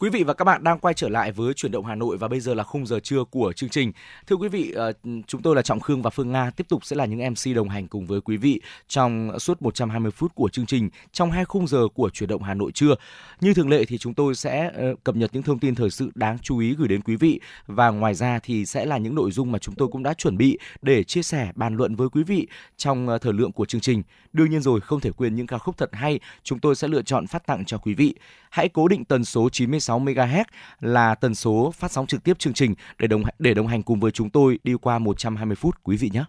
[0.00, 2.28] Quý vị và các bạn đang quay trở lại với chuyển động Hà Nội và
[2.28, 3.92] bây giờ là khung giờ trưa của chương trình.
[4.26, 4.92] Thưa quý vị, ờ,
[5.26, 7.68] chúng tôi là Trọng Khương và Phương Nga tiếp tục sẽ là những MC đồng
[7.68, 11.66] hành cùng với quý vị trong suốt 120 phút của chương trình trong hai khung
[11.66, 12.94] giờ của chuyển động Hà Nội trưa.
[13.40, 16.10] Như thường lệ thì chúng tôi sẽ ờ, cập nhật những thông tin thời sự
[16.14, 19.30] đáng chú ý gửi đến quý vị và ngoài ra thì sẽ là những nội
[19.30, 22.22] dung mà chúng tôi cũng đã chuẩn bị để chia sẻ bàn luận với quý
[22.22, 24.02] vị trong ờ, thời lượng của chương trình.
[24.32, 27.02] Đương nhiên rồi, không thể quên những ca khúc thật hay chúng tôi sẽ lựa
[27.02, 28.14] chọn phát tặng cho quý vị.
[28.50, 30.44] Hãy cố định tần số 96 MHz
[30.80, 34.00] là tần số phát sóng trực tiếp chương trình để đồng để đồng hành cùng
[34.00, 36.24] với chúng tôi đi qua 120 phút quý vị nhé.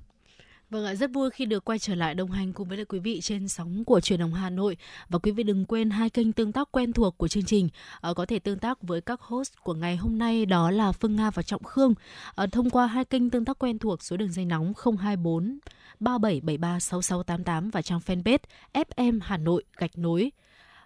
[0.70, 3.00] Vâng ạ, rất vui khi được quay trở lại đồng hành cùng với lại quý
[3.00, 4.78] vị trên sóng của truyền đồng Hà Nội.
[5.10, 7.70] Và quý vị đừng quên hai kênh tương tác quen thuộc của chương trình.
[8.02, 11.16] À, có thể tương tác với các host của ngày hôm nay đó là Phương
[11.16, 11.94] Nga và Trọng Khương.
[12.36, 15.60] À, thông qua hai kênh tương tác quen thuộc số đường dây nóng 024
[16.00, 18.40] 3773 6688 và trang fanpage
[18.74, 20.32] FM Hà Nội gạch nối.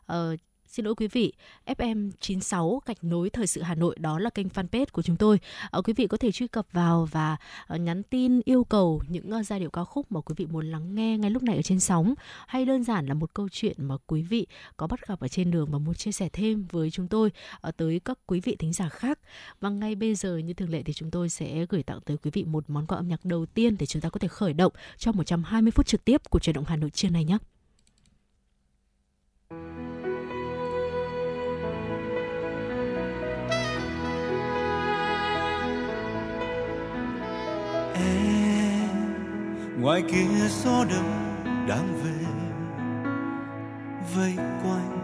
[0.07, 0.17] À,
[0.73, 1.33] Xin lỗi quý vị,
[1.65, 5.39] FM 96 gạch nối thời sự Hà Nội đó là kênh fanpage của chúng tôi.
[5.71, 9.31] À, quý vị có thể truy cập vào và ờ, nhắn tin yêu cầu những
[9.39, 11.61] uh, giai điệu ca khúc mà quý vị muốn lắng nghe ngay lúc này ở
[11.61, 12.13] trên sóng
[12.47, 15.51] hay đơn giản là một câu chuyện mà quý vị có bắt gặp ở trên
[15.51, 17.31] đường và muốn chia sẻ thêm với chúng tôi
[17.77, 19.19] tới các quý vị thính giả khác.
[19.59, 22.31] Và ngay bây giờ như thường lệ thì chúng tôi sẽ gửi tặng tới quý
[22.33, 24.73] vị một món quà âm nhạc đầu tiên để chúng ta có thể khởi động
[24.97, 27.37] cho 120 phút trực tiếp của truyền động Hà Nội trưa này nhé.
[39.83, 41.35] Ngoài kia gió đông
[41.67, 42.25] đang về,
[44.15, 44.99] vây quanh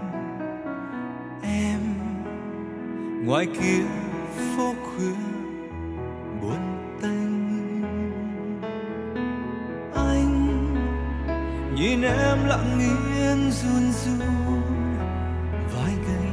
[1.44, 1.80] em.
[3.26, 3.84] Ngoài kia
[4.56, 5.16] phố khuya
[6.42, 7.82] buồn tênh.
[9.96, 10.66] Anh
[11.76, 14.62] nhìn em lặng yên run run
[15.76, 16.32] vai gầy.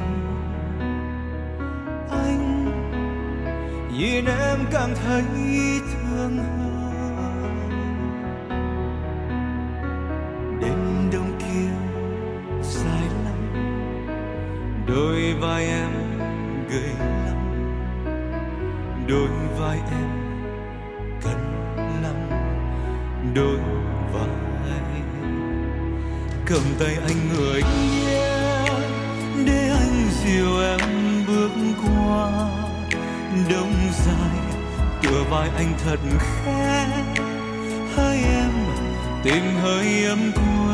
[2.09, 2.65] Anh
[3.97, 5.23] nhìn em càng thấy
[5.93, 6.66] thương hơn.
[14.97, 15.91] Đôi vai em
[16.69, 16.93] gầy
[17.25, 17.37] lắm.
[19.07, 20.09] Đôi vai em
[21.23, 21.39] cần
[22.03, 22.15] lắm
[23.33, 23.57] đôi
[24.13, 24.29] vai
[26.45, 28.65] cầm tay anh người nhé
[29.45, 30.79] để anh dìu em
[31.27, 32.31] bước qua.
[33.49, 33.73] Đông
[34.05, 34.57] dài
[35.03, 36.87] tựa vai anh thật khẽ.
[37.95, 38.51] Hai em
[39.23, 40.66] tìm hơi ấm cua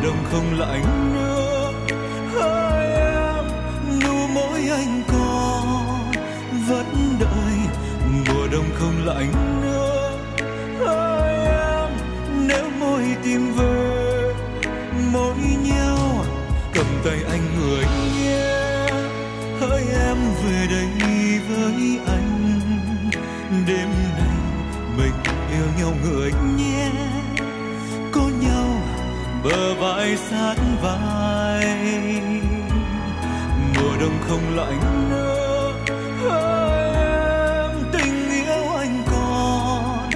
[0.00, 0.84] mùa đông không lạnh
[8.52, 10.18] đông không lạnh nữa.
[10.86, 11.90] Hai em
[12.48, 14.34] nếu môi tìm về
[15.12, 16.24] môi nhau
[16.74, 17.84] cầm tay anh người
[18.16, 18.88] nhé.
[19.60, 20.88] Hỡi em về đây
[21.48, 22.60] với anh,
[23.66, 23.88] đêm
[24.18, 24.36] nay
[24.98, 25.12] mình
[25.50, 26.90] yêu nhau người nhé
[29.44, 31.64] bờ vai sát vai.
[33.74, 35.72] Mùa đông không lạnh nữa
[36.22, 40.10] em tình yêu anh còn.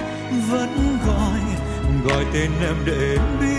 [0.49, 1.39] Vẫn gọi
[2.05, 3.54] gọi tên em để biết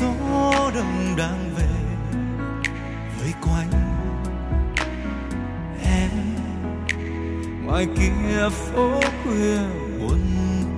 [0.00, 1.68] gió đông đang về
[3.18, 3.70] với quanh
[5.84, 6.10] em.
[7.64, 9.58] Ngoài kia phố khuya
[10.00, 10.20] buồn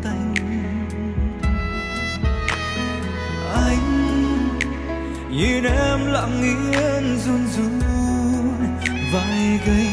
[0.03, 0.35] tanh,
[3.55, 3.85] anh
[5.31, 7.81] nhìn em lặng yên run run
[9.13, 9.89] vai gầy.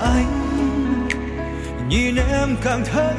[0.00, 0.32] Anh
[1.88, 3.14] nhìn em càng thấy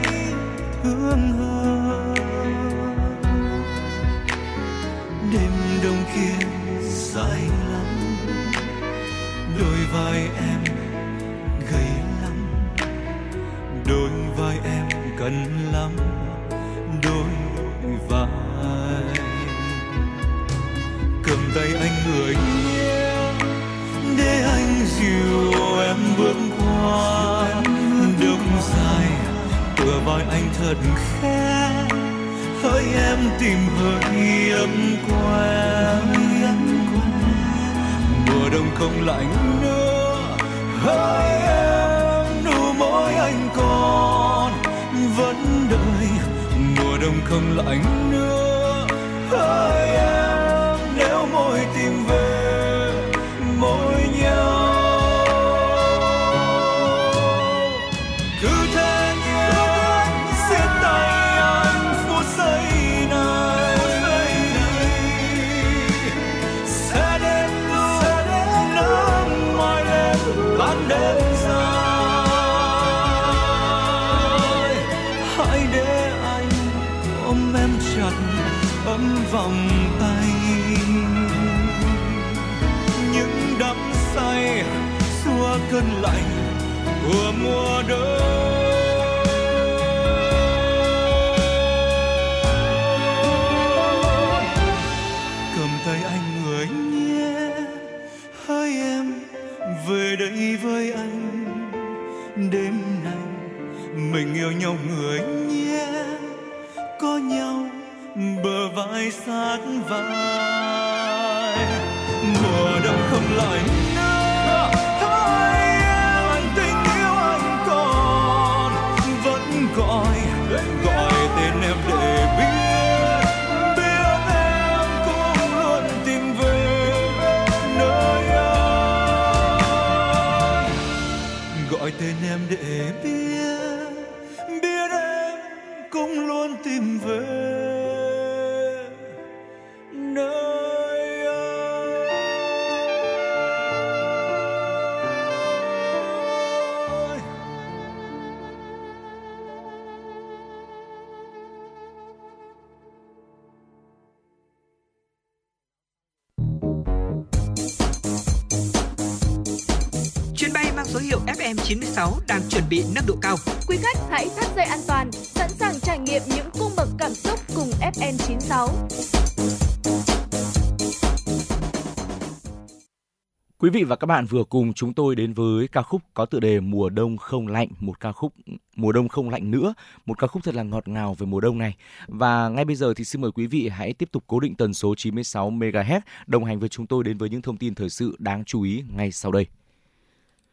[173.76, 176.60] vị và các bạn vừa cùng chúng tôi đến với ca khúc có tựa đề
[176.60, 178.34] Mùa đông không lạnh, một ca khúc
[178.76, 179.74] Mùa đông không lạnh nữa,
[180.06, 181.76] một ca khúc thật là ngọt ngào về mùa đông này.
[182.08, 184.74] Và ngay bây giờ thì xin mời quý vị hãy tiếp tục cố định tần
[184.74, 188.16] số 96 MHz đồng hành với chúng tôi đến với những thông tin thời sự
[188.20, 189.46] đáng chú ý ngay sau đây.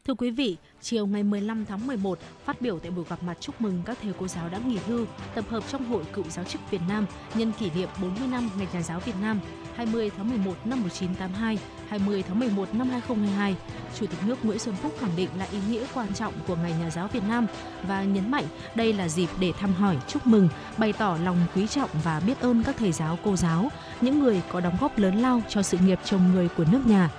[0.06, 3.60] Thưa quý vị, chiều ngày 15 tháng 11, phát biểu tại buổi gặp mặt chúc
[3.60, 6.70] mừng các thầy cô giáo đã nghỉ hưu, tập hợp trong Hội Cựu giáo chức
[6.70, 9.40] Việt Nam nhân kỷ niệm 40 năm Ngày Nhà giáo Việt Nam
[9.74, 11.58] 20 tháng 11 năm 1982,
[11.88, 13.56] 20 tháng 11 năm 2022,
[13.98, 16.74] Chủ tịch nước Nguyễn Xuân Phúc khẳng định là ý nghĩa quan trọng của Ngày
[16.80, 17.46] Nhà giáo Việt Nam
[17.88, 18.44] và nhấn mạnh
[18.74, 22.40] đây là dịp để thăm hỏi, chúc mừng, bày tỏ lòng quý trọng và biết
[22.40, 23.68] ơn các thầy giáo, cô giáo,
[24.00, 27.10] những người có đóng góp lớn lao cho sự nghiệp chồng người của nước nhà.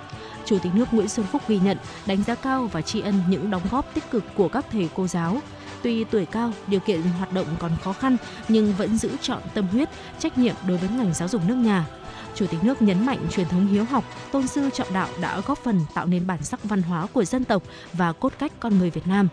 [0.46, 3.50] Chủ tịch nước Nguyễn Xuân Phúc ghi nhận, đánh giá cao và tri ân những
[3.50, 5.38] đóng góp tích cực của các thầy cô giáo.
[5.82, 8.16] Tuy tuổi cao, điều kiện hoạt động còn khó khăn
[8.48, 9.88] nhưng vẫn giữ chọn tâm huyết,
[10.18, 11.86] trách nhiệm đối với ngành giáo dục nước nhà.
[12.34, 15.58] Chủ tịch nước nhấn mạnh truyền thống hiếu học, tôn sư trọng đạo đã góp
[15.58, 17.62] phần tạo nên bản sắc văn hóa của dân tộc
[17.92, 19.28] và cốt cách con người Việt Nam.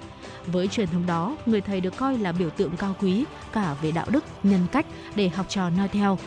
[0.45, 3.91] Với truyền thống đó, người thầy được coi là biểu tượng cao quý cả về
[3.91, 6.17] đạo đức, nhân cách để học trò noi theo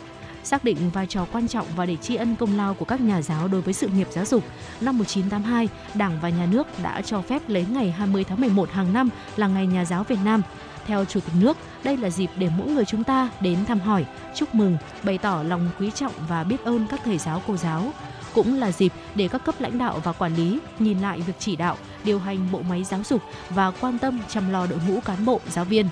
[0.45, 3.23] xác định vai trò quan trọng và để tri ân công lao của các nhà
[3.23, 4.45] giáo đối với sự nghiệp giáo dục.
[4.81, 8.93] Năm 1982, Đảng và Nhà nước đã cho phép lấy ngày 20 tháng 11 hàng
[8.93, 10.43] năm là Ngày Nhà giáo Việt Nam.
[10.87, 14.05] Theo Chủ tịch nước, đây là dịp để mỗi người chúng ta đến thăm hỏi,
[14.35, 17.93] chúc mừng, bày tỏ lòng quý trọng và biết ơn các thầy giáo cô giáo.
[18.35, 21.57] Cũng là dịp để các cấp lãnh đạo và quản lý nhìn lại việc chỉ
[21.57, 25.25] đạo, điều hành bộ máy giáo dục và quan tâm chăm lo đội ngũ cán
[25.25, 25.87] bộ, giáo viên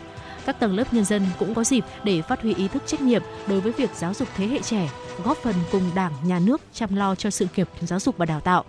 [0.47, 3.23] các tầng lớp nhân dân cũng có dịp để phát huy ý thức trách nhiệm
[3.47, 4.91] đối với việc giáo dục thế hệ trẻ,
[5.25, 8.41] góp phần cùng Đảng, Nhà nước chăm lo cho sự nghiệp giáo dục và đào
[8.41, 8.65] tạo.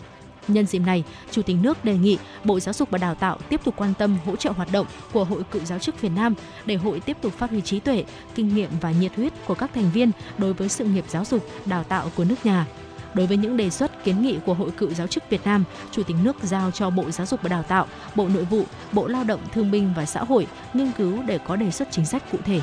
[0.47, 3.61] Nhân dịp này, Chủ tịch nước đề nghị Bộ Giáo dục và Đào tạo tiếp
[3.63, 6.33] tục quan tâm hỗ trợ hoạt động của Hội Cựu giáo chức Việt Nam
[6.65, 8.03] để hội tiếp tục phát huy trí tuệ,
[8.35, 11.47] kinh nghiệm và nhiệt huyết của các thành viên đối với sự nghiệp giáo dục,
[11.65, 12.65] đào tạo của nước nhà.
[13.13, 16.03] Đối với những đề xuất kiến nghị của Hội Cựu giáo chức Việt Nam, Chủ
[16.03, 19.23] tịch nước giao cho Bộ Giáo dục và Đào tạo, Bộ Nội vụ, Bộ Lao
[19.23, 22.37] động Thương binh và Xã hội nghiên cứu để có đề xuất chính sách cụ
[22.45, 22.61] thể.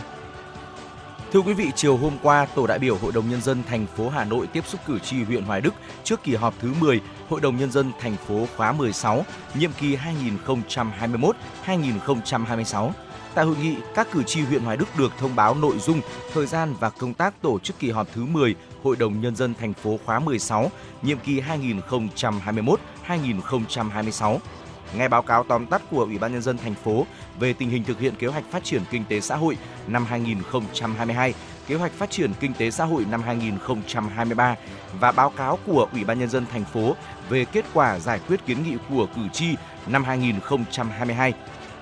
[1.32, 4.08] Thưa quý vị, chiều hôm qua, Tổ đại biểu Hội đồng nhân dân thành phố
[4.08, 7.40] Hà Nội tiếp xúc cử tri huyện Hoài Đức trước kỳ họp thứ 10 Hội
[7.40, 9.96] đồng nhân dân thành phố khóa 16, nhiệm kỳ
[11.66, 12.90] 2021-2026.
[13.34, 16.00] Tại hội nghị, các cử tri huyện Hoài Đức được thông báo nội dung,
[16.32, 19.54] thời gian và công tác tổ chức kỳ họp thứ 10 Hội đồng nhân dân
[19.54, 20.70] thành phố khóa 16,
[21.02, 21.40] nhiệm kỳ
[23.06, 24.38] 2021-2026.
[24.96, 27.06] nghe báo cáo tóm tắt của Ủy ban nhân dân thành phố
[27.38, 31.34] về tình hình thực hiện kế hoạch phát triển kinh tế xã hội năm 2022,
[31.66, 34.56] kế hoạch phát triển kinh tế xã hội năm 2023
[35.00, 36.96] và báo cáo của Ủy ban nhân dân thành phố
[37.28, 39.46] về kết quả giải quyết kiến nghị của cử tri
[39.86, 41.32] năm 2022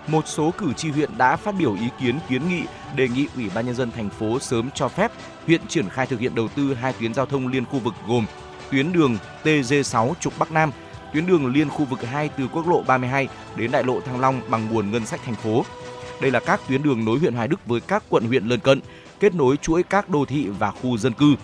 [0.07, 2.63] một số cử tri huyện đã phát biểu ý kiến kiến nghị
[2.97, 5.13] đề nghị Ủy ban nhân dân thành phố sớm cho phép
[5.49, 8.27] huyện triển khai thực hiện đầu tư hai tuyến giao thông liên khu vực gồm
[8.71, 10.71] tuyến đường TG6 trục Bắc Nam,
[11.13, 14.41] tuyến đường liên khu vực 2 từ quốc lộ 32 đến đại lộ Thăng Long
[14.49, 15.65] bằng nguồn ngân sách thành phố.
[16.21, 18.81] Đây là các tuyến đường nối huyện Hoài Đức với các quận huyện lân cận,
[19.21, 21.35] kết nối chuỗi các đô thị và khu dân cư.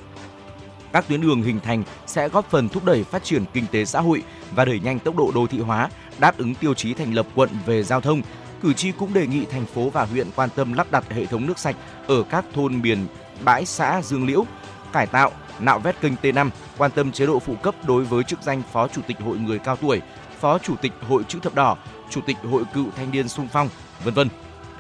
[0.92, 4.00] Các tuyến đường hình thành sẽ góp phần thúc đẩy phát triển kinh tế xã
[4.00, 4.23] hội
[4.54, 7.50] và đẩy nhanh tốc độ đô thị hóa, đáp ứng tiêu chí thành lập quận
[7.66, 8.23] về giao thông,
[8.62, 11.46] cử tri cũng đề nghị thành phố và huyện quan tâm lắp đặt hệ thống
[11.46, 13.06] nước sạch ở các thôn miền
[13.45, 14.47] bãi xã Dương Liễu,
[14.93, 18.43] cải tạo, nạo vét kênh T5, quan tâm chế độ phụ cấp đối với chức
[18.43, 20.00] danh Phó Chủ tịch Hội người cao tuổi,
[20.41, 21.76] Phó Chủ tịch Hội chữ thập đỏ,
[22.11, 23.69] Chủ tịch Hội cựu thanh niên sung phong,
[24.05, 24.29] vân vân.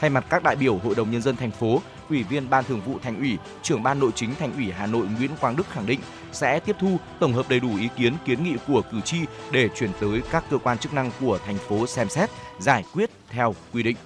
[0.00, 2.80] Thay mặt các đại biểu Hội đồng nhân dân thành phố, Ủy viên Ban Thường
[2.80, 5.86] vụ Thành ủy, Trưởng ban Nội chính Thành ủy Hà Nội Nguyễn Quang Đức khẳng
[5.86, 6.00] định
[6.32, 9.18] sẽ tiếp thu tổng hợp đầy đủ ý kiến kiến nghị của cử tri
[9.50, 13.10] để chuyển tới các cơ quan chức năng của thành phố xem xét, giải quyết
[13.30, 13.96] theo quy định.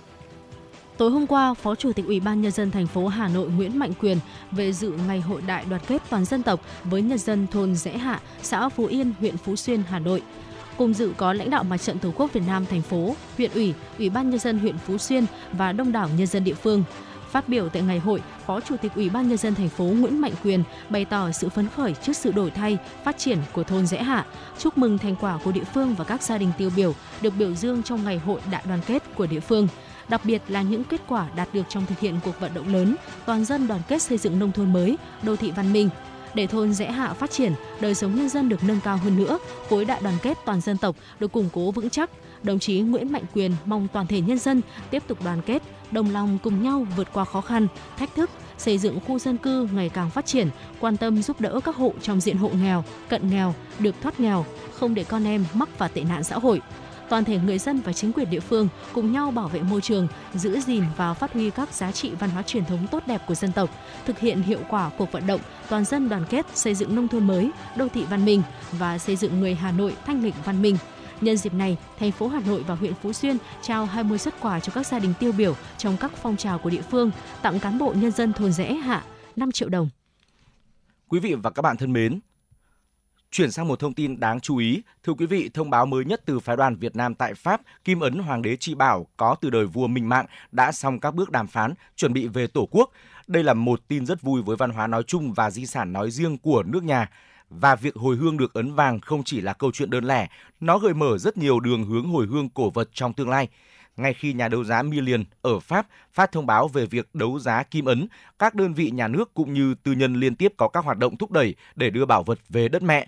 [0.98, 3.78] Tối hôm qua, Phó Chủ tịch Ủy ban nhân dân thành phố Hà Nội Nguyễn
[3.78, 4.18] Mạnh Quyền
[4.50, 7.98] về dự ngày hội đại đoàn kết toàn dân tộc với nhân dân thôn Rẽ
[7.98, 10.22] Hạ, xã Phú Yên, huyện Phú Xuyên, Hà Nội.
[10.76, 13.74] Cùng dự có lãnh đạo Mặt trận Tổ quốc Việt Nam thành phố, huyện ủy,
[13.98, 16.84] Ủy ban nhân dân huyện Phú Xuyên và đông đảo nhân dân địa phương.
[17.30, 20.20] Phát biểu tại ngày hội, Phó Chủ tịch Ủy ban nhân dân thành phố Nguyễn
[20.20, 23.86] Mạnh Quyền bày tỏ sự phấn khởi trước sự đổi thay, phát triển của thôn
[23.86, 24.26] Rẽ Hạ,
[24.58, 27.54] chúc mừng thành quả của địa phương và các gia đình tiêu biểu được biểu
[27.54, 29.68] dương trong ngày hội đại đoàn kết của địa phương
[30.08, 32.96] đặc biệt là những kết quả đạt được trong thực hiện cuộc vận động lớn
[33.26, 35.88] toàn dân đoàn kết xây dựng nông thôn mới, đô thị văn minh.
[36.34, 39.38] Để thôn Rẽ Hạ phát triển, đời sống nhân dân được nâng cao hơn nữa,
[39.70, 42.10] khối đại đoàn kết toàn dân tộc được củng cố vững chắc.
[42.42, 44.60] Đồng chí Nguyễn Mạnh Quyền mong toàn thể nhân dân
[44.90, 47.66] tiếp tục đoàn kết, đồng lòng cùng nhau vượt qua khó khăn,
[47.98, 50.48] thách thức, xây dựng khu dân cư ngày càng phát triển,
[50.80, 54.44] quan tâm giúp đỡ các hộ trong diện hộ nghèo, cận nghèo, được thoát nghèo,
[54.72, 56.60] không để con em mắc vào tệ nạn xã hội
[57.08, 60.08] toàn thể người dân và chính quyền địa phương cùng nhau bảo vệ môi trường,
[60.34, 63.34] giữ gìn và phát huy các giá trị văn hóa truyền thống tốt đẹp của
[63.34, 63.70] dân tộc,
[64.06, 67.26] thực hiện hiệu quả cuộc vận động toàn dân đoàn kết xây dựng nông thôn
[67.26, 70.76] mới, đô thị văn minh và xây dựng người Hà Nội thanh lịch văn minh.
[71.20, 74.60] Nhân dịp này, thành phố Hà Nội và huyện Phú Xuyên trao 20 xuất quà
[74.60, 77.10] cho các gia đình tiêu biểu trong các phong trào của địa phương,
[77.42, 79.04] tặng cán bộ nhân dân thôn rẽ hạ
[79.36, 79.88] 5 triệu đồng.
[81.08, 82.20] Quý vị và các bạn thân mến,
[83.30, 86.22] Chuyển sang một thông tin đáng chú ý, thưa quý vị, thông báo mới nhất
[86.26, 89.50] từ phái đoàn Việt Nam tại Pháp, Kim ấn Hoàng đế Chi Bảo có từ
[89.50, 92.90] đời vua Minh Mạng đã xong các bước đàm phán, chuẩn bị về Tổ quốc.
[93.26, 96.10] Đây là một tin rất vui với văn hóa nói chung và di sản nói
[96.10, 97.10] riêng của nước nhà.
[97.50, 100.28] Và việc hồi hương được ấn vàng không chỉ là câu chuyện đơn lẻ,
[100.60, 103.48] nó gợi mở rất nhiều đường hướng hồi hương cổ vật trong tương lai
[103.98, 107.62] ngay khi nhà đấu giá Million ở Pháp phát thông báo về việc đấu giá
[107.62, 110.84] kim ấn, các đơn vị nhà nước cũng như tư nhân liên tiếp có các
[110.84, 113.06] hoạt động thúc đẩy để đưa bảo vật về đất mẹ.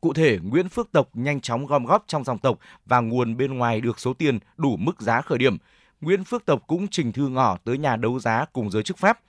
[0.00, 3.58] Cụ thể, Nguyễn Phước Tộc nhanh chóng gom góp trong dòng tộc và nguồn bên
[3.58, 5.56] ngoài được số tiền đủ mức giá khởi điểm.
[6.00, 9.20] Nguyễn Phước Tộc cũng trình thư ngỏ tới nhà đấu giá cùng giới chức Pháp.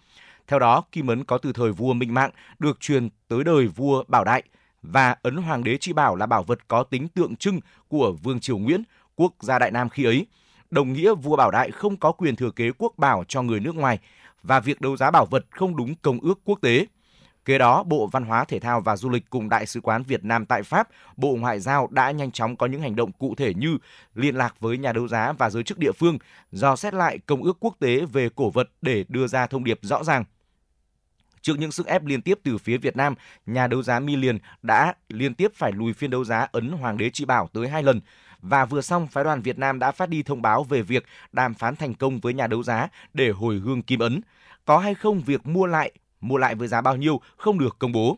[0.48, 4.04] Theo đó, kim ấn có từ thời vua Minh Mạng được truyền tới đời vua
[4.08, 4.44] Bảo Đại
[4.82, 8.40] và ấn Hoàng đế Chi Bảo là bảo vật có tính tượng trưng của Vương
[8.40, 8.84] Triều Nguyễn,
[9.16, 10.26] quốc gia Đại Nam khi ấy.
[10.72, 13.76] Đồng nghĩa vua Bảo Đại không có quyền thừa kế quốc bảo cho người nước
[13.76, 14.00] ngoài
[14.44, 16.86] và việc đấu giá bảo vật không đúng công ước quốc tế.
[17.46, 20.24] Kế đó, Bộ Văn hóa Thể thao và Du lịch cùng Đại sứ quán Việt
[20.24, 23.54] Nam tại Pháp, Bộ Ngoại giao đã nhanh chóng có những hành động cụ thể
[23.54, 23.78] như
[24.16, 26.18] liên lạc với nhà đấu giá và giới chức địa phương,
[26.52, 29.80] dò xét lại công ước quốc tế về cổ vật để đưa ra thông điệp
[29.82, 30.24] rõ ràng.
[31.42, 34.94] Trước những sức ép liên tiếp từ phía Việt Nam, nhà đấu giá Million đã
[35.10, 38.02] liên tiếp phải lùi phiên đấu giá ấn Hoàng đế trị Bảo tới hai lần.
[38.42, 41.54] Và vừa xong, phái đoàn Việt Nam đã phát đi thông báo về việc đàm
[41.54, 44.22] phán thành công với nhà đấu giá để hồi hương kim ấn.
[44.66, 45.92] Có hay không việc mua lại
[46.22, 48.18] mua lại với giá bao nhiêu không được công bố.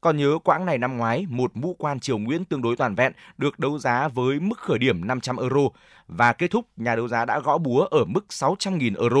[0.00, 3.12] Còn nhớ quãng này năm ngoái, một mũ quan triều Nguyễn tương đối toàn vẹn
[3.38, 5.60] được đấu giá với mức khởi điểm 500 euro
[6.08, 9.20] và kết thúc nhà đấu giá đã gõ búa ở mức 600.000 euro.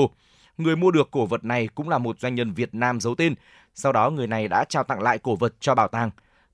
[0.58, 3.34] Người mua được cổ vật này cũng là một doanh nhân Việt Nam giấu tên.
[3.74, 6.10] Sau đó người này đã trao tặng lại cổ vật cho bảo tàng.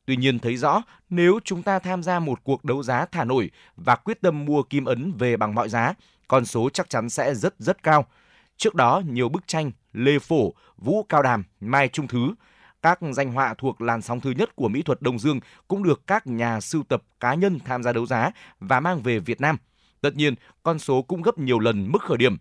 [0.06, 3.50] Tuy nhiên thấy rõ, nếu chúng ta tham gia một cuộc đấu giá thả nổi
[3.76, 5.94] và quyết tâm mua kim ấn về bằng mọi giá,
[6.28, 8.06] con số chắc chắn sẽ rất rất cao.
[8.56, 12.34] Trước đó, nhiều bức tranh Lê Phổ, Vũ Cao Đàm, Mai Trung Thứ,
[12.82, 16.06] các danh họa thuộc làn sóng thứ nhất của mỹ thuật Đông Dương cũng được
[16.06, 18.30] các nhà sưu tập cá nhân tham gia đấu giá
[18.60, 19.56] và mang về Việt Nam.
[20.00, 22.36] Tất nhiên, con số cũng gấp nhiều lần mức khởi điểm.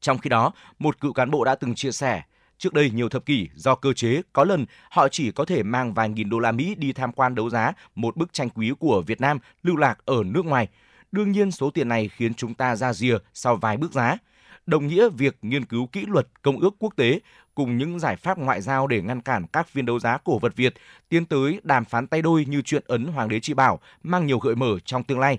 [0.00, 2.22] Trong khi đó, một cựu cán bộ đã từng chia sẻ,
[2.58, 5.94] trước đây nhiều thập kỷ, do cơ chế có lần, họ chỉ có thể mang
[5.94, 9.02] vài nghìn đô la Mỹ đi tham quan đấu giá một bức tranh quý của
[9.06, 10.68] Việt Nam lưu lạc ở nước ngoài.
[11.12, 14.18] Đương nhiên, số tiền này khiến chúng ta ra rìa sau vài bước giá.
[14.66, 17.20] Đồng nghĩa việc nghiên cứu kỹ luật công ước quốc tế
[17.54, 20.56] cùng những giải pháp ngoại giao để ngăn cản các phiên đấu giá cổ vật
[20.56, 20.74] Việt
[21.08, 24.38] tiến tới đàm phán tay đôi như chuyện ấn Hoàng đế Chi Bảo, mang nhiều
[24.38, 25.38] gợi mở trong tương lai.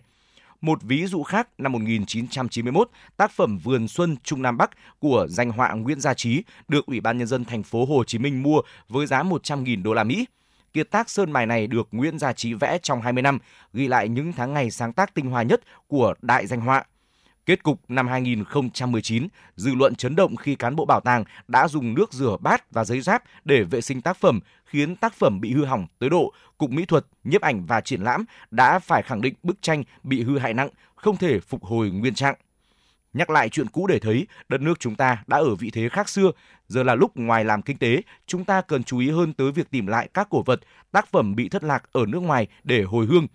[0.61, 5.51] Một ví dụ khác, năm 1991, tác phẩm Vườn Xuân Trung Nam Bắc của danh
[5.51, 8.61] họa Nguyễn Gia Trí được Ủy ban nhân dân thành phố Hồ Chí Minh mua
[8.89, 10.25] với giá 100.000 đô la Mỹ.
[10.73, 13.39] Kiệt tác sơn mài này được Nguyễn Gia Trí vẽ trong 20 năm,
[13.73, 16.83] ghi lại những tháng ngày sáng tác tinh hoa nhất của đại danh họa.
[17.47, 21.93] Kết cục năm 2019, dư luận chấn động khi cán bộ bảo tàng đã dùng
[21.93, 25.53] nước rửa bát và giấy giáp để vệ sinh tác phẩm, khiến tác phẩm bị
[25.53, 29.21] hư hỏng tới độ Cục Mỹ thuật, nhiếp ảnh và triển lãm đã phải khẳng
[29.21, 32.35] định bức tranh bị hư hại nặng, không thể phục hồi nguyên trạng.
[33.13, 36.09] Nhắc lại chuyện cũ để thấy, đất nước chúng ta đã ở vị thế khác
[36.09, 36.31] xưa.
[36.67, 39.71] Giờ là lúc ngoài làm kinh tế, chúng ta cần chú ý hơn tới việc
[39.71, 40.59] tìm lại các cổ vật,
[40.91, 43.27] tác phẩm bị thất lạc ở nước ngoài để hồi hương.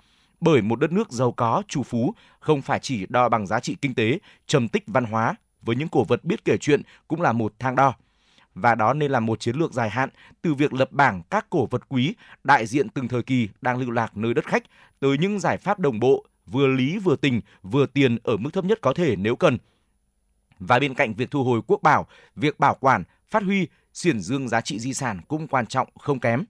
[0.43, 3.77] Bởi một đất nước giàu có, chủ phú không phải chỉ đo bằng giá trị
[3.83, 7.33] kinh tế, trầm tích văn hóa, với những cổ vật biết kể chuyện cũng là
[7.33, 7.95] một thang đo.
[8.55, 10.09] Và đó nên là một chiến lược dài hạn
[10.43, 13.91] từ việc lập bảng các cổ vật quý đại diện từng thời kỳ đang lưu
[13.91, 14.63] lạc nơi đất khách
[15.01, 18.65] tới những giải pháp đồng bộ vừa lý vừa tình, vừa tiền ở mức thấp
[18.65, 19.59] nhất có thể nếu cần.
[20.59, 22.07] Và bên cạnh việc thu hồi quốc bảo,
[22.37, 26.21] việc bảo quản, phát huy, xiển dương giá trị di sản cũng quan trọng không
[26.21, 26.45] kém.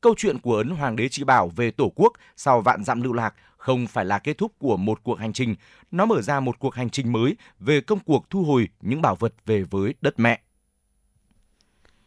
[0.00, 3.12] Câu chuyện của ấn Hoàng đế Chi Bảo về Tổ quốc sau vạn dặm lưu
[3.12, 5.54] lạc không phải là kết thúc của một cuộc hành trình,
[5.90, 9.16] nó mở ra một cuộc hành trình mới về công cuộc thu hồi những bảo
[9.16, 10.40] vật về với đất mẹ.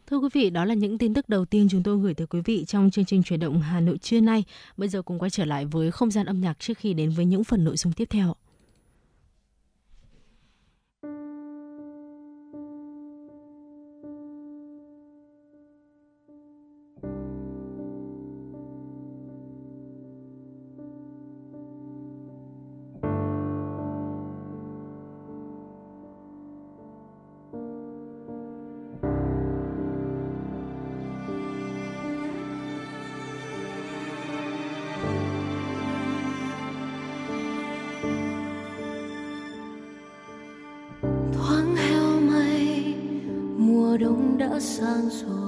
[0.06, 2.40] Thưa quý vị, đó là những tin tức đầu tiên chúng tôi gửi tới quý
[2.44, 4.44] vị trong chương trình chuyển động Hà Nội trưa nay.
[4.76, 7.24] Bây giờ cùng quay trở lại với không gian âm nhạc trước khi đến với
[7.24, 8.34] những phần nội dung tiếp theo.
[45.04, 45.43] Đã sang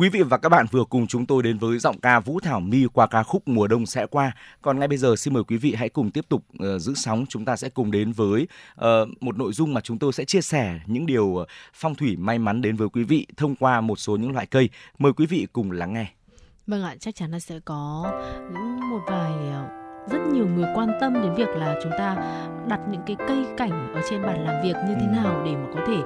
[0.00, 2.60] Quý vị và các bạn vừa cùng chúng tôi đến với giọng ca Vũ Thảo
[2.60, 4.32] My qua ca khúc Mùa đông sẽ qua.
[4.62, 7.26] Còn ngay bây giờ xin mời quý vị hãy cùng tiếp tục uh, giữ sóng.
[7.28, 8.86] Chúng ta sẽ cùng đến với uh,
[9.20, 12.38] một nội dung mà chúng tôi sẽ chia sẻ những điều ờ, phong thủy may
[12.38, 14.68] mắn đến với quý vị thông qua một số những loại cây.
[14.98, 16.06] Mời quý vị cùng lắng nghe.
[16.66, 18.12] Vâng ạ, chắc chắn là sẽ có
[18.52, 19.32] những một vài
[20.06, 22.16] rất nhiều người quan tâm đến việc là chúng ta
[22.66, 25.22] đặt những cái cây cảnh ở trên bàn làm việc như thế Ừ.
[25.22, 25.96] nào để mà có thể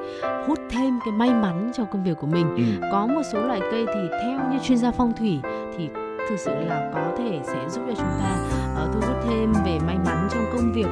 [0.46, 2.54] hút thêm cái may mắn trong công việc của mình.
[2.56, 2.88] Ừ.
[2.92, 5.40] Có một số loại cây thì theo như chuyên gia phong thủy
[5.78, 5.88] thì
[6.28, 8.36] thực sự là có thể sẽ giúp cho chúng ta
[8.76, 10.86] ờ, thu hút thêm về may mắn trong công việc.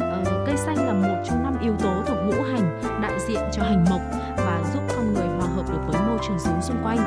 [0.00, 3.62] Ờ, cây xanh là một trong năm yếu tố thuộc ngũ hành đại diện cho
[3.62, 4.00] hành mộc
[4.36, 6.98] và giúp con người hòa hợp được với môi trường sống xung quanh.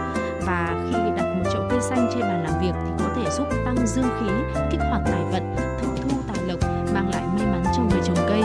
[0.46, 3.48] Và khi đặt một chậu cây xanh trên bàn làm việc thì có thể giúp
[3.66, 6.60] tăng dương khí, kích hoạt tài vận, thượng thu tài lộc,
[6.94, 8.42] mang lại may mắn cho người trồng cây.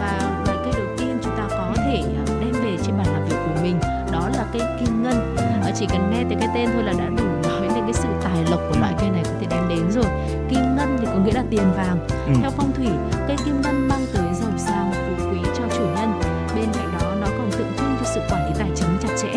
[0.00, 3.24] Và loại cây đầu tiên chúng ta có thể ờ, đem về trên bàn làm
[3.24, 3.78] việc của mình
[4.12, 5.36] đó là cây kim ngân.
[5.64, 8.08] Ờ, chỉ cần nghe tới cái tên thôi là đã đủ nói lên cái sự
[8.24, 10.06] tài lộc của loại cây này có thể đem đến rồi.
[10.48, 12.06] Kim ngân thì có nghĩa là tiền vàng.
[12.08, 12.32] Ừ.
[12.40, 12.88] Theo phong thủy,
[13.28, 16.20] cây kim ngân mang tới giàu sang phú quý cho chủ nhân.
[16.54, 19.32] Bên cạnh đó nó còn tượng trưng cho sự quản lý tài chính chặt chẽ.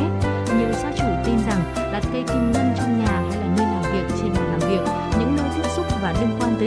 [0.58, 2.65] Nhiều gia chủ tin rằng đặt cây kim ngân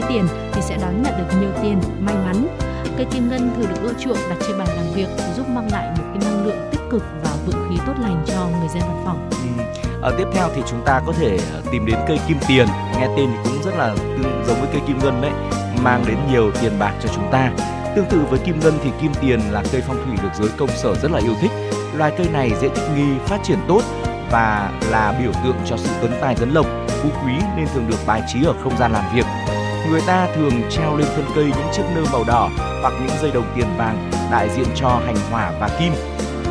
[0.09, 2.47] tiền thì sẽ đón nhận được nhiều tiền, may mắn.
[2.97, 5.87] Cây kim ngân thường được ưa chuộng đặt trên bàn làm việc giúp mang lại
[5.97, 9.01] một cái năng lượng tích cực và vượng khí tốt lành cho người dân văn
[9.05, 9.29] phòng.
[9.31, 9.63] Ừ.
[10.01, 12.67] Ở tiếp theo thì chúng ta có thể ờ, tìm đến cây kim tiền,
[12.99, 15.31] nghe tên thì cũng rất là tương giống với cây kim ngân đấy,
[15.81, 17.51] mang đến nhiều tiền bạc cho chúng ta.
[17.95, 20.69] Tương tự với kim ngân thì kim tiền là cây phong thủy được giới công
[20.69, 21.51] sở rất là yêu thích.
[21.93, 23.81] Loài cây này dễ thích nghi, phát triển tốt
[24.31, 27.97] và là biểu tượng cho sự tấn tài tấn lộc, phú quý nên thường được
[28.05, 29.25] bài trí ở không gian làm việc.
[29.91, 32.49] Người ta thường treo lên thân cây những chiếc nơ màu đỏ
[32.81, 35.93] hoặc những dây đồng tiền vàng đại diện cho hành hỏa và kim.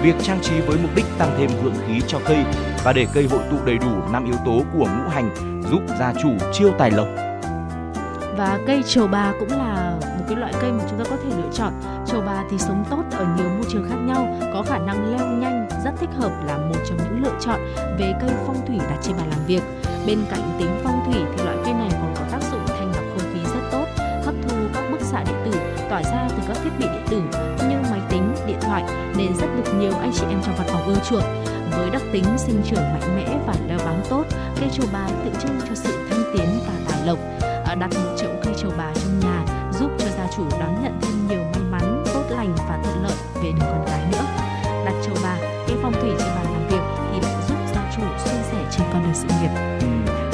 [0.02, 2.44] Việc trang trí với mục đích tăng thêm vượng khí cho cây
[2.84, 5.30] và để cây hội tụ đầy đủ năm yếu tố của ngũ hành
[5.70, 7.06] giúp gia chủ chiêu tài lộc.
[8.36, 11.30] Và cây trầu bà cũng là một cái loại cây mà chúng ta có thể
[11.36, 11.72] lựa chọn.
[12.06, 15.26] Trầu bà thì sống tốt ở nhiều môi trường khác nhau, có khả năng leo
[15.26, 17.60] nhanh, rất thích hợp là một trong những lựa chọn
[17.98, 19.62] về cây phong thủy đặt trên bàn làm việc.
[20.06, 21.56] Bên cạnh tính phong thủy thì loại
[30.08, 31.44] anh chị em trong văn phòng ưa chuộng.
[31.76, 34.24] Với đặc tính sinh trưởng mạnh mẽ và leo bám tốt,
[34.60, 37.18] cây trầu bà tượng trưng cho sự thăng tiến và tài lộc.
[37.40, 39.44] Ờ, đặt một chậu cây trầu bà trong nhà
[39.80, 43.16] giúp cho gia chủ đón nhận thêm nhiều may mắn, tốt lành và thuận lợi
[43.34, 44.24] về đường con cái nữa.
[44.86, 48.02] Đặt trầu bà, cây phong thủy trên bàn làm việc thì lại giúp gia chủ
[48.24, 49.50] suôn sẻ trên con đường sự nghiệp.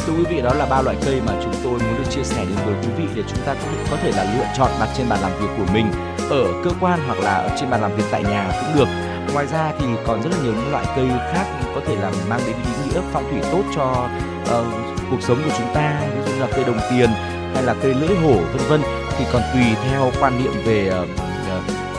[0.06, 2.44] Thưa quý vị đó là ba loại cây mà chúng tôi muốn được chia sẻ
[2.44, 5.08] đến với quý vị để chúng ta cũng có thể là lựa chọn đặt trên
[5.08, 5.86] bàn làm việc của mình
[6.30, 8.88] ở cơ quan hoặc là ở trên bàn làm việc tại nhà cũng được
[9.34, 12.40] ngoài ra thì còn rất là nhiều những loại cây khác có thể là mang
[12.46, 14.08] đến ý nghĩa phong thủy tốt cho
[14.42, 14.66] uh,
[15.10, 17.10] cuộc sống của chúng ta ví dụ như là cây đồng tiền
[17.54, 18.82] hay là cây lưỡi hổ vân vân.
[19.18, 21.08] Thì còn tùy theo quan niệm về uh,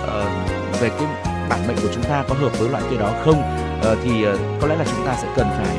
[0.03, 1.07] uh, về cái
[1.49, 3.41] bản mệnh của chúng ta có hợp với loại cây đó không
[3.91, 5.77] uh, thì uh, có lẽ là chúng ta sẽ cần phải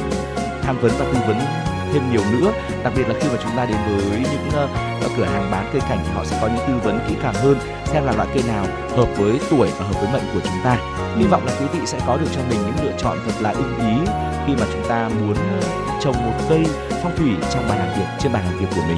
[0.62, 2.52] tham vấn và tư vấn thêm nhiều nữa.
[2.84, 4.70] Đặc biệt là khi mà chúng ta đến với những uh,
[5.16, 7.58] cửa hàng bán cây cảnh thì họ sẽ có những tư vấn kỹ càng hơn
[7.84, 10.76] xem là loại cây nào hợp với tuổi và hợp với mệnh của chúng ta.
[11.16, 13.50] Hy vọng là quý vị sẽ có được cho mình những lựa chọn thật là
[13.50, 14.12] ưng ý
[14.46, 15.60] khi mà chúng ta muốn ờ,
[16.00, 16.66] trồng một cây
[17.02, 18.96] phong thủy trong bàn làm việc trên bàn làm việc của mình.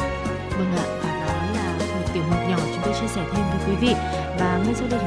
[0.58, 3.60] Vâng ạ và đó là một tiểu mục nhỏ chúng tôi chia sẻ thêm với
[3.66, 3.94] quý vị.
[4.38, 5.00] Và ngay sau đây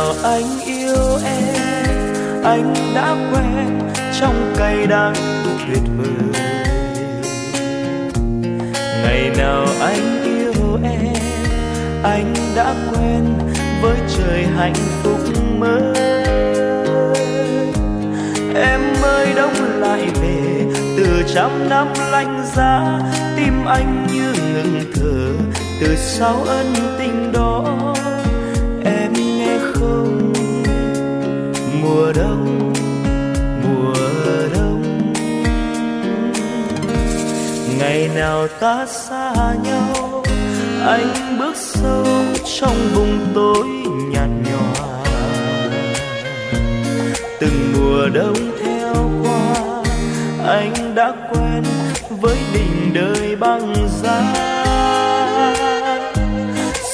[0.00, 3.78] nào anh yêu em, anh đã quen
[4.20, 6.42] trong cay đắng tuyệt vời.
[9.02, 11.14] Ngày nào anh yêu em,
[12.02, 13.24] anh đã quen
[13.82, 15.18] với trời hạnh phúc
[15.58, 15.82] mới.
[18.54, 20.64] Em ơi, đông lại về,
[20.96, 23.00] từ trăm năm lạnh giá,
[23.36, 27.64] tim anh như ngừng thở, từ sau ân tình đó
[31.90, 32.72] mùa đông
[33.62, 33.94] mùa
[34.54, 35.12] đông.
[37.78, 39.32] Ngày nào ta xa
[39.64, 40.22] nhau,
[40.86, 42.06] anh bước sâu
[42.60, 43.66] trong vùng tối
[44.10, 45.04] nhạt nhòa.
[47.40, 49.82] Từng mùa đông theo qua,
[50.46, 51.62] anh đã quen
[52.20, 54.34] với đỉnh đời băng giá.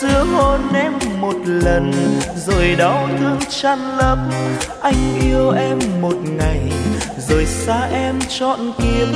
[0.00, 1.92] Xưa hôn em một lần,
[2.46, 4.18] rồi đau thương chăn lấp.
[4.82, 6.72] Anh yêu em một ngày,
[7.28, 9.08] rồi xa em trọn kiếp.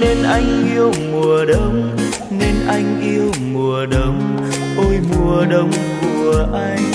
[0.00, 1.96] Nên anh yêu mùa đông,
[2.30, 4.36] nên anh yêu mùa đông.
[4.76, 5.70] Ôi, mùa đông
[6.02, 6.92] của anh.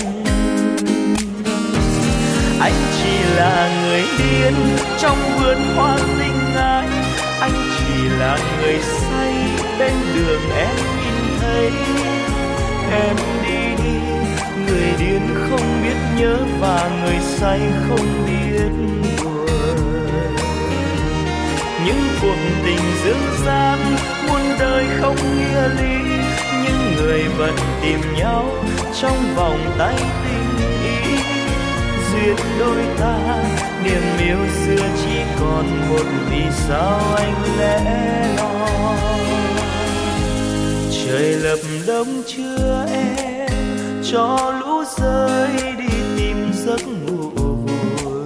[2.60, 4.54] Anh chỉ là người điên
[5.00, 6.88] trong vườn hoa tình ái
[7.44, 9.34] anh chỉ là người say
[9.80, 11.72] bên đường em nhìn thấy.
[12.92, 14.23] Em đi đi
[14.68, 18.70] người điên không biết nhớ và người say không biết
[19.24, 19.48] buồn.
[21.86, 23.80] Những cuộc tình dữ gian,
[24.28, 26.24] muôn đời không nghĩa lý
[26.64, 28.46] nhưng người vẫn tìm nhau
[29.02, 31.18] trong vòng tay tình ý.
[32.12, 33.44] Duyên đôi ta
[33.84, 37.80] niềm yêu xưa chỉ còn một vì sao anh lẽ
[38.38, 39.20] loi.
[41.06, 43.33] Trời lập đông chưa em
[44.14, 48.26] cho lũ rơi đi tìm giấc ngủ vui.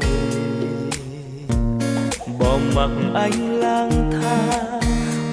[2.40, 4.82] Bỏ mặc anh lang thang,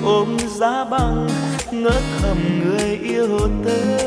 [0.04, 1.28] ôm giá băng,
[1.70, 3.98] ngỡ thầm người yêu tới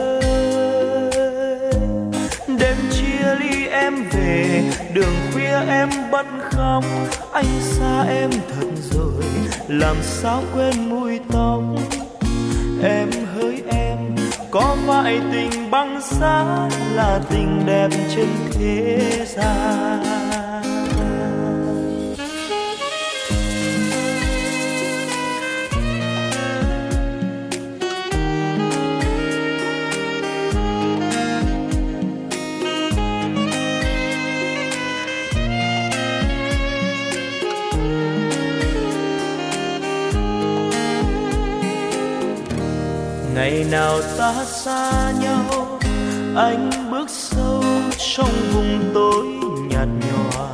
[2.60, 6.84] đêm chia ly em về, đường khuya em bận khóc.
[7.32, 9.24] Anh xa em thật rồi,
[9.68, 11.62] làm sao quên mùi tóc?
[12.84, 13.10] Em
[14.60, 20.27] có phải tình băng giá là tình đẹp trên thế gian?
[43.72, 45.80] Nào ta xa nhau,
[46.36, 47.64] anh bước sâu
[48.16, 49.26] trong vùng tối
[49.70, 50.48] nhạt nhòa.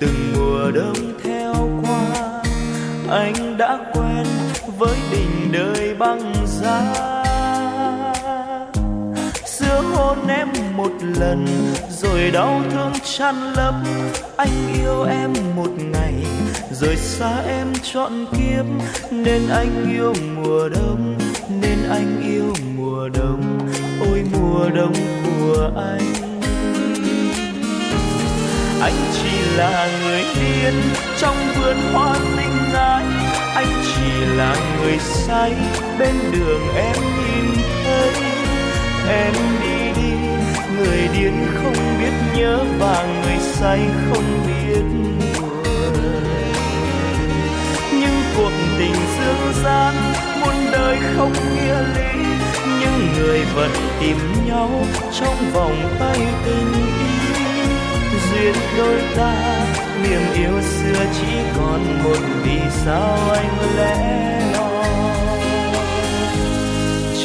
[0.00, 2.42] Từng mùa đông theo qua,
[3.10, 4.26] anh đã quen
[4.78, 6.94] với đỉnh đời băng giá.
[9.46, 11.46] Xưa hôn em một lần,
[11.90, 13.74] rồi đau thương chăn lấp,
[14.36, 16.14] anh yêu em một ngày.
[16.72, 18.64] Rời xa em trọn kiếp,
[19.10, 21.18] nên anh yêu mùa đông,
[21.62, 23.68] nên anh yêu mùa đông.
[24.00, 26.14] Ôi, mùa đông của anh.
[28.80, 30.74] Anh chỉ là người điên
[31.18, 33.04] trong vườn hoa tình ái
[33.54, 35.52] anh chỉ là người say
[35.98, 38.12] bên đường em nhìn thấy.
[39.08, 40.12] Em đi đi,
[40.76, 43.80] người điên không biết nhớ và người say
[44.10, 44.82] không biết.
[45.40, 45.49] buồn
[48.40, 49.94] cuộc tình dương gian,
[50.40, 52.22] muôn đời không nghĩa lý
[52.80, 54.70] nhưng người vẫn tìm nhau
[55.20, 57.20] trong vòng tay tình yêu
[58.30, 59.66] duyên đôi ta,
[60.02, 64.88] niềm yêu xưa chỉ còn một vì sao anh lẽ loi.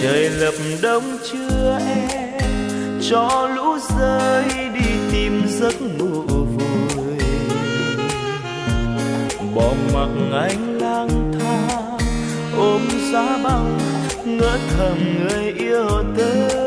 [0.02, 6.75] Trời lập đông chưa em cho lũ rơi đi tìm giấc ngủ vui
[9.56, 11.98] bỏ mặc anh lang thang
[12.58, 12.82] ôm
[13.14, 13.78] giá băng
[14.26, 16.66] ngỡ thầm người yêu tới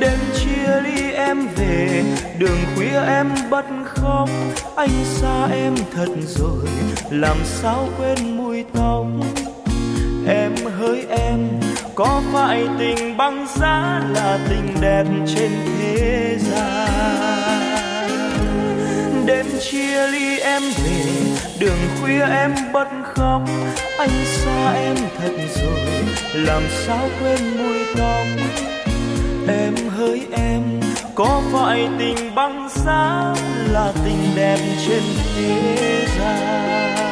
[0.00, 2.04] đêm chia ly em về,
[2.38, 4.28] đường khuya em bất khóc,
[4.76, 6.66] anh xa em thật rồi,
[7.10, 9.06] làm sao quên mùi tóc?
[10.26, 11.38] Em hỡi em,
[11.94, 17.31] có phải tình băng giá là tình đẹp trên thế gian?
[19.32, 21.02] Đêm chia ly em về.
[21.58, 23.42] Đường khuya em bất khóc
[23.98, 26.04] anh xa em thật rồi.
[26.34, 28.26] Làm sao quên mùi tóc?
[29.48, 30.62] Em hỡi em,
[31.14, 33.34] có phải tình băng giá
[33.70, 35.02] là tình đẹp trên
[35.36, 37.11] thế gian?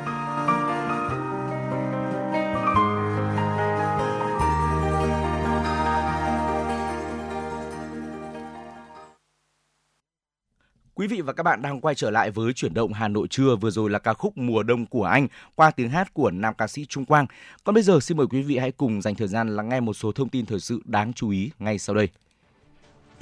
[11.01, 13.55] Quý vị và các bạn đang quay trở lại với chuyển động Hà Nội trưa
[13.55, 16.67] vừa rồi là ca khúc Mùa đông của anh qua tiếng hát của nam ca
[16.67, 17.25] sĩ Trung Quang.
[17.63, 19.93] Còn bây giờ xin mời quý vị hãy cùng dành thời gian lắng nghe một
[19.93, 22.09] số thông tin thời sự đáng chú ý ngay sau đây.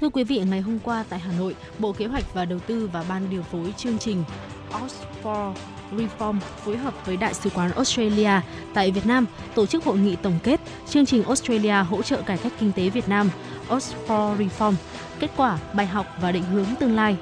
[0.01, 2.89] Thưa quý vị, ngày hôm qua tại Hà Nội, Bộ Kế hoạch và Đầu tư
[2.93, 4.23] và Ban điều phối chương trình
[4.71, 5.53] Oxford
[5.97, 8.41] Reform phối hợp với Đại sứ quán Australia
[8.73, 12.37] tại Việt Nam tổ chức hội nghị tổng kết chương trình Australia hỗ trợ cải
[12.37, 13.29] cách kinh tế Việt Nam
[13.69, 14.73] Oxford Reform,
[15.19, 17.17] kết quả, bài học và định hướng tương lai.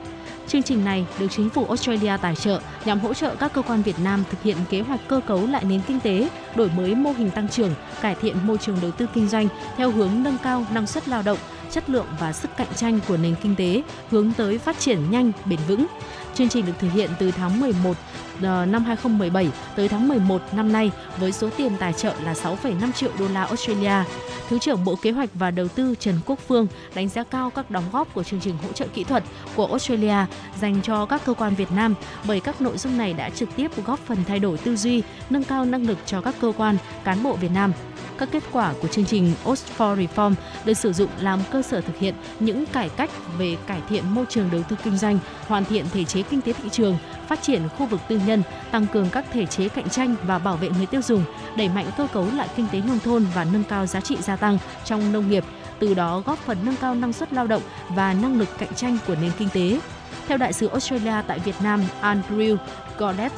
[0.48, 3.82] Chương trình này được chính phủ Australia tài trợ nhằm hỗ trợ các cơ quan
[3.82, 7.12] Việt Nam thực hiện kế hoạch cơ cấu lại nền kinh tế, đổi mới mô
[7.12, 10.66] hình tăng trưởng, cải thiện môi trường đầu tư kinh doanh theo hướng nâng cao
[10.74, 11.38] năng suất lao động,
[11.72, 15.32] chất lượng và sức cạnh tranh của nền kinh tế, hướng tới phát triển nhanh,
[15.46, 15.86] bền vững.
[16.34, 17.94] Chương trình được thực hiện từ tháng 11
[18.42, 22.92] Ờ, năm 2017 tới tháng 11 năm nay với số tiền tài trợ là 6,5
[22.92, 24.04] triệu đô la Australia.
[24.50, 27.72] Thứ trưởng Bộ Kế hoạch và Đầu tư Trần Quốc Phương đánh giá cao các
[27.72, 29.24] đóng góp của chương trình hỗ trợ kỹ thuật
[29.56, 30.26] của Australia
[30.62, 31.96] dành cho các cơ quan Việt Nam
[32.28, 35.44] bởi các nội dung này đã trực tiếp góp phần thay đổi tư duy, nâng
[35.44, 37.74] cao năng lực cho các cơ quan, cán bộ Việt Nam.
[38.18, 40.34] Các kết quả của chương trình Oxford Reform
[40.66, 44.26] được sử dụng làm cơ sở thực hiện những cải cách về cải thiện môi
[44.30, 47.62] trường đầu tư kinh doanh, hoàn thiện thể chế kinh tế thị trường, phát triển
[47.78, 50.86] khu vực tư nhân, tăng cường các thể chế cạnh tranh và bảo vệ người
[50.86, 51.24] tiêu dùng,
[51.58, 54.36] đẩy mạnh cơ cấu lại kinh tế nông thôn và nâng cao giá trị gia
[54.36, 55.44] tăng trong nông nghiệp,
[55.80, 58.98] từ đó góp phần nâng cao năng suất lao động và năng lực cạnh tranh
[59.08, 59.80] của nền kinh tế.
[60.28, 62.58] Theo đại sứ Australia tại Việt Nam Andrew
[62.98, 63.32] Godet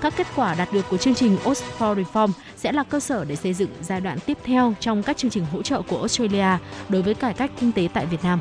[0.00, 3.36] các kết quả đạt được của chương trình Oxford Reform sẽ là cơ sở để
[3.36, 6.46] xây dựng giai đoạn tiếp theo trong các chương trình hỗ trợ của Australia
[6.88, 8.38] đối với cải cách kinh tế tại Việt Nam.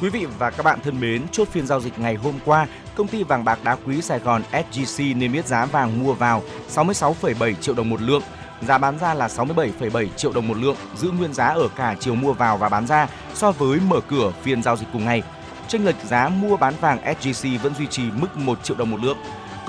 [0.00, 3.08] Quý vị và các bạn thân mến, chốt phiên giao dịch ngày hôm qua, công
[3.08, 6.42] ty vàng bạc đá quý Sài Gòn SGC niêm yết giá vàng mua vào
[6.74, 8.22] 66,7 triệu đồng một lượng,
[8.62, 12.14] giá bán ra là 67,7 triệu đồng một lượng, giữ nguyên giá ở cả chiều
[12.14, 15.22] mua vào và bán ra so với mở cửa phiên giao dịch cùng ngày.
[15.68, 19.00] Chênh lệch giá mua bán vàng SGC vẫn duy trì mức 1 triệu đồng một
[19.02, 19.16] lượng.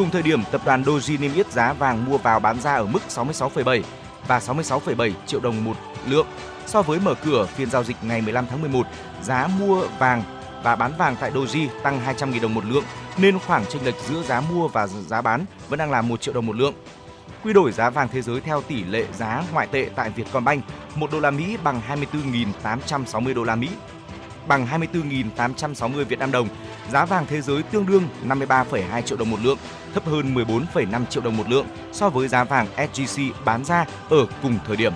[0.02, 2.86] Cùng thời điểm, tập đoàn Doji niêm yết giá vàng mua vào bán ra ở
[2.86, 3.82] mức 66,7
[4.28, 5.78] và 66,7 triệu đồng một
[6.08, 6.28] lượng.
[6.66, 8.88] So với mở cửa phiên giao dịch ngày 15 tháng 11,
[9.24, 10.24] giá mua vàng
[10.64, 12.84] và bán vàng tại Doji tăng 200.000 đồng một lượng,
[13.18, 16.34] nên khoảng chênh lệch giữa giá mua và giá bán vẫn đang là 1 triệu
[16.34, 16.74] đồng một lượng.
[17.44, 20.64] Quy đổi giá vàng thế giới theo tỷ lệ giá ngoại tệ tại Vietcombank,
[20.96, 21.82] 1 đô la Mỹ bằng
[22.64, 23.70] 24.860 đô la Mỹ,
[24.48, 24.68] bằng
[25.38, 26.48] 24.860 Việt Nam đồng
[26.92, 29.58] giá vàng thế giới tương đương 53,2 triệu đồng một lượng,
[29.94, 34.26] thấp hơn 14,5 triệu đồng một lượng so với giá vàng SJC bán ra ở
[34.42, 34.94] cùng thời điểm.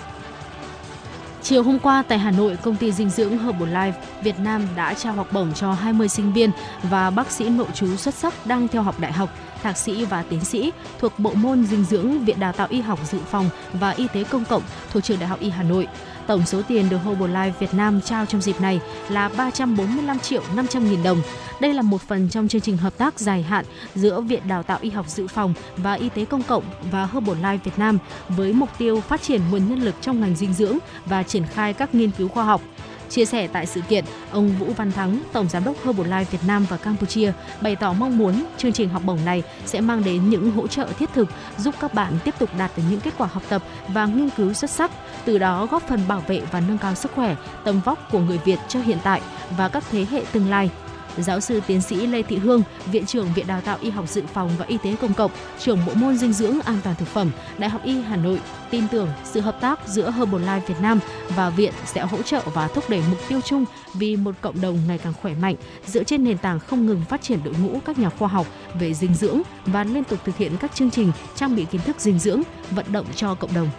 [1.45, 3.91] Chiều hôm qua tại Hà Nội, công ty dinh dưỡng Herbalife
[4.23, 6.51] Việt Nam đã trao học bổng cho 20 sinh viên
[6.83, 9.29] và bác sĩ nội trú xuất sắc đang theo học đại học,
[9.63, 12.99] thạc sĩ và tiến sĩ thuộc bộ môn dinh dưỡng Viện Đào tạo Y học
[13.11, 15.88] Dự phòng và Y tế công cộng thuộc trường Đại học Y Hà Nội.
[16.28, 20.89] Tổng số tiền được Herbalife Việt Nam trao trong dịp này là 345 triệu 500
[20.89, 21.21] nghìn đồng.
[21.59, 23.65] Đây là một phần trong chương trình hợp tác dài hạn
[23.95, 27.57] giữa Viện Đào tạo Y học Dự phòng và Y tế công cộng và Herbalife
[27.63, 27.97] Việt Nam
[28.30, 31.73] với mục tiêu phát triển nguồn nhân lực trong ngành dinh dưỡng và triển khai
[31.73, 32.61] các nghiên cứu khoa học.
[33.09, 36.65] Chia sẻ tại sự kiện, ông Vũ Văn Thắng, Tổng Giám đốc Herbalife Việt Nam
[36.69, 37.31] và Campuchia
[37.61, 40.87] bày tỏ mong muốn chương trình học bổng này sẽ mang đến những hỗ trợ
[40.99, 44.05] thiết thực giúp các bạn tiếp tục đạt được những kết quả học tập và
[44.05, 44.91] nghiên cứu xuất sắc,
[45.25, 48.39] từ đó góp phần bảo vệ và nâng cao sức khỏe, tầm vóc của người
[48.45, 49.21] Việt cho hiện tại
[49.57, 50.69] và các thế hệ tương lai.
[51.18, 54.22] Giáo sư tiến sĩ Lê Thị Hương, Viện trưởng Viện Đào tạo Y học Dự
[54.34, 57.32] phòng và Y tế Công cộng, trưởng Bộ môn Dinh dưỡng An toàn thực phẩm,
[57.57, 58.39] Đại học Y Hà Nội
[58.70, 60.99] tin tưởng sự hợp tác giữa Herbalife Việt Nam
[61.36, 64.80] và viện sẽ hỗ trợ và thúc đẩy mục tiêu chung vì một cộng đồng
[64.88, 65.55] ngày càng khỏe mạnh
[65.86, 68.47] dựa trên nền tảng không ngừng phát triển đội ngũ các nhà khoa học
[68.80, 71.95] về dinh dưỡng và liên tục thực hiện các chương trình trang bị kiến thức
[71.99, 72.41] dinh dưỡng,
[72.72, 73.70] vận động cho cộng đồng.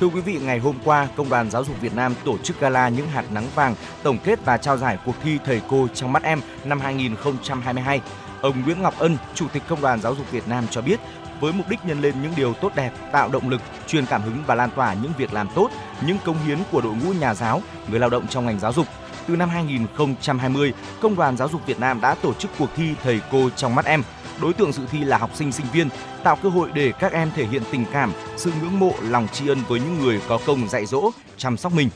[0.00, 2.88] Thưa quý vị, ngày hôm qua, Công đoàn Giáo dục Việt Nam tổ chức gala
[2.88, 6.22] những hạt nắng vàng tổng kết và trao giải cuộc thi Thầy cô trong mắt
[6.22, 8.00] em năm 2022.
[8.40, 11.00] Ông Nguyễn Ngọc Ân, Chủ tịch Công đoàn Giáo dục Việt Nam cho biết,
[11.40, 14.42] với mục đích nhân lên những điều tốt đẹp, tạo động lực, truyền cảm hứng
[14.46, 15.70] và lan tỏa những việc làm tốt,
[16.06, 18.86] những công hiến của đội ngũ nhà giáo, người lao động trong ngành giáo dục.
[19.26, 23.20] Từ năm 2020, Công đoàn Giáo dục Việt Nam đã tổ chức cuộc thi Thầy
[23.30, 24.02] cô trong mắt em–
[24.40, 25.88] đối tượng dự thi là học sinh sinh viên,
[26.22, 29.48] tạo cơ hội để các em thể hiện tình cảm, sự ngưỡng mộ, lòng tri
[29.48, 31.88] ân với những người có công dạy dỗ, chăm sóc mình.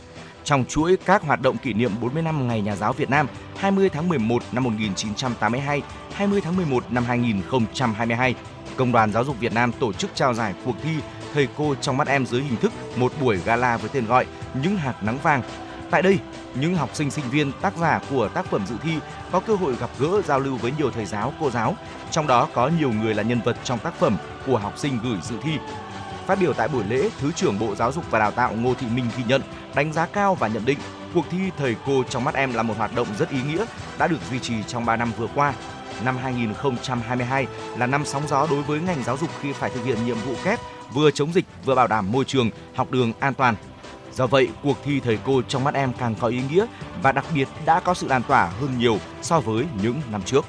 [0.44, 3.26] Trong chuỗi các hoạt động kỷ niệm 40 năm Ngày Nhà giáo Việt Nam
[3.56, 5.82] 20 tháng 11 năm 1982,
[6.14, 8.34] 20 tháng 11 năm 2022,
[8.76, 10.90] Công đoàn Giáo dục Việt Nam tổ chức trao giải cuộc thi
[11.34, 14.26] Thầy cô trong mắt em dưới hình thức một buổi gala với tên gọi
[14.62, 15.42] Những hạt nắng vàng
[15.90, 16.18] Tại đây,
[16.54, 18.92] những học sinh sinh viên tác giả của tác phẩm dự thi
[19.32, 21.76] có cơ hội gặp gỡ giao lưu với nhiều thầy giáo, cô giáo,
[22.10, 24.16] trong đó có nhiều người là nhân vật trong tác phẩm
[24.46, 25.52] của học sinh gửi dự thi.
[26.26, 28.86] Phát biểu tại buổi lễ, Thứ trưởng Bộ Giáo dục và Đào tạo Ngô Thị
[28.94, 29.42] Minh ghi nhận,
[29.74, 30.78] đánh giá cao và nhận định
[31.14, 33.64] cuộc thi thầy cô trong mắt em là một hoạt động rất ý nghĩa
[33.98, 35.54] đã được duy trì trong 3 năm vừa qua.
[36.04, 37.46] Năm 2022
[37.78, 40.34] là năm sóng gió đối với ngành giáo dục khi phải thực hiện nhiệm vụ
[40.44, 40.58] kép
[40.94, 43.54] vừa chống dịch vừa bảo đảm môi trường, học đường an toàn
[44.12, 46.66] Do vậy, cuộc thi thầy cô trong mắt em càng có ý nghĩa
[47.02, 50.44] và đặc biệt đã có sự lan tỏa hơn nhiều so với những năm trước.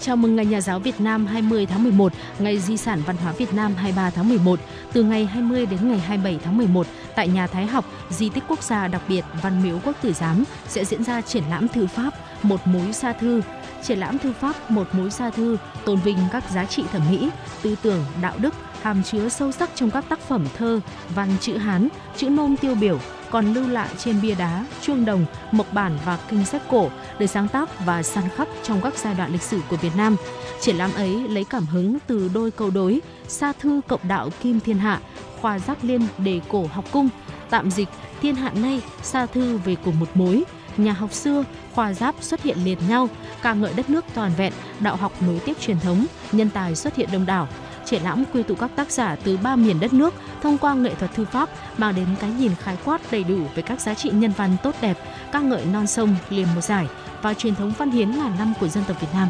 [0.00, 3.32] Chào mừng Ngày Nhà giáo Việt Nam 20 tháng 11, Ngày Di sản Văn hóa
[3.32, 4.60] Việt Nam 23 tháng 11.
[4.92, 6.86] Từ ngày 20 đến ngày 27 tháng 11,
[7.16, 10.44] tại Nhà Thái học, Di tích quốc gia đặc biệt Văn Miếu Quốc Tử Giám
[10.68, 12.10] sẽ diễn ra triển lãm thư pháp
[12.42, 13.42] Một mối xa thư.
[13.82, 17.30] Triển lãm thư pháp Một mối xa thư tôn vinh các giá trị thẩm mỹ,
[17.62, 20.80] tư tưởng, đạo đức, hàm chứa sâu sắc trong các tác phẩm thơ,
[21.14, 22.98] văn chữ Hán, chữ nôm tiêu biểu,
[23.30, 27.26] còn lưu lại trên bia đá, chuông đồng, mộc bản và kinh sách cổ để
[27.26, 30.16] sáng tác và săn khắc trong các giai đoạn lịch sử của Việt Nam.
[30.60, 34.60] Triển lãm ấy lấy cảm hứng từ đôi câu đối Sa thư cộng đạo Kim
[34.60, 35.00] Thiên Hạ,
[35.40, 37.08] khoa giác liên đề cổ học cung,
[37.50, 37.88] tạm dịch
[38.22, 40.44] Thiên hạ nay, Sa thư về cùng một mối,
[40.76, 43.08] nhà học xưa, khoa giáp xuất hiện liền nhau,
[43.42, 46.96] ca ngợi đất nước toàn vẹn, đạo học nối tiếp truyền thống, nhân tài xuất
[46.96, 47.48] hiện đông đảo
[47.84, 50.94] triển lãm quy tụ các tác giả từ ba miền đất nước thông qua nghệ
[50.94, 54.10] thuật thư pháp mang đến cái nhìn khái quát đầy đủ về các giá trị
[54.10, 54.98] nhân văn tốt đẹp,
[55.32, 56.86] ca ngợi non sông liền một giải
[57.22, 59.28] và truyền thống văn hiến ngàn năm của dân tộc Việt Nam.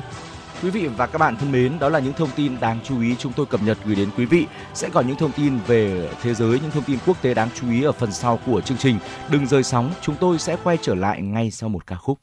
[0.62, 3.16] Quý vị và các bạn thân mến, đó là những thông tin đáng chú ý
[3.18, 4.46] chúng tôi cập nhật gửi đến quý vị.
[4.74, 7.70] Sẽ còn những thông tin về thế giới, những thông tin quốc tế đáng chú
[7.70, 8.98] ý ở phần sau của chương trình.
[9.30, 12.18] Đừng rời sóng, chúng tôi sẽ quay trở lại ngay sau một ca khúc.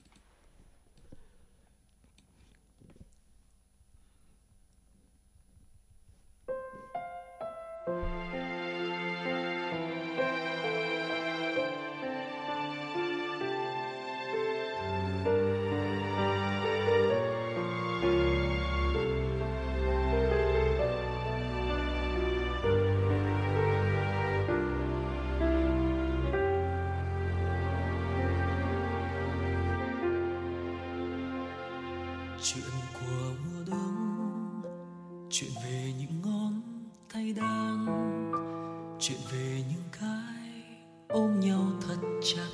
[41.09, 42.49] ôm nhau thật chặt.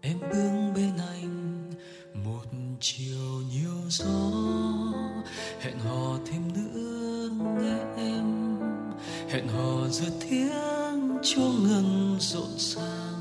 [0.00, 1.70] Em bước bên anh,
[2.24, 2.44] một
[2.80, 4.30] chiều nhiều gió.
[5.60, 7.28] Hẹn hò thêm nữa
[7.60, 8.58] nghe em.
[9.30, 13.20] Hẹn hò giữa tiếng chuông ngân rộn ràng.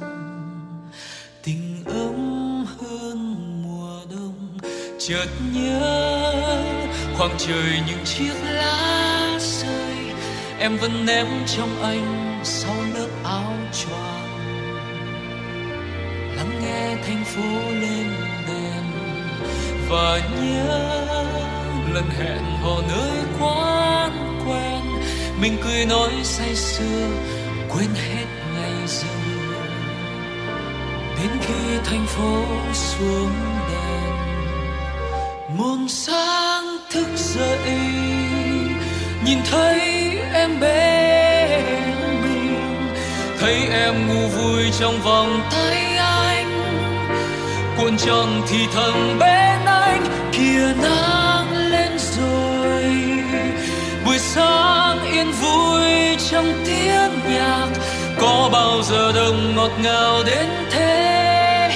[1.43, 4.57] Tình ấm hơn mùa đông.
[4.99, 6.63] Chợt nhớ,
[7.17, 9.95] khoảng trời những chiếc lá rơi.
[10.59, 14.29] Em vẫn ném trong anh sau lớp áo choàng.
[16.35, 18.07] Lắng nghe thành phố lên
[18.47, 18.83] đèn
[19.89, 20.99] và nhớ
[21.93, 24.81] lần hẹn hò nơi quán quen.
[25.41, 27.07] Mình cười nói say sưa,
[27.69, 29.07] quên hết ngày giờ.
[31.21, 33.31] Đến khi thành phố xuống
[33.69, 34.15] đèn
[35.57, 37.79] muôn sáng thức dậy,
[39.25, 39.79] nhìn thấy
[40.33, 40.98] em bên
[43.49, 46.61] thấy em ngu vui trong vòng tay anh.
[47.77, 52.83] Cuộn tròn thì thầm bên anh kia nắng lên rồi.
[54.05, 57.67] Buổi sáng yên vui trong tiếng nhạc,
[58.21, 61.71] có bao giờ đông ngọt ngào đến thế?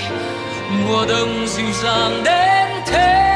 [0.69, 3.32] Mùa đông dịu dàng đến thế?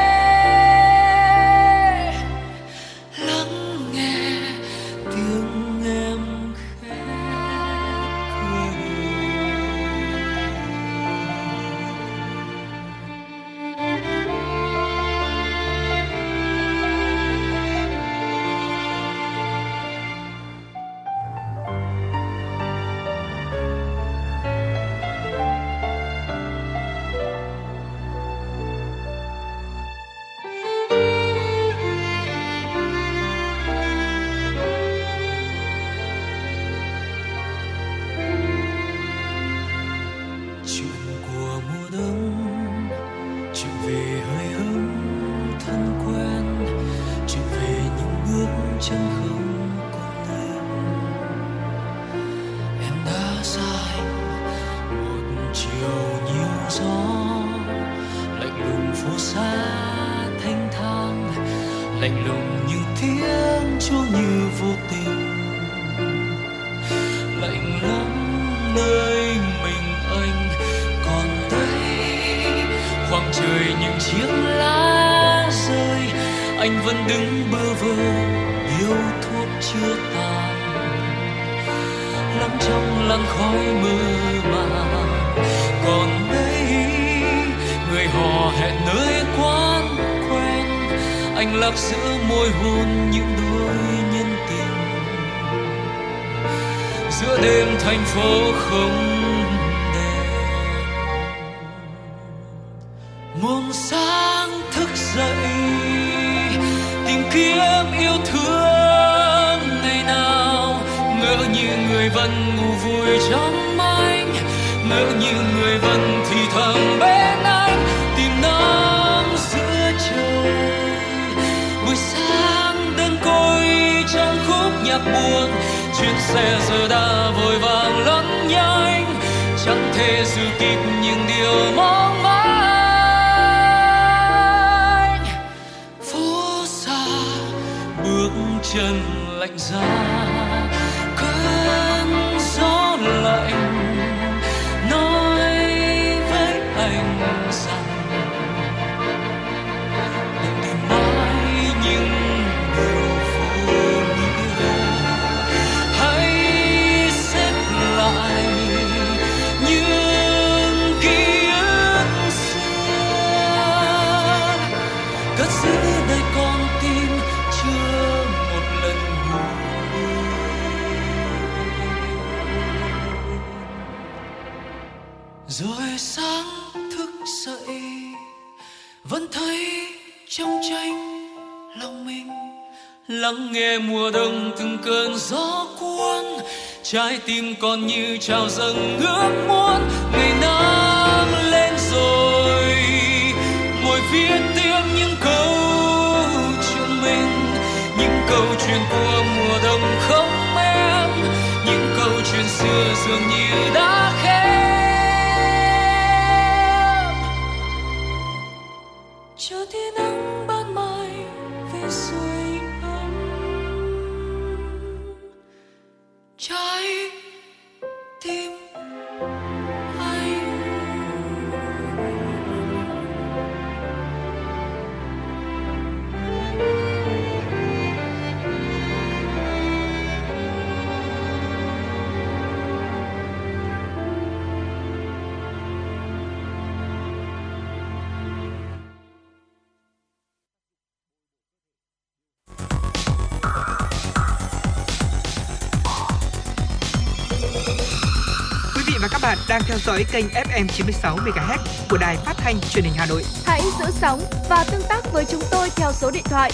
[249.48, 251.58] Đang theo dõi kênh FM 96 MHz
[251.90, 253.22] của đài phát thanh truyền hình Hà Nội.
[253.44, 256.50] Hãy giữ sóng và tương tác với chúng tôi theo số điện thoại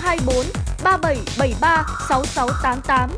[0.00, 0.36] 024
[0.84, 3.10] 3773 6688.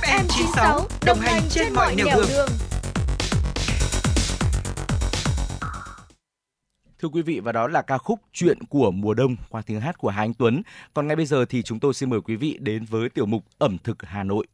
[0.00, 2.26] FM 96 đồng hành trên mọi nẻo đường.
[2.28, 2.48] đường.
[6.98, 9.98] Thưa quý vị và đó là ca khúc Chuyện của mùa đông qua tiếng hát
[9.98, 10.62] của Hà Anh Tuấn.
[10.94, 13.44] Còn ngay bây giờ thì chúng tôi xin mời quý vị đến với tiểu mục
[13.58, 14.46] ẩm thực Hà Nội.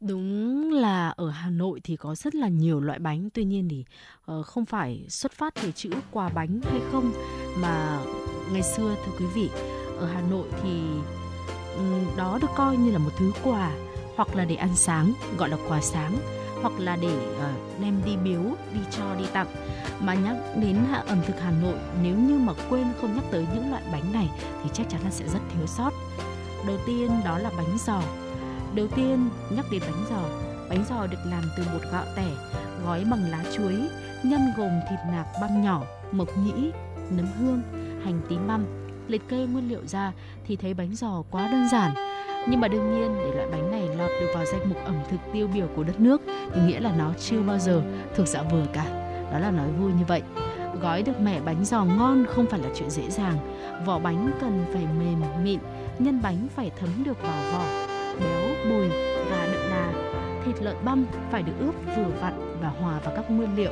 [0.00, 3.84] Đúng là ở Hà Nội thì có rất là nhiều loại bánh, tuy nhiên thì
[4.32, 7.12] uh, không phải xuất phát từ chữ quà bánh hay không
[7.60, 8.00] mà
[8.52, 9.48] ngày xưa thưa quý vị,
[9.98, 10.80] ở Hà Nội thì
[11.76, 13.70] um, đó được coi như là một thứ quà
[14.16, 16.16] hoặc là để ăn sáng gọi là quà sáng
[16.62, 18.42] hoặc là để uh, đem đi biếu,
[18.74, 19.48] đi cho, đi tặng.
[20.00, 20.76] Mà nhắc đến
[21.06, 24.30] ẩm thực Hà Nội nếu như mà quên không nhắc tới những loại bánh này
[24.62, 25.90] thì chắc chắn là sẽ rất thiếu sót.
[26.66, 28.02] Đầu tiên đó là bánh giò
[28.74, 30.22] Đầu tiên nhắc đến bánh giò,
[30.68, 32.28] bánh giò được làm từ bột gạo tẻ,
[32.84, 33.74] gói bằng lá chuối,
[34.22, 36.70] nhân gồm thịt nạc băm nhỏ, mộc nhĩ,
[37.10, 37.62] nấm hương,
[38.04, 38.64] hành tím băm.
[39.08, 40.12] Liệt kê nguyên liệu ra
[40.46, 41.94] thì thấy bánh giò quá đơn giản.
[42.48, 45.18] Nhưng mà đương nhiên để loại bánh này lọt được vào danh mục ẩm thực
[45.32, 46.22] tiêu biểu của đất nước
[46.54, 47.82] thì nghĩa là nó chưa bao giờ
[48.14, 48.84] thực dạ vừa cả.
[49.32, 50.22] Đó là nói vui như vậy.
[50.80, 53.36] Gói được mẻ bánh giò ngon không phải là chuyện dễ dàng.
[53.86, 55.60] Vỏ bánh cần phải mềm, mịn,
[55.98, 57.89] nhân bánh phải thấm được vào vỏ
[58.68, 58.88] bùi
[59.30, 59.92] và đậm đà.
[60.44, 63.70] Thịt lợn băm phải được ướp vừa vặn và hòa vào các nguyên liệu.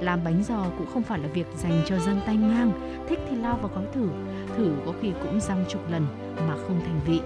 [0.00, 2.72] Làm bánh giò cũng không phải là việc dành cho dân tay ngang,
[3.08, 4.08] thích thì lao vào gói thử,
[4.56, 6.06] thử có khi cũng răng chục lần
[6.48, 7.20] mà không thành vị.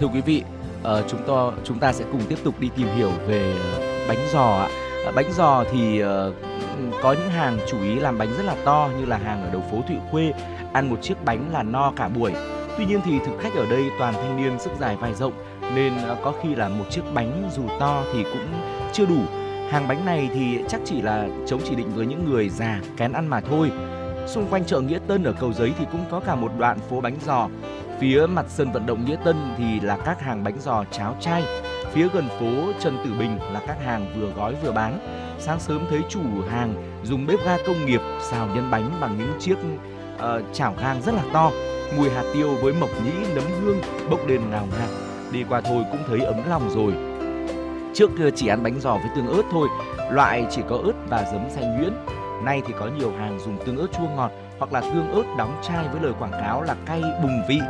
[0.00, 0.42] Thưa quý vị,
[0.82, 3.54] ờ, chúng ta chúng ta sẽ cùng tiếp tục đi tìm hiểu về
[4.08, 4.68] bánh giò ạ.
[5.04, 6.32] Ờ, bánh giò thì ờ,
[7.02, 9.62] có những hàng chủ ý làm bánh rất là to như là hàng ở đầu
[9.70, 10.32] phố Thụy Khuê
[10.72, 12.32] ăn một chiếc bánh là no cả buổi
[12.76, 15.32] Tuy nhiên thì thực khách ở đây toàn thanh niên sức dài vai rộng
[15.74, 18.46] nên à, có khi là một chiếc bánh dù to thì cũng
[18.92, 19.20] chưa đủ.
[19.70, 23.12] Hàng bánh này thì chắc chỉ là chống chỉ định với những người già kén
[23.12, 23.70] ăn mà thôi.
[24.26, 27.00] Xung quanh chợ Nghĩa Tân ở Cầu Giấy thì cũng có cả một đoạn phố
[27.00, 27.48] bánh giò.
[28.00, 31.44] Phía mặt sân vận động Nghĩa Tân thì là các hàng bánh giò cháo chay.
[31.92, 34.98] Phía gần phố Trần Tử Bình là các hàng vừa gói vừa bán.
[35.38, 38.00] Sáng sớm thấy chủ hàng dùng bếp ga công nghiệp
[38.30, 39.56] xào nhân bánh bằng những chiếc
[40.16, 41.50] uh, chảo gang rất là to
[41.96, 43.80] mùi hạt tiêu với mộc nhĩ nấm hương
[44.10, 44.88] bốc lên ngào ngạt.
[45.32, 46.92] Đi qua thôi cũng thấy ấm lòng rồi.
[47.94, 49.68] Trước kia chỉ ăn bánh giò với tương ớt thôi,
[50.10, 51.92] loại chỉ có ớt và giấm xay nhuyễn.
[52.44, 55.60] Nay thì có nhiều hàng dùng tương ớt chua ngọt hoặc là tương ớt đóng
[55.62, 57.60] chai với lời quảng cáo là cay bùng vị.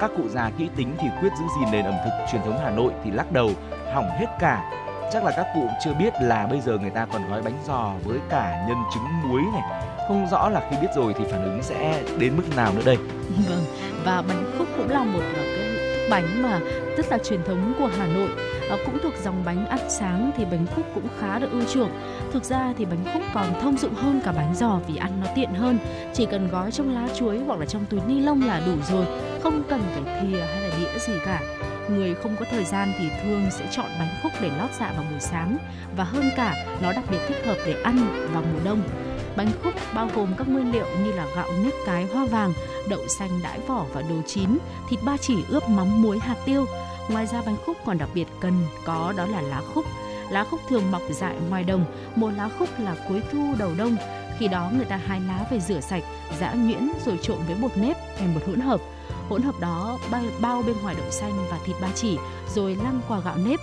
[0.00, 2.70] Các cụ già kỹ tính thì quyết giữ gìn nền ẩm thực truyền thống Hà
[2.70, 3.50] Nội thì lắc đầu,
[3.94, 4.70] hỏng hết cả.
[5.12, 7.90] Chắc là các cụ chưa biết là bây giờ người ta còn gói bánh giò
[8.04, 9.62] với cả nhân trứng muối này
[10.08, 12.96] không rõ là khi biết rồi thì phản ứng sẽ đến mức nào nữa đây?
[13.48, 13.64] Vâng
[14.04, 16.60] và bánh khúc cũng là một ờ, cái bánh mà
[16.96, 18.28] rất là truyền thống của Hà Nội.
[18.70, 21.90] À, cũng thuộc dòng bánh ăn sáng thì bánh khúc cũng khá được ưa chuộng.
[22.32, 25.26] Thực ra thì bánh khúc còn thông dụng hơn cả bánh giò vì ăn nó
[25.34, 25.78] tiện hơn.
[26.14, 29.06] Chỉ cần gói trong lá chuối hoặc là trong túi ni lông là đủ rồi
[29.42, 31.40] không cần phải thìa hay là đĩa gì cả.
[31.90, 35.04] Người không có thời gian thì thường sẽ chọn bánh khúc để lót dạ vào
[35.10, 35.58] buổi sáng.
[35.96, 38.82] Và hơn cả nó đặc biệt thích hợp để ăn vào mùa đông.
[39.36, 42.52] Bánh khúc bao gồm các nguyên liệu như là gạo nếp cái hoa vàng,
[42.88, 44.58] đậu xanh đãi vỏ và đồ chín,
[44.88, 46.66] thịt ba chỉ ướp mắm muối hạt tiêu.
[47.08, 48.52] Ngoài ra bánh khúc còn đặc biệt cần
[48.84, 49.84] có đó là lá khúc.
[50.30, 51.84] Lá khúc thường mọc dại ngoài đồng,
[52.16, 53.96] một lá khúc là cuối thu đầu đông.
[54.38, 56.02] Khi đó người ta hái lá về rửa sạch,
[56.40, 58.80] giã nhuyễn rồi trộn với bột nếp thành một hỗn hợp.
[59.28, 59.98] Hỗn hợp đó
[60.40, 62.18] bao bên ngoài đậu xanh và thịt ba chỉ
[62.54, 63.60] rồi lăn qua gạo nếp.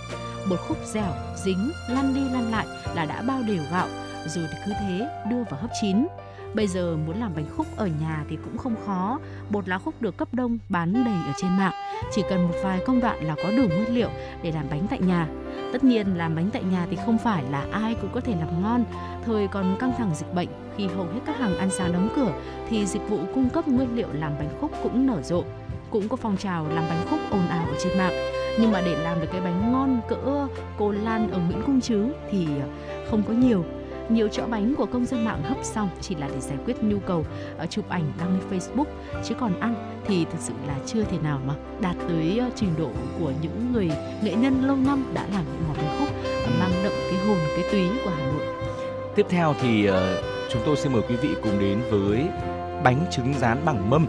[0.50, 1.14] Bột khúc dẻo,
[1.44, 3.88] dính, lăn đi lăn lại là đã bao đều gạo
[4.28, 6.06] rồi thì cứ thế đưa vào hấp chín.
[6.54, 9.18] Bây giờ muốn làm bánh khúc ở nhà thì cũng không khó,
[9.50, 11.72] bột lá khúc được cấp đông bán đầy ở trên mạng,
[12.14, 14.08] chỉ cần một vài công đoạn là có đủ nguyên liệu
[14.42, 15.28] để làm bánh tại nhà.
[15.72, 18.62] Tất nhiên làm bánh tại nhà thì không phải là ai cũng có thể làm
[18.62, 18.84] ngon.
[19.24, 22.32] Thời còn căng thẳng dịch bệnh, khi hầu hết các hàng ăn sáng đóng cửa
[22.68, 25.44] thì dịch vụ cung cấp nguyên liệu làm bánh khúc cũng nở rộ.
[25.90, 28.12] Cũng có phong trào làm bánh khúc ồn ào ở trên mạng.
[28.60, 30.48] Nhưng mà để làm được cái bánh ngon cỡ
[30.78, 32.46] cô Lan ở Nguyễn Cung Trứ thì
[33.10, 33.64] không có nhiều
[34.14, 36.98] nhiều chỗ bánh của công dân mạng hấp xong chỉ là để giải quyết nhu
[36.98, 37.24] cầu
[37.64, 38.84] uh, chụp ảnh đăng lên Facebook
[39.24, 39.74] chứ còn ăn
[40.06, 42.90] thì thực sự là chưa thể nào mà đạt tới uh, trình độ
[43.20, 43.90] của những người
[44.22, 47.38] nghệ nhân lâu năm đã làm những món bánh khúc uh, mang đậm cái hồn
[47.56, 48.46] cái túy của Hà Nội.
[49.14, 49.94] Tiếp theo thì uh,
[50.52, 52.26] chúng tôi xin mời quý vị cùng đến với
[52.84, 54.06] bánh trứng rán bằng mâm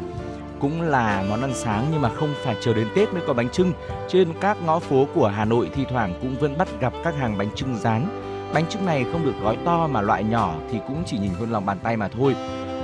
[0.60, 3.50] cũng là món ăn sáng nhưng mà không phải chờ đến Tết mới có bánh
[3.50, 3.74] trưng.
[4.08, 7.38] Trên các ngõ phố của Hà Nội thi thoảng cũng vẫn bắt gặp các hàng
[7.38, 8.08] bánh trưng rán
[8.54, 11.52] Bánh trưng này không được gói to mà loại nhỏ thì cũng chỉ nhìn hơn
[11.52, 12.36] lòng bàn tay mà thôi.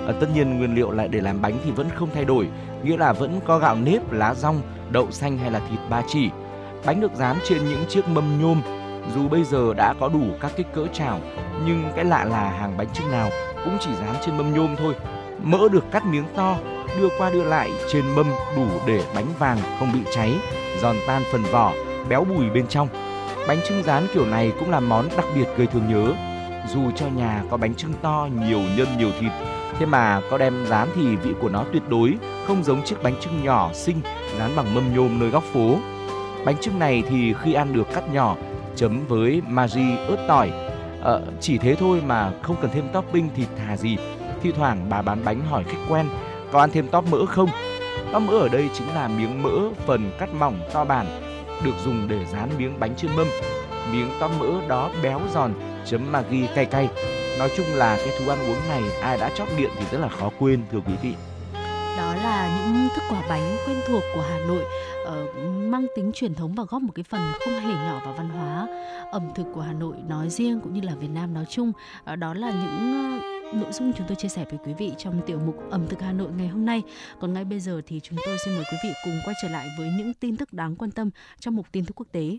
[0.07, 2.47] À, tất nhiên nguyên liệu lại để làm bánh thì vẫn không thay đổi,
[2.83, 4.61] nghĩa là vẫn có gạo nếp, lá rong,
[4.91, 6.29] đậu xanh hay là thịt ba chỉ.
[6.85, 8.61] Bánh được dán trên những chiếc mâm nhôm,
[9.15, 11.19] Dù bây giờ đã có đủ các kích cỡ chảo,
[11.65, 13.29] nhưng cái lạ là hàng bánh trưng nào
[13.65, 14.95] cũng chỉ dán trên mâm nhôm thôi.
[15.43, 16.57] Mỡ được cắt miếng to,
[16.99, 20.33] đưa qua đưa lại trên mâm đủ để bánh vàng không bị cháy,
[20.81, 21.73] giòn tan phần vỏ,
[22.09, 22.87] béo bùi bên trong.
[23.49, 26.13] Bánh trưng rán kiểu này cũng là món đặc biệt gây thương nhớ.
[26.73, 29.31] Dù cho nhà có bánh trưng to, nhiều nhân nhiều thịt,
[29.79, 32.13] thế mà có đem rán thì vị của nó tuyệt đối
[32.47, 34.01] không giống chiếc bánh trưng nhỏ xinh
[34.39, 35.77] rán bằng mâm nhôm nơi góc phố.
[36.45, 38.35] Bánh trưng này thì khi ăn được cắt nhỏ,
[38.75, 40.51] chấm với magi ớt tỏi.
[41.01, 43.97] Ờ, chỉ thế thôi mà không cần thêm topping thịt thà gì.
[44.43, 46.05] Thi thoảng bà bán bánh hỏi khách quen
[46.51, 47.49] có ăn thêm tóp mỡ không?
[48.11, 51.28] Tóp mỡ ở đây chính là miếng mỡ phần cắt mỏng to bản
[51.63, 53.27] được dùng để dán miếng bánh trên mâm.
[53.91, 55.53] Miếng tóp mỡ đó béo giòn,
[55.85, 56.89] chấm Maggi cay cay.
[57.39, 60.09] Nói chung là cái thú ăn uống này ai đã chót điện thì rất là
[60.09, 61.13] khó quên thưa quý vị.
[61.97, 64.63] Đó là những thức quả bánh quen thuộc của Hà Nội
[65.03, 65.35] uh,
[65.71, 68.67] mang tính truyền thống và góp một cái phần không hề nhỏ vào văn hóa
[69.11, 71.71] ẩm thực của Hà Nội nói riêng cũng như là Việt Nam nói chung.
[72.13, 75.21] Uh, đó là những uh, nội dung chúng tôi chia sẻ với quý vị trong
[75.25, 76.83] tiểu mục ẩm thực Hà Nội ngày hôm nay.
[77.19, 79.67] Còn ngay bây giờ thì chúng tôi xin mời quý vị cùng quay trở lại
[79.77, 82.37] với những tin tức đáng quan tâm trong mục tin tức quốc tế.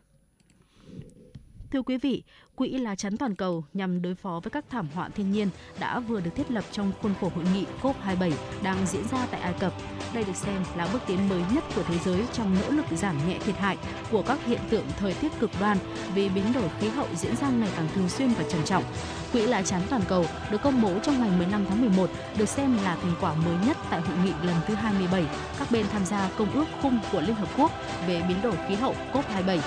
[1.73, 2.23] Thưa quý vị,
[2.55, 5.49] Quỹ lá chắn toàn cầu nhằm đối phó với các thảm họa thiên nhiên
[5.81, 8.33] đã vừa được thiết lập trong khuôn khổ hội nghị COP27
[8.63, 9.73] đang diễn ra tại Ai Cập.
[10.15, 13.29] Đây được xem là bước tiến mới nhất của thế giới trong nỗ lực giảm
[13.29, 13.79] nhẹ thiệt hại
[14.11, 15.79] của các hiện tượng thời tiết cực đoan
[16.15, 18.85] vì biến đổi khí hậu diễn ra ngày càng thường xuyên và trầm trọng.
[19.33, 22.78] Quỹ lá chắn toàn cầu được công bố trong ngày 15 tháng 11 được xem
[22.85, 25.24] là thành quả mới nhất tại hội nghị lần thứ 27
[25.59, 27.70] các bên tham gia Công ước khung của Liên Hợp Quốc
[28.07, 29.59] về biến đổi khí hậu COP27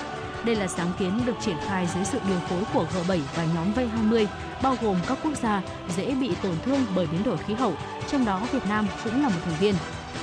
[0.44, 3.72] đây là sáng kiến được triển khai dưới sự điều phối của G7 và nhóm
[3.74, 4.26] V20,
[4.62, 5.62] bao gồm các quốc gia
[5.96, 7.74] dễ bị tổn thương bởi biến đổi khí hậu,
[8.08, 9.74] trong đó Việt Nam cũng là một thành viên.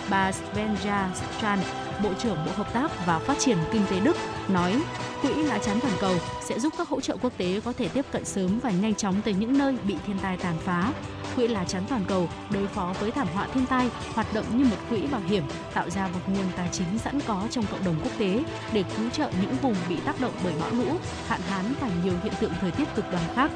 [0.10, 1.62] Bà Svenja Strand,
[2.04, 4.18] Bộ trưởng Bộ Hợp tác và Phát triển Kinh tế Đức,
[4.48, 4.82] nói
[5.22, 8.06] Quỹ lá chắn toàn cầu sẽ giúp các hỗ trợ quốc tế có thể tiếp
[8.12, 10.94] cận sớm và nhanh chóng tới những nơi bị thiên tai tàn phá.
[11.36, 14.66] Quỹ lá chắn toàn cầu đối phó với thảm họa thiên tai hoạt động như
[14.66, 15.44] một quỹ bảo hiểm
[15.74, 18.44] tạo ra một nguồn tài chính sẵn có trong cộng đồng quốc tế
[18.74, 20.98] để cứu trợ những vùng bị tác động bởi bão lũ,
[21.28, 23.52] hạn hán và nhiều hiện tượng thời tiết cực đoan khác.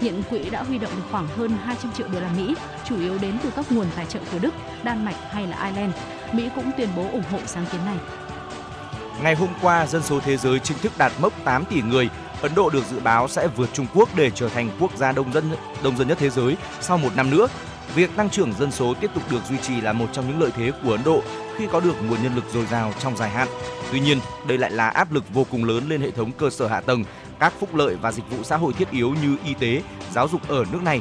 [0.00, 2.54] Hiện quỹ đã huy động được khoảng hơn 200 triệu đô la Mỹ,
[2.88, 5.94] chủ yếu đến từ các nguồn tài trợ của Đức, Đan Mạch hay là Ireland.
[6.32, 7.96] Mỹ cũng tuyên bố ủng hộ sáng kiến này.
[9.22, 12.08] Ngày hôm qua, dân số thế giới chính thức đạt mốc 8 tỷ người.
[12.42, 15.32] Ấn Độ được dự báo sẽ vượt Trung Quốc để trở thành quốc gia đông
[15.32, 15.44] dân
[15.82, 17.46] đông dân nhất thế giới sau một năm nữa.
[17.94, 20.50] Việc tăng trưởng dân số tiếp tục được duy trì là một trong những lợi
[20.56, 21.22] thế của Ấn Độ
[21.56, 23.48] khi có được nguồn nhân lực dồi dào trong dài hạn.
[23.92, 26.66] Tuy nhiên, đây lại là áp lực vô cùng lớn lên hệ thống cơ sở
[26.66, 27.04] hạ tầng,
[27.38, 30.48] các phúc lợi và dịch vụ xã hội thiết yếu như y tế, giáo dục
[30.48, 31.00] ở nước này.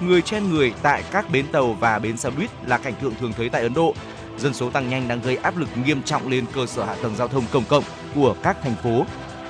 [0.00, 3.32] Người chen người tại các bến tàu và bến xe buýt là cảnh tượng thường
[3.36, 3.94] thấy tại Ấn Độ
[4.38, 7.16] dân số tăng nhanh đang gây áp lực nghiêm trọng lên cơ sở hạ tầng
[7.16, 9.06] giao thông công cộng của các thành phố.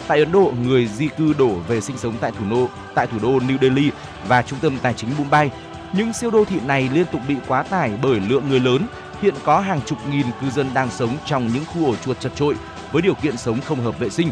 [0.09, 3.19] Tại Ấn Độ, người di cư đổ về sinh sống tại thủ đô tại thủ
[3.23, 3.91] đô New Delhi
[4.29, 5.51] và trung tâm tài chính Mumbai.
[5.93, 8.87] Những siêu đô thị này liên tục bị quá tải bởi lượng người lớn.
[9.23, 12.33] Hiện có hàng chục nghìn cư dân đang sống trong những khu ổ chuột chật
[12.35, 12.55] trội
[12.93, 14.31] với điều kiện sống không hợp vệ sinh.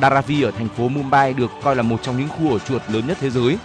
[0.00, 3.06] Dharavi ở thành phố Mumbai được coi là một trong những khu ổ chuột lớn
[3.06, 3.58] nhất thế giới.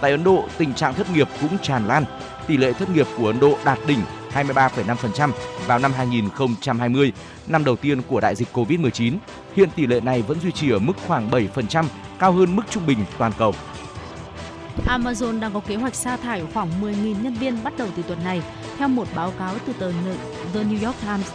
[0.00, 2.04] Tại Ấn Độ, tình trạng thất nghiệp cũng tràn lan.
[2.46, 4.00] Tỷ lệ thất nghiệp của Ấn Độ đạt đỉnh
[4.34, 5.30] 23,5%
[5.66, 7.12] vào năm 2020,
[7.46, 9.16] năm đầu tiên của đại dịch Covid-19.
[9.56, 11.84] Hiện tỷ lệ này vẫn duy trì ở mức khoảng 7%,
[12.18, 13.54] cao hơn mức trung bình toàn cầu.
[14.86, 18.24] Amazon đang có kế hoạch sa thải khoảng 10.000 nhân viên bắt đầu từ tuần
[18.24, 18.42] này,
[18.78, 19.92] theo một báo cáo từ tờ
[20.54, 21.30] The New York Times.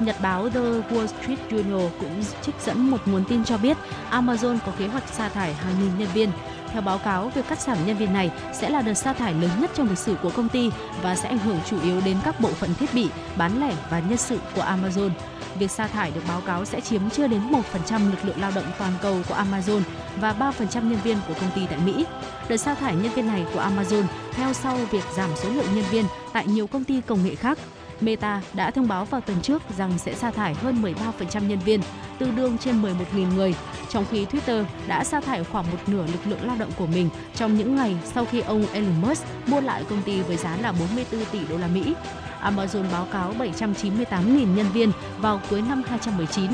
[0.00, 3.76] Nhật báo The Wall Street Journal cũng trích dẫn một nguồn tin cho biết
[4.10, 6.30] Amazon có kế hoạch sa thải hàng nghìn nhân viên.
[6.72, 9.50] Theo báo cáo, việc cắt giảm nhân viên này sẽ là đợt sa thải lớn
[9.60, 10.70] nhất trong lịch sử của công ty
[11.02, 14.00] và sẽ ảnh hưởng chủ yếu đến các bộ phận thiết bị, bán lẻ và
[14.00, 15.10] nhân sự của Amazon.
[15.58, 17.40] Việc sa thải được báo cáo sẽ chiếm chưa đến
[17.88, 19.80] 1% lực lượng lao động toàn cầu của Amazon
[20.20, 22.06] và 3% nhân viên của công ty tại Mỹ.
[22.48, 24.02] Đợt sa thải nhân viên này của Amazon
[24.32, 27.58] theo sau việc giảm số lượng nhân viên tại nhiều công ty công nghệ khác.
[28.00, 31.80] Meta đã thông báo vào tuần trước rằng sẽ sa thải hơn 13% nhân viên,
[32.18, 33.54] tương đương trên 11.000 người,
[33.90, 37.08] trong khi Twitter đã sa thải khoảng một nửa lực lượng lao động của mình
[37.34, 40.72] trong những ngày sau khi ông Elon Musk mua lại công ty với giá là
[40.72, 41.94] 44 tỷ đô la Mỹ.
[42.42, 46.50] Amazon báo cáo 798.000 nhân viên vào cuối năm 2019.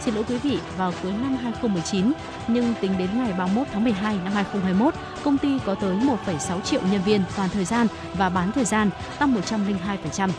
[0.00, 2.12] Xin lỗi quý vị, vào cuối năm 2019,
[2.48, 6.80] nhưng tính đến ngày 31 tháng 12 năm 2021, công ty có tới 1,6 triệu
[6.92, 10.30] nhân viên toàn thời gian và bán thời gian, tăng 102%.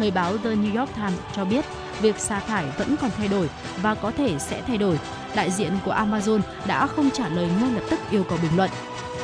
[0.00, 1.64] Thời báo The New York Times cho biết
[2.00, 3.48] việc sa thải vẫn còn thay đổi
[3.82, 4.98] và có thể sẽ thay đổi.
[5.34, 8.70] Đại diện của Amazon đã không trả lời ngay lập tức yêu cầu bình luận.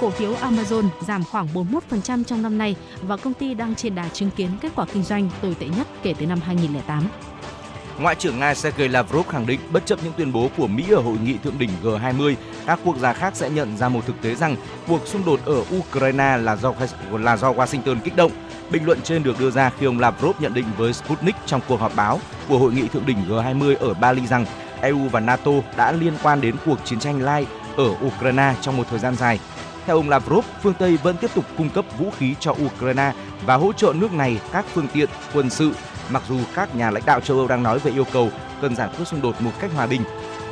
[0.00, 4.08] Cổ phiếu Amazon giảm khoảng 41% trong năm nay và công ty đang trên đà
[4.08, 7.08] chứng kiến kết quả kinh doanh tồi tệ nhất kể từ năm 2008.
[7.98, 11.00] Ngoại trưởng Nga Sergei Lavrov khẳng định bất chấp những tuyên bố của Mỹ ở
[11.00, 12.34] hội nghị thượng đỉnh G20,
[12.66, 14.56] các quốc gia khác sẽ nhận ra một thực tế rằng
[14.88, 16.74] cuộc xung đột ở Ukraine là do
[17.12, 18.32] là do Washington kích động.
[18.70, 21.80] Bình luận trên được đưa ra khi ông Lavrov nhận định với Sputnik trong cuộc
[21.80, 24.46] họp báo của hội nghị thượng đỉnh G20 ở Bali rằng
[24.80, 27.46] EU và NATO đã liên quan đến cuộc chiến tranh lai
[27.76, 29.40] ở Ukraine trong một thời gian dài.
[29.86, 33.12] Theo ông Lavrov, phương Tây vẫn tiếp tục cung cấp vũ khí cho Ukraine
[33.46, 35.72] và hỗ trợ nước này các phương tiện quân sự,
[36.10, 38.88] mặc dù các nhà lãnh đạo châu Âu đang nói về yêu cầu cần giải
[38.96, 40.02] quyết xung đột một cách hòa bình.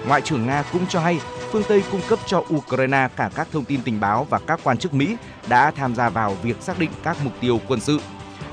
[0.08, 1.20] Ngoại trưởng Nga cũng cho hay
[1.52, 4.78] phương Tây cung cấp cho Ukraine cả các thông tin tình báo và các quan
[4.78, 5.16] chức Mỹ
[5.48, 8.00] đã tham gia vào việc xác định các mục tiêu quân sự.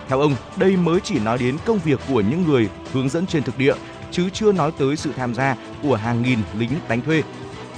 [0.08, 3.44] Theo ông, đây mới chỉ nói đến công việc của những người hướng dẫn trên
[3.44, 3.74] thực địa,
[4.12, 7.24] chứ chưa nói tới sự tham gia của hàng nghìn lính đánh thuê.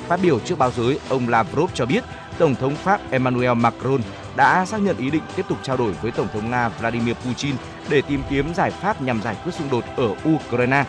[0.08, 2.04] Phát biểu trước báo giới, ông Lavrov cho biết
[2.38, 4.02] Tổng thống Pháp Emmanuel Macron
[4.36, 7.56] đã xác nhận ý định tiếp tục trao đổi với Tổng thống Nga Vladimir Putin
[7.90, 10.86] để tìm kiếm giải pháp nhằm giải quyết xung đột ở Ukraine.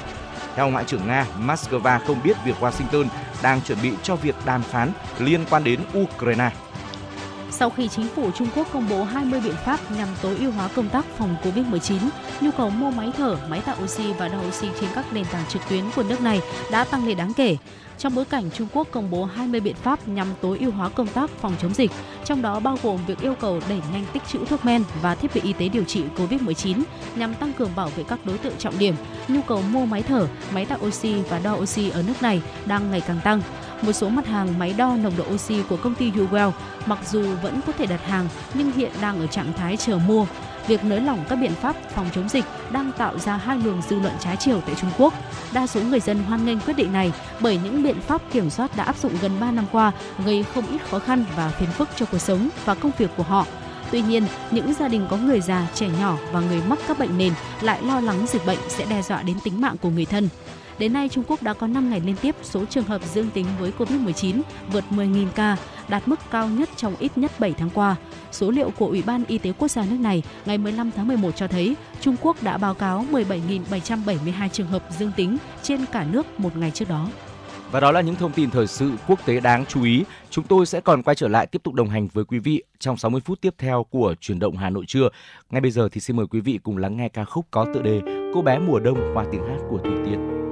[0.54, 3.06] Theo Ngoại trưởng Nga, Moscow không biết việc Washington
[3.42, 6.50] đang chuẩn bị cho việc đàm phán liên quan đến Ukraine.
[7.56, 10.68] Sau khi chính phủ Trung Quốc công bố 20 biện pháp nhằm tối ưu hóa
[10.68, 11.98] công tác phòng Covid-19,
[12.40, 15.44] nhu cầu mua máy thở, máy tạo oxy và đo oxy trên các nền tảng
[15.48, 16.40] trực tuyến của nước này
[16.70, 17.56] đã tăng lên đáng kể
[17.98, 21.06] trong bối cảnh Trung Quốc công bố 20 biện pháp nhằm tối ưu hóa công
[21.06, 21.90] tác phòng chống dịch,
[22.24, 25.34] trong đó bao gồm việc yêu cầu đẩy nhanh tích trữ thuốc men và thiết
[25.34, 26.82] bị y tế điều trị COVID-19
[27.14, 28.94] nhằm tăng cường bảo vệ các đối tượng trọng điểm.
[29.28, 32.90] Nhu cầu mua máy thở, máy tạo oxy và đo oxy ở nước này đang
[32.90, 33.42] ngày càng tăng.
[33.82, 36.50] Một số mặt hàng máy đo nồng độ oxy của công ty Huwell
[36.86, 40.26] mặc dù vẫn có thể đặt hàng nhưng hiện đang ở trạng thái chờ mua
[40.66, 44.00] việc nới lỏng các biện pháp phòng chống dịch đang tạo ra hai luồng dư
[44.00, 45.14] luận trái chiều tại Trung Quốc.
[45.52, 48.76] Đa số người dân hoan nghênh quyết định này bởi những biện pháp kiểm soát
[48.76, 49.92] đã áp dụng gần 3 năm qua
[50.24, 53.22] gây không ít khó khăn và phiền phức cho cuộc sống và công việc của
[53.22, 53.46] họ.
[53.90, 57.18] Tuy nhiên, những gia đình có người già, trẻ nhỏ và người mắc các bệnh
[57.18, 60.28] nền lại lo lắng dịch bệnh sẽ đe dọa đến tính mạng của người thân.
[60.78, 63.46] Đến nay, Trung Quốc đã có 5 ngày liên tiếp số trường hợp dương tính
[63.58, 64.40] với COVID-19
[64.72, 65.56] vượt 10.000 ca,
[65.88, 67.96] đạt mức cao nhất trong ít nhất 7 tháng qua.
[68.32, 71.36] Số liệu của Ủy ban Y tế Quốc gia nước này ngày 15 tháng 11
[71.36, 76.40] cho thấy Trung Quốc đã báo cáo 17.772 trường hợp dương tính trên cả nước
[76.40, 77.08] một ngày trước đó.
[77.70, 80.04] Và đó là những thông tin thời sự quốc tế đáng chú ý.
[80.30, 82.96] Chúng tôi sẽ còn quay trở lại tiếp tục đồng hành với quý vị trong
[82.96, 85.08] 60 phút tiếp theo của chuyển động Hà Nội trưa.
[85.50, 87.82] Ngay bây giờ thì xin mời quý vị cùng lắng nghe ca khúc có tựa
[87.82, 88.00] đề
[88.34, 90.43] Cô bé mùa đông qua tiếng hát của Thủy Tiên.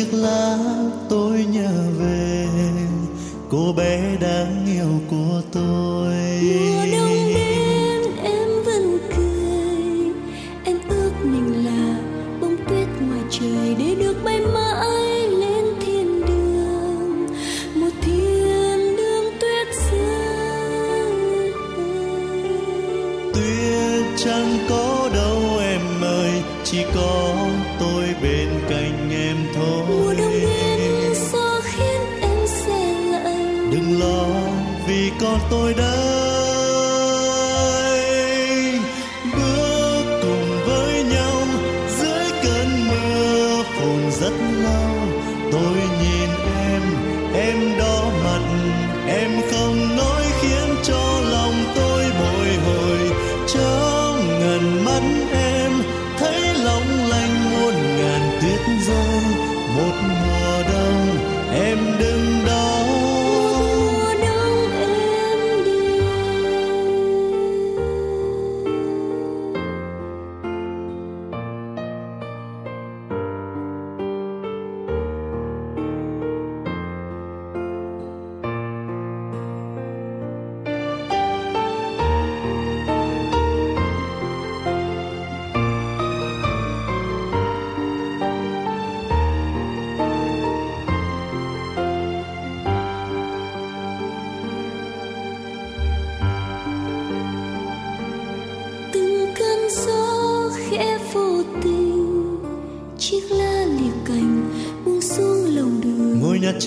[0.00, 0.58] chiếc lá
[1.08, 2.46] tôi nhớ về.
[3.50, 5.19] Cô bé đáng yêu cô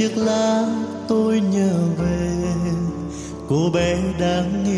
[0.04, 0.66] chiếc lá
[1.08, 2.32] tôi nhớ về.
[3.50, 4.73] Cô bé đang nghe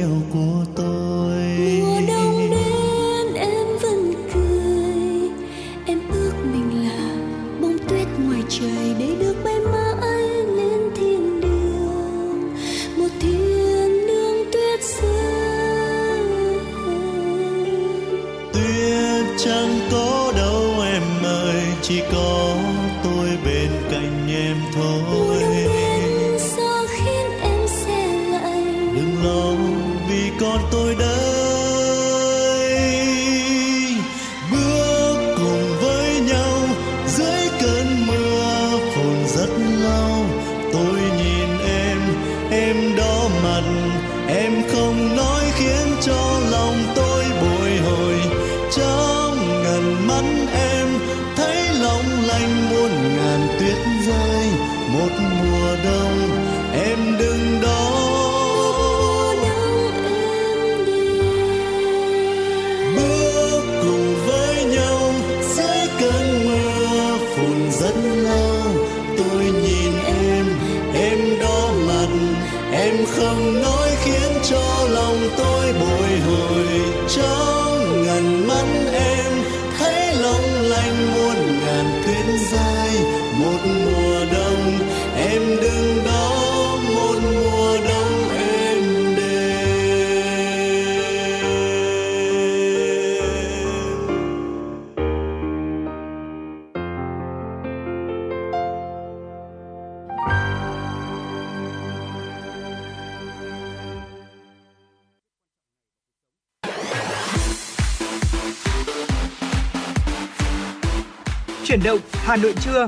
[112.36, 112.88] Hà Nội trưa.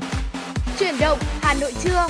[0.79, 2.07] Chuyển động Hà Nội trưa.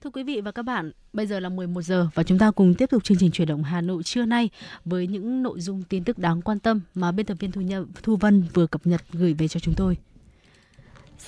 [0.00, 2.74] Thưa quý vị và các bạn, bây giờ là 11 giờ và chúng ta cùng
[2.74, 4.50] tiếp tục chương trình chuyển động Hà Nội trưa nay
[4.84, 7.86] với những nội dung tin tức đáng quan tâm mà biên tập viên Thu, Nhâm,
[8.02, 9.96] Thu Vân vừa cập nhật gửi về cho chúng tôi.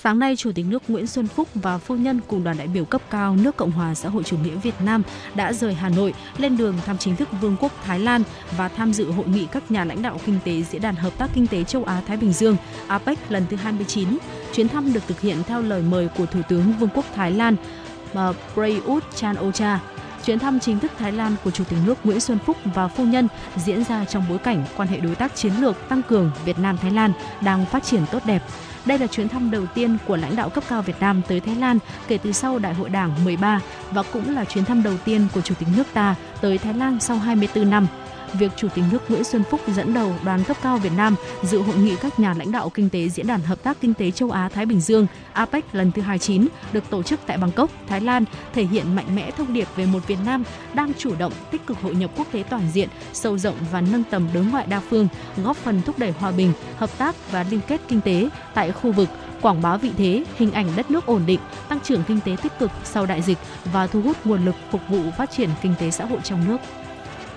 [0.03, 2.85] Sáng nay, Chủ tịch nước Nguyễn Xuân Phúc và phu nhân cùng đoàn đại biểu
[2.85, 5.03] cấp cao nước Cộng hòa xã hội chủ nghĩa Việt Nam
[5.35, 8.23] đã rời Hà Nội lên đường thăm chính thức Vương quốc Thái Lan
[8.57, 11.29] và tham dự hội nghị các nhà lãnh đạo kinh tế Diễn đàn Hợp tác
[11.33, 14.17] Kinh tế Châu Á-Thái Bình Dương APEC lần thứ 29.
[14.53, 17.55] Chuyến thăm được thực hiện theo lời mời của Thủ tướng Vương quốc Thái Lan
[18.13, 19.79] ờ, Prayut Chan-o-cha.
[20.25, 23.05] Chuyến thăm chính thức Thái Lan của Chủ tịch nước Nguyễn Xuân Phúc và phu
[23.05, 26.59] nhân diễn ra trong bối cảnh quan hệ đối tác chiến lược tăng cường Việt
[26.59, 28.41] Nam-Thái Lan đang phát triển tốt đẹp.
[28.87, 31.55] Đây là chuyến thăm đầu tiên của lãnh đạo cấp cao Việt Nam tới Thái
[31.55, 33.59] Lan kể từ sau Đại hội Đảng 13
[33.91, 36.99] và cũng là chuyến thăm đầu tiên của Chủ tịch nước ta tới Thái Lan
[36.99, 37.87] sau 24 năm.
[38.33, 41.61] Việc Chủ tịch nước Nguyễn Xuân Phúc dẫn đầu đoàn cấp cao Việt Nam dự
[41.61, 44.31] hội nghị các nhà lãnh đạo kinh tế Diễn đàn Hợp tác Kinh tế Châu
[44.31, 48.63] Á-Thái Bình Dương APEC lần thứ 29 được tổ chức tại Bangkok, Thái Lan, thể
[48.63, 51.95] hiện mạnh mẽ thông điệp về một Việt Nam đang chủ động tích cực hội
[51.95, 55.07] nhập quốc tế toàn diện, sâu rộng và nâng tầm đối ngoại đa phương,
[55.43, 58.91] góp phần thúc đẩy hòa bình, hợp tác và liên kết kinh tế tại khu
[58.91, 59.09] vực,
[59.41, 62.59] quảng bá vị thế, hình ảnh đất nước ổn định, tăng trưởng kinh tế tích
[62.59, 63.37] cực sau đại dịch
[63.73, 66.57] và thu hút nguồn lực phục vụ phát triển kinh tế xã hội trong nước.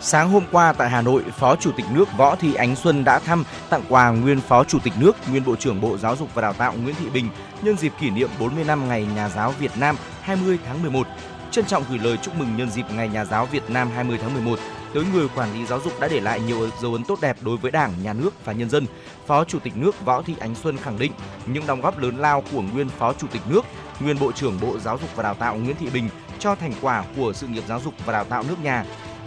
[0.02, 3.18] Sáng hôm qua tại Hà Nội, Phó Chủ tịch nước Võ Thị Ánh Xuân đã
[3.18, 6.42] thăm tặng quà nguyên Phó Chủ tịch nước, nguyên Bộ trưởng Bộ Giáo dục và
[6.42, 7.28] Đào tạo Nguyễn Thị Bình
[7.62, 11.06] nhân dịp kỷ niệm 40 năm Ngày Nhà giáo Việt Nam 20 tháng 11.
[11.50, 14.34] Trân trọng gửi lời chúc mừng nhân dịp Ngày Nhà giáo Việt Nam 20 tháng
[14.34, 14.58] 11
[14.94, 17.56] tới người quản lý giáo dục đã để lại nhiều dấu ấn tốt đẹp đối
[17.56, 18.86] với Đảng, Nhà nước và nhân dân.
[19.26, 21.12] Phó Chủ tịch nước Võ Thị Ánh Xuân khẳng định
[21.46, 23.64] những đóng góp lớn lao của nguyên Phó Chủ tịch nước,
[24.00, 26.08] nguyên Bộ trưởng Bộ Giáo dục và Đào tạo Nguyễn Thị Bình
[26.40, 28.84] cho thành quả của sự nghiệp giáo dục và đào tạo nước nhà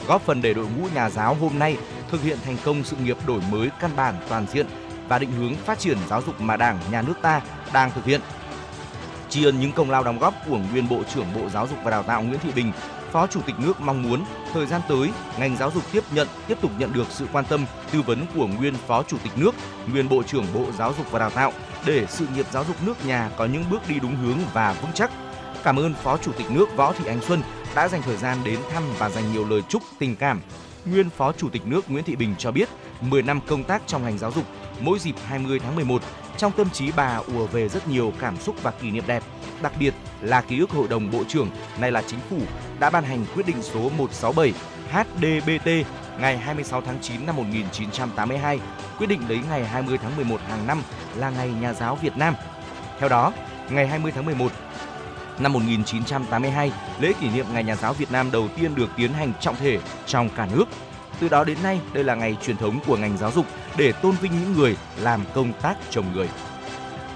[0.07, 1.77] góp phần để đội ngũ nhà giáo hôm nay
[2.11, 4.65] thực hiện thành công sự nghiệp đổi mới căn bản toàn diện
[5.07, 7.41] và định hướng phát triển giáo dục mà Đảng, Nhà nước ta
[7.73, 8.21] đang thực hiện.
[9.29, 11.91] Tri ân những công lao đóng góp của nguyên Bộ trưởng Bộ Giáo dục và
[11.91, 12.71] Đào tạo Nguyễn Thị Bình,
[13.11, 16.57] Phó Chủ tịch nước mong muốn thời gian tới ngành giáo dục tiếp nhận tiếp
[16.61, 19.55] tục nhận được sự quan tâm, tư vấn của nguyên Phó Chủ tịch nước,
[19.91, 21.53] nguyên Bộ trưởng Bộ Giáo dục và Đào tạo
[21.85, 24.91] để sự nghiệp giáo dục nước nhà có những bước đi đúng hướng và vững
[24.93, 25.11] chắc.
[25.63, 27.41] Cảm ơn Phó Chủ tịch nước Võ Thị Ánh Xuân
[27.75, 30.41] đã dành thời gian đến thăm và dành nhiều lời chúc tình cảm.
[30.85, 32.69] Nguyên Phó Chủ tịch nước Nguyễn Thị Bình cho biết,
[33.01, 34.43] 10 năm công tác trong ngành giáo dục,
[34.79, 36.01] mỗi dịp 20 tháng 11,
[36.37, 39.23] trong tâm trí bà ùa về rất nhiều cảm xúc và kỷ niệm đẹp,
[39.61, 41.49] đặc biệt là ký ức Hội đồng Bộ trưởng,
[41.79, 42.37] nay là Chính phủ,
[42.79, 44.53] đã ban hành quyết định số 167
[44.91, 45.69] HDBT
[46.19, 48.59] ngày 26 tháng 9 năm 1982,
[48.97, 50.81] quyết định lấy ngày 20 tháng 11 hàng năm
[51.15, 52.35] là Ngày Nhà giáo Việt Nam.
[52.99, 53.33] Theo đó,
[53.69, 54.51] ngày 20 tháng 11
[55.39, 59.33] năm 1982, lễ kỷ niệm Ngày Nhà giáo Việt Nam đầu tiên được tiến hành
[59.39, 60.65] trọng thể trong cả nước.
[61.19, 63.45] Từ đó đến nay, đây là ngày truyền thống của ngành giáo dục
[63.77, 66.29] để tôn vinh những người làm công tác trồng người.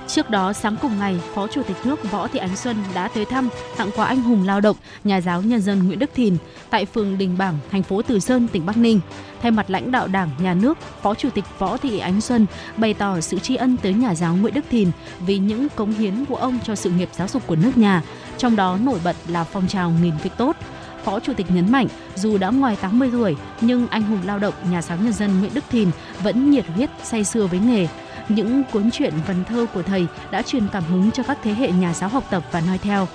[0.08, 3.26] Trước đó, sáng cùng ngày, Phó Chủ tịch nước Võ Thị Ánh Xuân đã tới
[3.26, 6.38] thăm, tặng quà anh hùng lao động, nhà giáo nhân dân Nguyễn Đức Thìn
[6.70, 9.00] tại phường Đình Bảng, thành phố Từ Sơn, tỉnh Bắc Ninh.
[9.42, 12.46] Thay mặt lãnh đạo Đảng, Nhà nước, Phó Chủ tịch Võ Thị Ánh Xuân
[12.78, 16.26] bày tỏ sự tri ân tới nhà giáo Nguyễn Đức Thìn vì những cống hiến
[16.26, 18.04] của ông cho sự nghiệp giáo dục của nước nhà,
[18.38, 20.56] trong đó nổi bật là phong trào nghìn việc tốt.
[21.04, 24.54] Phó Chủ tịch nhấn mạnh, dù đã ngoài 80 tuổi, nhưng anh hùng lao động,
[24.72, 25.90] nhà giáo nhân dân Nguyễn Đức Thìn
[26.24, 27.88] vẫn nhiệt huyết, say sưa với nghề,
[28.30, 31.72] những cuốn truyện văn thơ của thầy đã truyền cảm hứng cho các thế hệ
[31.72, 33.08] nhà giáo học tập và noi theo.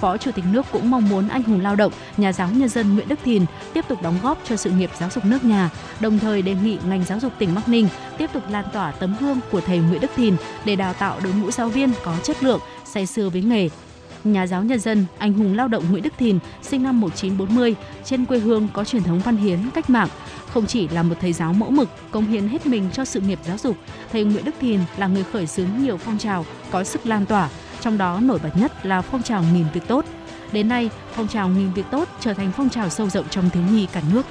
[0.00, 2.94] Phó Chủ tịch nước cũng mong muốn anh hùng lao động, nhà giáo nhân dân
[2.94, 6.18] Nguyễn Đức Thìn tiếp tục đóng góp cho sự nghiệp giáo dục nước nhà, đồng
[6.18, 7.88] thời đề nghị ngành giáo dục tỉnh Bắc Ninh
[8.18, 11.32] tiếp tục lan tỏa tấm gương của thầy Nguyễn Đức Thìn để đào tạo đội
[11.32, 13.68] ngũ giáo viên có chất lượng, say sưa với nghề,
[14.24, 18.24] nhà giáo nhân dân, anh hùng lao động Nguyễn Đức Thìn, sinh năm 1940, trên
[18.24, 20.08] quê hương có truyền thống văn hiến, cách mạng.
[20.58, 23.38] Không chỉ là một thầy giáo mẫu mực, công hiến hết mình cho sự nghiệp
[23.46, 23.76] giáo dục,
[24.12, 27.48] thầy Nguyễn Đức Thìn là người khởi xướng nhiều phong trào có sức lan tỏa,
[27.80, 30.04] trong đó nổi bật nhất là phong trào nghìn việc tốt.
[30.52, 33.62] Đến nay, phong trào nghìn việc tốt trở thành phong trào sâu rộng trong thiếu
[33.70, 34.26] nhi cả nước.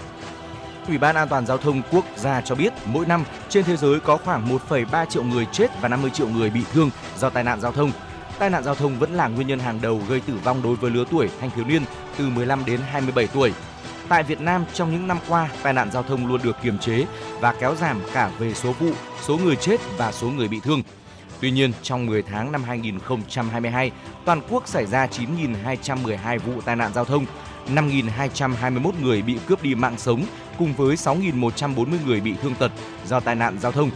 [0.88, 4.00] Ủy ban An toàn giao thông quốc gia cho biết mỗi năm trên thế giới
[4.00, 7.62] có khoảng 1,3 triệu người chết và 50 triệu người bị thương do tai nạn
[7.62, 7.92] giao thông
[8.40, 10.92] tai nạn giao thông vẫn là nguyên nhân hàng đầu gây tử vong đối với
[10.92, 11.82] lứa tuổi thanh thiếu niên
[12.18, 13.54] từ 15 đến 27 tuổi.
[14.10, 17.06] Tại Việt Nam trong những năm qua, tai nạn giao thông luôn được kiềm chế
[17.40, 18.92] và kéo giảm cả về số vụ,
[19.22, 20.82] số người chết và số người bị thương.
[21.42, 23.92] Tuy nhiên, trong 10 tháng năm 2022,
[24.26, 27.26] toàn quốc xảy ra 9.212 vụ tai nạn giao thông,
[27.68, 30.26] 5.221 người bị cướp đi mạng sống
[30.58, 32.72] cùng với 6.140 người bị thương tật
[33.06, 33.90] do tai nạn giao thông.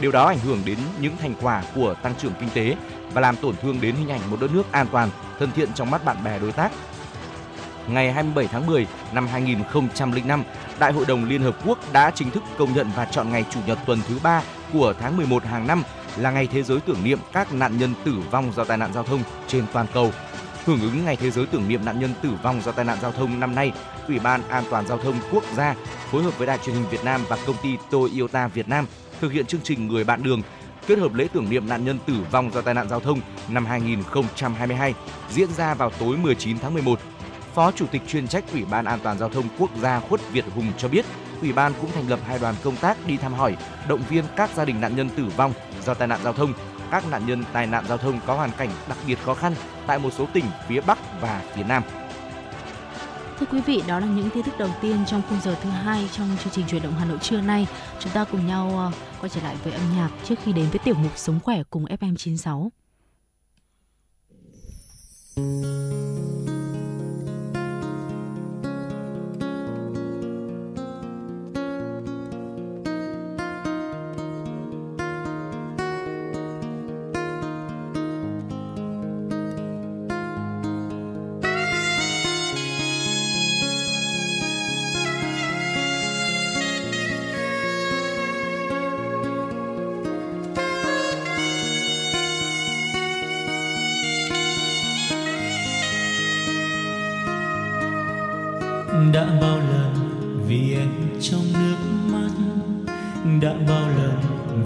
[0.00, 2.76] Điều đó ảnh hưởng đến những thành quả của tăng trưởng kinh tế
[3.12, 5.90] và làm tổn thương đến hình ảnh một đất nước an toàn, thân thiện trong
[5.90, 6.72] mắt bạn bè đối tác.
[7.88, 10.44] Ngày 27 tháng 10 năm 2005,
[10.78, 13.60] Đại hội đồng Liên Hợp Quốc đã chính thức công nhận và chọn ngày Chủ
[13.66, 15.82] nhật tuần thứ ba của tháng 11 hàng năm
[16.16, 19.04] là ngày thế giới tưởng niệm các nạn nhân tử vong do tai nạn giao
[19.04, 20.12] thông trên toàn cầu.
[20.64, 23.12] Hưởng ứng Ngày Thế giới tưởng niệm nạn nhân tử vong do tai nạn giao
[23.12, 23.72] thông năm nay,
[24.08, 25.74] Ủy ban An toàn giao thông quốc gia
[26.10, 28.86] phối hợp với Đài truyền hình Việt Nam và công ty Toyota Việt Nam
[29.20, 30.42] thực hiện chương trình Người bạn đường
[30.86, 33.66] kết hợp lễ tưởng niệm nạn nhân tử vong do tai nạn giao thông năm
[33.66, 34.94] 2022
[35.30, 37.00] diễn ra vào tối 19 tháng 11.
[37.54, 40.44] Phó Chủ tịch chuyên trách Ủy ban An toàn giao thông quốc gia Khuất Việt
[40.54, 41.06] Hùng cho biết,
[41.40, 43.56] Ủy ban cũng thành lập hai đoàn công tác đi thăm hỏi,
[43.88, 45.52] động viên các gia đình nạn nhân tử vong
[45.84, 46.52] do tai nạn giao thông,
[46.90, 49.54] các nạn nhân tai nạn giao thông có hoàn cảnh đặc biệt khó khăn
[49.86, 51.82] tại một số tỉnh phía Bắc và phía Nam.
[53.40, 56.08] Thưa quý vị, đó là những tin tức đầu tiên trong khung giờ thứ hai
[56.12, 57.66] trong chương trình truyền động Hà Nội trưa nay.
[58.00, 58.90] Chúng ta cùng nhau ờ,
[59.20, 61.84] quay trở lại với âm nhạc trước khi đến với tiểu mục Sống khỏe cùng
[61.84, 62.68] FM96.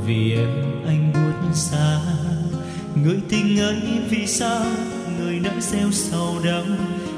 [0.06, 2.00] Vì em anh buốt xa.
[2.94, 4.66] Người tình ấy vì sao
[5.18, 6.76] người nỡ gieo sầu đắng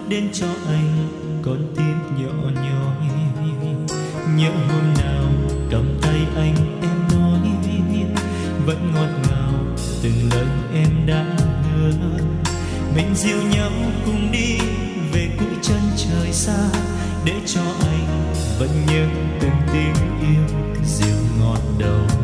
[0.09, 1.09] đến cho anh
[1.43, 3.07] con tim nhỏ nhói
[4.37, 5.25] nhớ hôm nào
[5.71, 7.39] cầm tay anh em nói,
[8.67, 9.53] vẫn ngọt ngào
[10.03, 11.37] từng lời em đã
[11.75, 11.91] hứa
[12.97, 13.71] mình dìu nhau
[14.05, 14.59] cùng đi
[15.13, 16.69] về cuối chân trời xa,
[17.25, 19.07] để cho anh vẫn nhớ
[19.41, 22.16] từng tiếng yêu dịu ngọt đầu.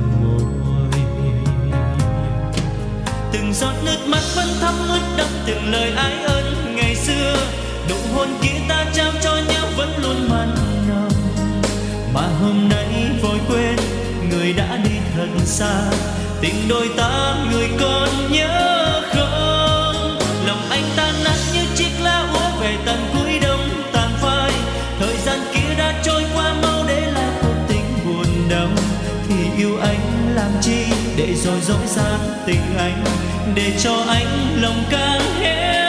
[5.46, 7.36] Từng lời ái ân ngày xưa.
[7.88, 10.54] Nụ hôn kia ta trao cho nhau vẫn luôn mặn
[10.88, 11.12] nồng.
[12.14, 13.76] Mà hôm nay vội quên,
[14.30, 15.90] người đã đi thật xa.
[16.40, 20.18] Tình đôi ta, người còn nhớ không?
[20.46, 24.52] Lòng anh tan nát như chiếc lá úa về tận cuối đông tàn phai.
[25.00, 28.68] Thời gian kia đã trôi qua, mau để lại cuộc tình buồn đau.
[29.28, 30.84] Thì yêu anh làm chi
[31.16, 33.04] để rồi dối gian tình anh?
[33.54, 34.26] Để cho anh
[34.60, 35.81] lòng càng hết.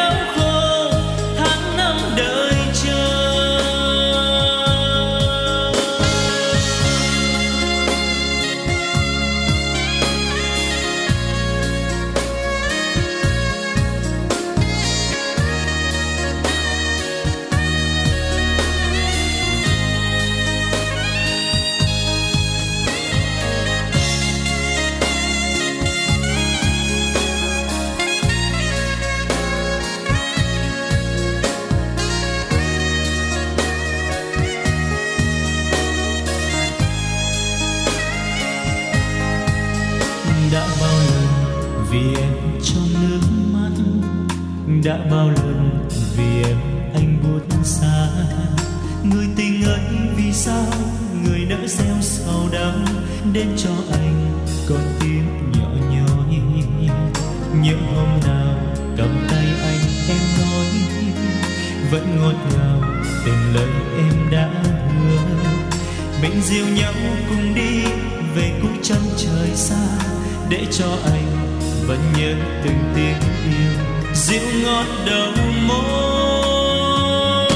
[71.88, 72.34] Vẫn nhớ
[72.64, 73.72] từng tiếng yêu.
[74.14, 75.32] Dịu ngọt đầu
[75.68, 77.48] môi.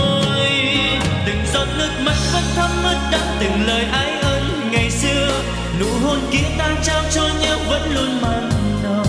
[1.26, 5.44] Từng giọt nước mắt vẫn thấm ướt đẫm từng lời ái ân ngày xưa.
[5.80, 8.50] Nụ hôn kia ta trao cho nhau vẫn luôn mặn
[8.84, 9.08] nồng.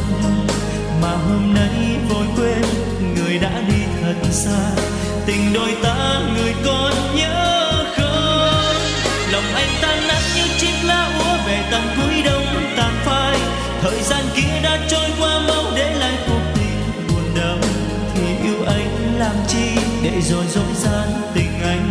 [1.02, 2.62] Mà hôm nay vội quên,
[3.14, 4.70] người đã đi thật xa.
[5.26, 8.74] Tình đôi ta người còn nhớ không
[9.32, 12.46] lòng anh tan nát như chiếc lá úa về tận cuối đông
[12.76, 13.38] tàn phai.
[13.82, 15.07] Thời gian kia đã trôi
[19.28, 21.88] làm chi để rồi dối gian tình anh,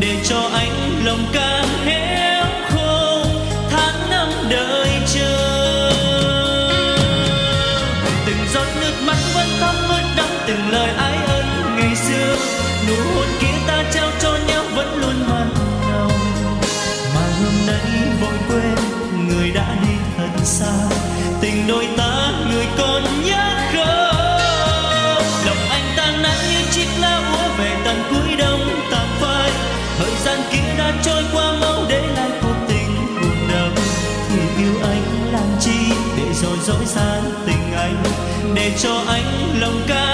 [0.00, 3.24] để cho anh lòng càng héo khô
[3.70, 5.92] tháng năm đợi chờ
[8.26, 11.44] từng giọt nước mắt vẫn thấm ướt đẫm từng lời ái ân
[11.76, 12.36] ngày xưa,
[12.88, 15.48] nụ hôn kia ta trao cho nhau vẫn luôn mặn
[15.90, 16.12] nồng.
[17.14, 18.74] Mà hôm nay vội quên
[19.28, 21.05] người đã đi thật xa
[36.76, 38.02] dối gian tình anh
[38.54, 40.05] để cho anh lòng càng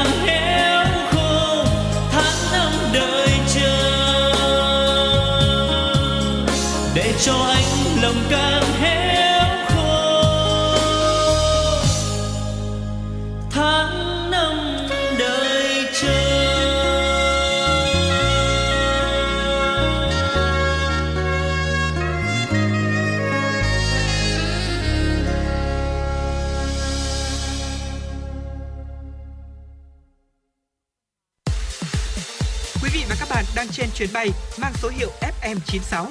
[34.02, 34.30] chuyến bay
[34.60, 36.06] mang số hiệu FM96.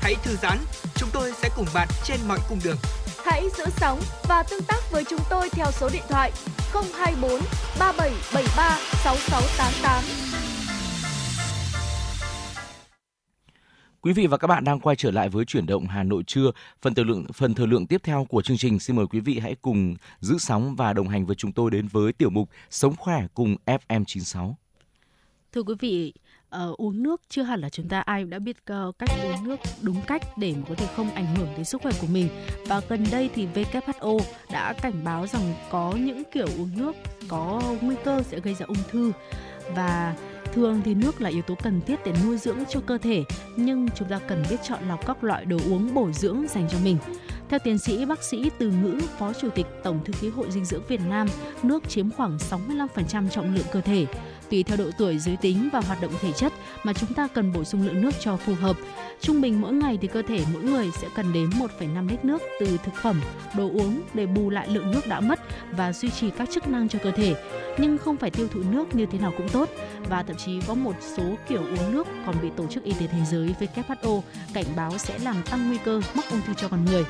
[0.00, 0.58] Hãy thư giãn,
[0.94, 2.76] chúng tôi sẽ cùng bạn trên mọi cung đường.
[3.24, 6.32] Hãy giữ sóng và tương tác với chúng tôi theo số điện thoại
[6.72, 7.30] 024
[7.78, 10.02] 3773 6688.
[14.00, 16.50] Quý vị và các bạn đang quay trở lại với chuyển động Hà Nội trưa.
[16.82, 19.38] Phần thời lượng phần thời lượng tiếp theo của chương trình xin mời quý vị
[19.38, 22.96] hãy cùng giữ sóng và đồng hành với chúng tôi đến với tiểu mục Sống
[22.96, 24.52] khỏe cùng FM96.
[25.52, 26.12] Thưa quý vị,
[26.56, 29.48] uh, uống nước chưa hẳn là chúng ta ai cũng đã biết uh, cách uống
[29.48, 32.28] nước đúng cách để mà có thể không ảnh hưởng đến sức khỏe của mình.
[32.66, 34.18] Và gần đây thì WHO
[34.52, 36.96] đã cảnh báo rằng có những kiểu uống nước
[37.28, 39.12] có nguy cơ sẽ gây ra ung thư
[39.74, 40.14] và
[40.52, 43.24] thường thì nước là yếu tố cần thiết để nuôi dưỡng cho cơ thể
[43.56, 46.78] nhưng chúng ta cần biết chọn lọc các loại đồ uống bổ dưỡng dành cho
[46.84, 46.98] mình.
[47.48, 50.64] Theo tiến sĩ bác sĩ Từ Ngữ, Phó Chủ tịch Tổng thư ký Hội Dinh
[50.64, 51.28] dưỡng Việt Nam,
[51.62, 54.06] nước chiếm khoảng 65% trọng lượng cơ thể.
[54.52, 56.52] Tùy theo độ tuổi, giới tính và hoạt động thể chất
[56.82, 58.76] mà chúng ta cần bổ sung lượng nước cho phù hợp.
[59.20, 62.42] Trung bình mỗi ngày thì cơ thể mỗi người sẽ cần đến 1,5 lít nước
[62.60, 63.20] từ thực phẩm,
[63.56, 66.88] đồ uống để bù lại lượng nước đã mất và duy trì các chức năng
[66.88, 67.34] cho cơ thể.
[67.78, 69.68] Nhưng không phải tiêu thụ nước như thế nào cũng tốt
[70.08, 73.06] và thậm chí có một số kiểu uống nước còn bị Tổ chức Y tế
[73.06, 74.20] Thế giới WHO
[74.54, 77.04] cảnh báo sẽ làm tăng nguy cơ mắc ung thư cho con người.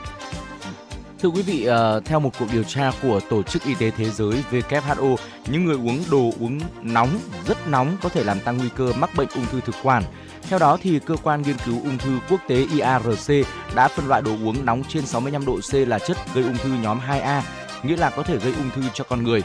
[1.23, 4.11] Thưa quý vị, ờ, theo một cuộc điều tra của Tổ chức Y tế Thế
[4.11, 5.16] giới WHO,
[5.47, 7.09] những người uống đồ uống nóng,
[7.47, 10.03] rất nóng có thể làm tăng nguy cơ mắc bệnh ung thư thực quản.
[10.49, 14.23] Theo đó, thì cơ quan nghiên cứu ung thư quốc tế IARC đã phân loại
[14.23, 17.43] đồ uống nóng trên 65 độ C là chất gây ung thư nhóm 2A,
[17.82, 19.43] nghĩa là có thể gây ung thư cho con người.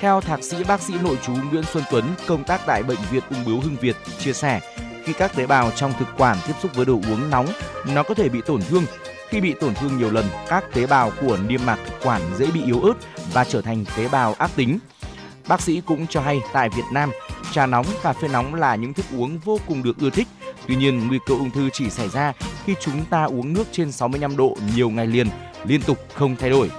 [0.00, 3.22] Theo thạc sĩ bác sĩ nội trú Nguyễn Xuân Tuấn, công tác tại Bệnh viện
[3.30, 4.60] Ung bướu Hưng Việt, chia sẻ,
[5.04, 7.46] khi các tế bào trong thực quản tiếp xúc với đồ uống nóng,
[7.86, 8.84] nó có thể bị tổn thương.
[9.28, 12.46] Khi bị tổn thương nhiều lần, các tế bào của niêm mạc thực quản dễ
[12.50, 12.94] bị yếu ớt
[13.32, 14.78] và trở thành tế bào ác tính.
[15.48, 17.10] Bác sĩ cũng cho hay tại Việt Nam,
[17.52, 20.28] trà nóng, cà phê nóng là những thức uống vô cùng được ưa thích.
[20.66, 22.32] Tuy nhiên, nguy cơ ung thư chỉ xảy ra
[22.64, 25.28] khi chúng ta uống nước trên 65 độ nhiều ngày liền,
[25.64, 26.70] liên tục không thay đổi.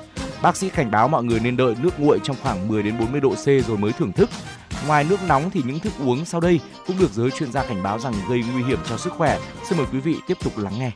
[0.41, 3.21] Bác sĩ cảnh báo mọi người nên đợi nước nguội trong khoảng 10 đến 40
[3.21, 4.29] độ C rồi mới thưởng thức.
[4.87, 7.83] Ngoài nước nóng thì những thức uống sau đây cũng được giới chuyên gia cảnh
[7.83, 9.39] báo rằng gây nguy hiểm cho sức khỏe.
[9.69, 10.91] Xin mời quý vị tiếp tục lắng nghe.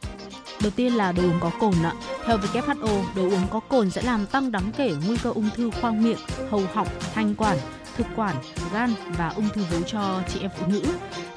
[0.63, 1.93] Đầu tiên là đồ uống có cồn ạ.
[2.25, 5.71] Theo WHO, đồ uống có cồn sẽ làm tăng đáng kể nguy cơ ung thư
[5.81, 6.17] khoang miệng,
[6.49, 7.57] hầu họng, thanh quản,
[7.97, 8.35] thực quản,
[8.73, 10.83] gan và ung thư vú cho chị em phụ nữ.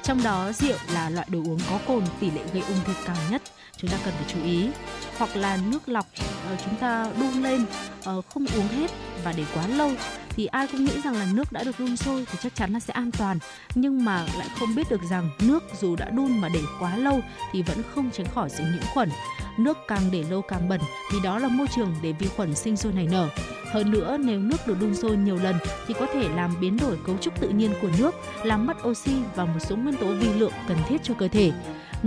[0.03, 3.15] Trong đó rượu là loại đồ uống có cồn tỷ lệ gây ung thư cao
[3.31, 3.41] nhất,
[3.77, 4.69] chúng ta cần phải chú ý.
[5.17, 6.05] Hoặc là nước lọc
[6.49, 7.65] ờ, chúng ta đun lên
[8.03, 8.91] ờ, không uống hết
[9.23, 9.91] và để quá lâu
[10.37, 12.79] thì ai cũng nghĩ rằng là nước đã được đun sôi thì chắc chắn là
[12.79, 13.39] sẽ an toàn.
[13.75, 17.21] Nhưng mà lại không biết được rằng nước dù đã đun mà để quá lâu
[17.51, 19.09] thì vẫn không tránh khỏi sự nhiễm khuẩn.
[19.57, 20.81] Nước càng để lâu càng bẩn
[21.13, 23.29] vì đó là môi trường để vi khuẩn sinh sôi nảy nở.
[23.71, 25.55] Hơn nữa, nếu nước được đun sôi nhiều lần
[25.87, 29.15] thì có thể làm biến đổi cấu trúc tự nhiên của nước, làm mất oxy
[29.35, 31.51] và một số nguyên tố vi lượng cần thiết cho cơ thể.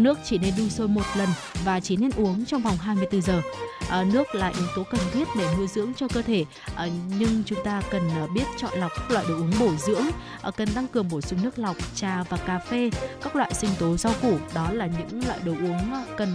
[0.03, 1.29] Nước chỉ nên đun sôi một lần
[1.65, 3.43] và chỉ nên uống trong vòng 24 giờ.
[3.89, 6.45] À, nước là yếu tố cần thiết để nuôi dưỡng cho cơ thể,
[6.75, 10.05] à, nhưng chúng ta cần à, biết chọn lọc các loại đồ uống bổ dưỡng,
[10.43, 12.91] à, cần tăng cường bổ sung nước lọc, trà và cà phê,
[13.23, 14.39] các loại sinh tố rau củ.
[14.55, 16.35] Đó là những loại đồ uống cần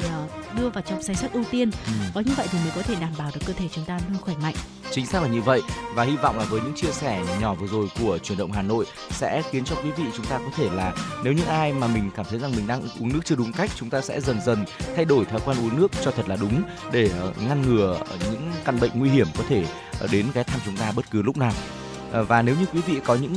[0.58, 1.72] đưa vào trong danh sách ưu tiên.
[1.86, 1.92] Ừ.
[2.14, 4.22] Có như vậy thì mới có thể đảm bảo được cơ thể chúng ta luôn
[4.22, 4.56] khỏe mạnh.
[4.92, 5.62] Chính xác là như vậy
[5.94, 8.62] và hy vọng là với những chia sẻ nhỏ vừa rồi của chuyển động Hà
[8.62, 10.94] Nội sẽ khiến cho quý vị chúng ta có thể là
[11.24, 13.70] nếu những ai mà mình cảm thấy rằng mình đang uống nước chưa đúng cách
[13.76, 14.66] chúng ta sẽ dần dần
[14.96, 18.00] thay đổi thói quen uống nước cho thật là đúng để ờ, ngăn ngừa
[18.32, 19.66] những căn bệnh nguy hiểm có thể
[20.00, 21.52] ờ, đến ghé thăm chúng ta bất cứ lúc nào
[22.12, 23.34] ờ, và nếu như quý vị có những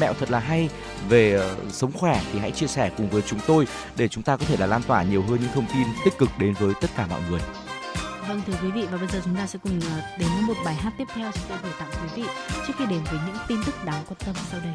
[0.00, 0.68] mẹo thật là hay
[1.08, 3.66] về sống khỏe thì hãy chia sẻ cùng với chúng tôi
[3.96, 6.28] để chúng ta có thể là lan tỏa nhiều hơn những thông tin tích cực
[6.38, 7.40] đến với tất cả mọi người.
[8.28, 9.80] Vâng thưa quý vị và bây giờ chúng ta sẽ cùng
[10.18, 12.28] đến với một bài hát tiếp theo chúng tôi gửi tặng quý vị
[12.66, 14.74] trước khi đến với những tin tức đáng quan tâm sau đây.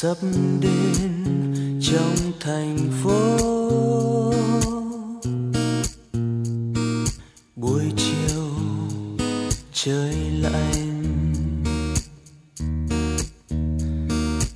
[0.00, 0.16] Sắp
[0.60, 3.38] đến trong thành phố.
[7.56, 8.44] Buổi chiều
[9.72, 11.02] trời lạnh.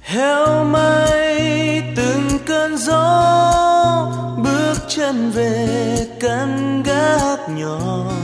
[0.00, 8.21] Heo may từng cơn gió bước chân về căn gác nhỏ.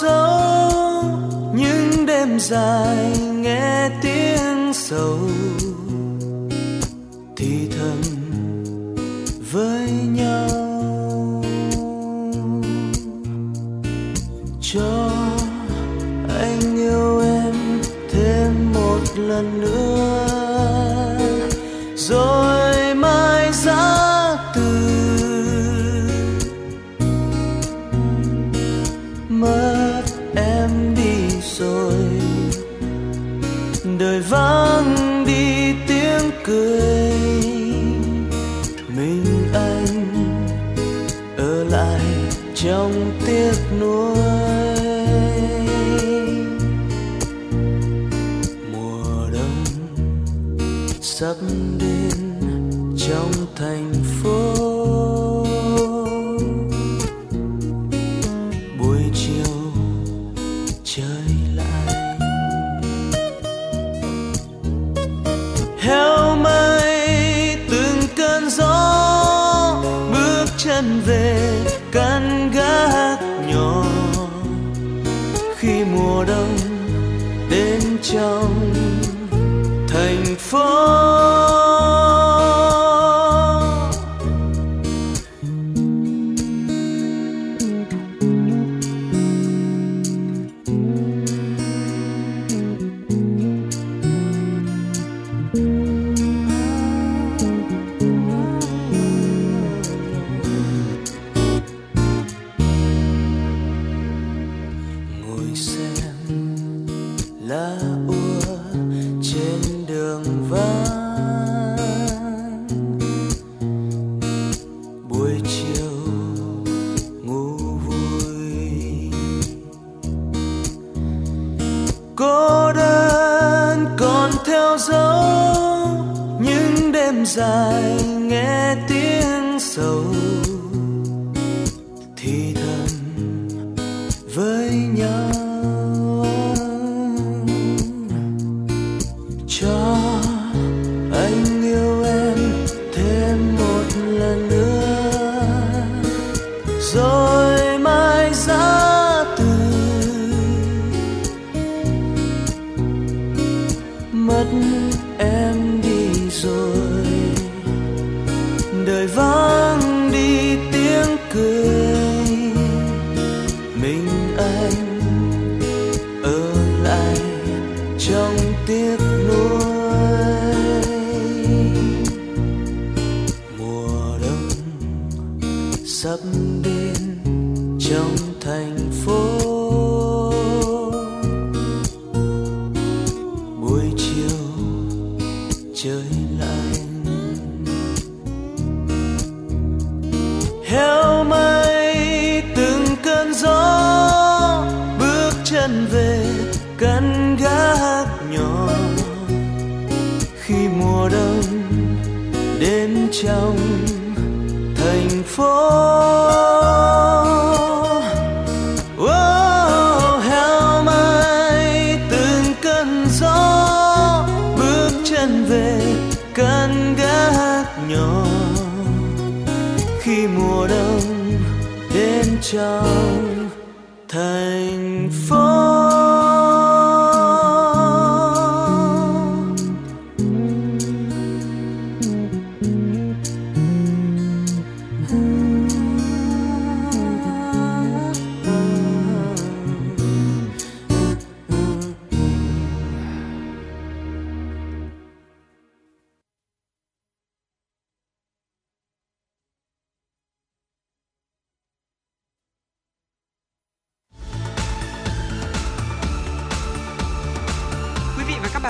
[0.00, 1.02] Dấu
[1.54, 5.18] những đêm dài nghe tiếng sầu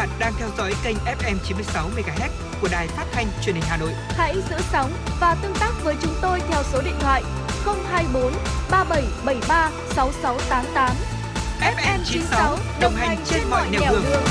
[0.06, 2.28] bạn đang theo dõi kênh FM 96 MHz
[2.60, 3.90] của đài phát thanh truyền hình Hà Nội.
[4.08, 7.22] Hãy giữ sóng và tương tác với chúng tôi theo số điện thoại
[7.64, 8.32] 024
[8.70, 10.96] 3773 6688.
[11.60, 14.22] FM 96 đồng hành trên mọi nẻo đường.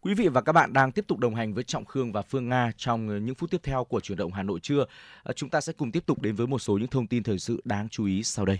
[0.00, 2.48] Quý vị và các bạn đang tiếp tục đồng hành với Trọng Khương và Phương
[2.48, 4.84] Nga trong những phút tiếp theo của chuyển động Hà Nội trưa.
[5.24, 7.38] À, Chúng ta sẽ cùng tiếp tục đến với một số những thông tin thời
[7.38, 8.58] sự đáng chú ý sau đây.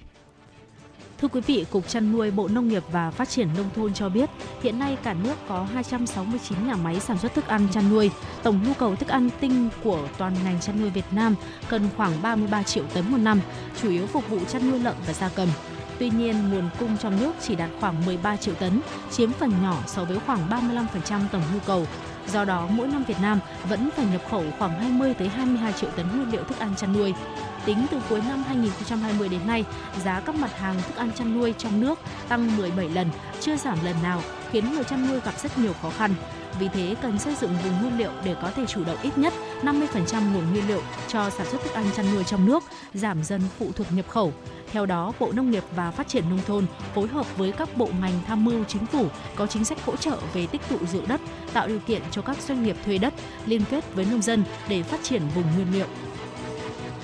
[1.20, 4.08] Thưa quý vị, Cục Chăn nuôi Bộ Nông nghiệp và Phát triển Nông thôn cho
[4.08, 4.30] biết,
[4.62, 8.10] hiện nay cả nước có 269 nhà máy sản xuất thức ăn chăn nuôi.
[8.42, 11.34] Tổng nhu cầu thức ăn tinh của toàn ngành chăn nuôi Việt Nam
[11.68, 13.40] cần khoảng 33 triệu tấn một năm,
[13.82, 15.48] chủ yếu phục vụ chăn nuôi lợn và gia cầm.
[15.98, 19.82] Tuy nhiên, nguồn cung trong nước chỉ đạt khoảng 13 triệu tấn, chiếm phần nhỏ
[19.86, 21.86] so với khoảng 35% tổng nhu cầu.
[22.32, 25.90] Do đó, mỗi năm Việt Nam vẫn phải nhập khẩu khoảng 20 tới 22 triệu
[25.90, 27.14] tấn nguyên liệu thức ăn chăn nuôi.
[27.64, 29.64] Tính từ cuối năm 2020 đến nay,
[30.04, 33.10] giá các mặt hàng thức ăn chăn nuôi trong nước tăng 17 lần,
[33.40, 36.14] chưa giảm lần nào, khiến người chăn nuôi gặp rất nhiều khó khăn.
[36.58, 39.32] Vì thế, cần xây dựng vùng nguyên liệu để có thể chủ động ít nhất
[39.62, 42.62] 50% nguồn nguyên liệu cho sản xuất thức ăn chăn nuôi trong nước,
[42.94, 44.32] giảm dần phụ thuộc nhập khẩu.
[44.72, 47.88] Theo đó, Bộ Nông nghiệp và Phát triển Nông thôn phối hợp với các bộ
[48.00, 49.06] ngành tham mưu chính phủ
[49.36, 51.20] có chính sách hỗ trợ về tích tụ dự đất,
[51.52, 53.14] tạo điều kiện cho các doanh nghiệp thuê đất
[53.46, 55.86] liên kết với nông dân để phát triển vùng nguyên liệu.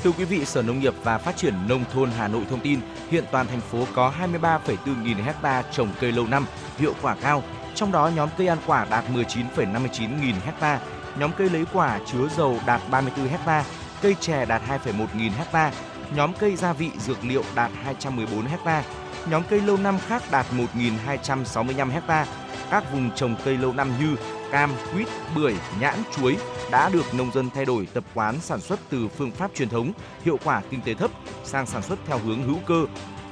[0.07, 2.81] Thưa quý vị, Sở Nông nghiệp và Phát triển Nông thôn Hà Nội thông tin,
[3.11, 4.13] hiện toàn thành phố có
[4.43, 6.47] 23,4 nghìn hecta trồng cây lâu năm,
[6.79, 7.43] hiệu quả cao.
[7.75, 10.81] Trong đó nhóm cây ăn quả đạt 19,59 nghìn hecta,
[11.19, 13.65] nhóm cây lấy quả chứa dầu đạt 34 hecta,
[14.03, 15.73] cây chè đạt 2,1 nghìn hecta,
[16.15, 18.83] nhóm cây gia vị dược liệu đạt 214 hecta,
[19.31, 22.27] nhóm cây lâu năm khác đạt 1.265 hecta.
[22.71, 24.17] Các vùng trồng cây lâu năm như
[24.51, 26.37] cam, quýt, bưởi, nhãn, chuối
[26.71, 29.93] đã được nông dân thay đổi tập quán sản xuất từ phương pháp truyền thống,
[30.25, 31.11] hiệu quả kinh tế thấp
[31.45, 32.85] sang sản xuất theo hướng hữu cơ,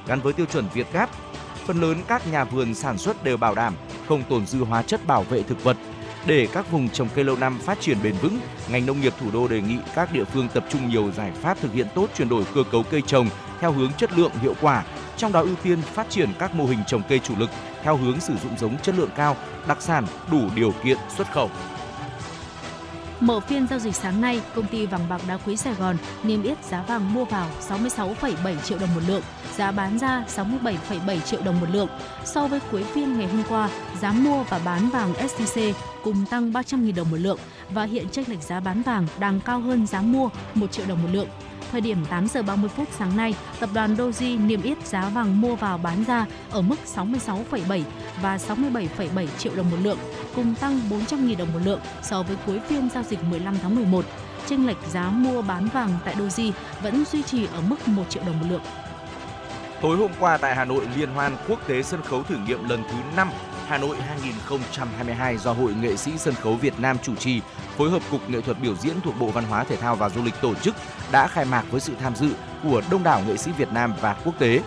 [0.06, 1.10] gắn với tiêu chuẩn Việt Gáp.
[1.66, 3.74] Phần lớn các nhà vườn sản xuất đều bảo đảm
[4.08, 5.76] không tồn dư hóa chất bảo vệ thực vật.
[6.26, 8.38] Để các vùng trồng cây lâu năm phát triển bền vững,
[8.68, 11.58] ngành nông nghiệp thủ đô đề nghị các địa phương tập trung nhiều giải pháp
[11.60, 13.28] thực hiện tốt chuyển đổi cơ cấu cây trồng
[13.60, 14.84] theo hướng chất lượng hiệu quả,
[15.16, 17.50] trong đó ưu tiên phát triển các mô hình trồng cây chủ lực
[17.84, 19.36] theo hướng sử dụng giống chất lượng cao,
[19.68, 21.50] đặc sản đủ điều kiện xuất khẩu.
[23.20, 26.42] Mở phiên giao dịch sáng nay, công ty vàng bạc đá quý Sài Gòn niêm
[26.42, 29.22] yết giá vàng mua vào 66,7 triệu đồng một lượng,
[29.56, 31.88] giá bán ra 67,7 triệu đồng một lượng.
[32.24, 33.68] So với cuối phiên ngày hôm qua,
[34.00, 35.72] giá mua và bán vàng SJC
[36.04, 37.38] cùng tăng 300.000 đồng một lượng
[37.70, 41.02] và hiện chênh lệch giá bán vàng đang cao hơn giá mua 1 triệu đồng
[41.02, 41.28] một lượng.
[41.74, 45.40] Thời điểm 8 giờ 30 phút sáng nay, tập đoàn Doji niêm yết giá vàng
[45.40, 47.82] mua vào bán ra ở mức 66,7
[48.22, 49.98] và 67,7 triệu đồng một lượng,
[50.34, 54.04] cùng tăng 400.000 đồng một lượng so với cuối phiên giao dịch 15 tháng 11.
[54.46, 56.52] Chênh lệch giá mua bán vàng tại Doji
[56.82, 58.62] vẫn duy trì ở mức 1 triệu đồng một lượng.
[59.80, 62.82] Tối hôm qua tại Hà Nội, Liên hoan quốc tế sân khấu thử nghiệm lần
[62.90, 63.28] thứ 5
[63.66, 67.40] Hà Nội 2022 do Hội nghệ sĩ sân khấu Việt Nam chủ trì,
[67.76, 70.22] phối hợp Cục Nghệ thuật biểu diễn thuộc Bộ Văn hóa Thể thao và Du
[70.22, 70.74] lịch tổ chức
[71.12, 72.28] đã khai mạc với sự tham dự
[72.62, 74.60] của đông đảo nghệ sĩ Việt Nam và quốc tế.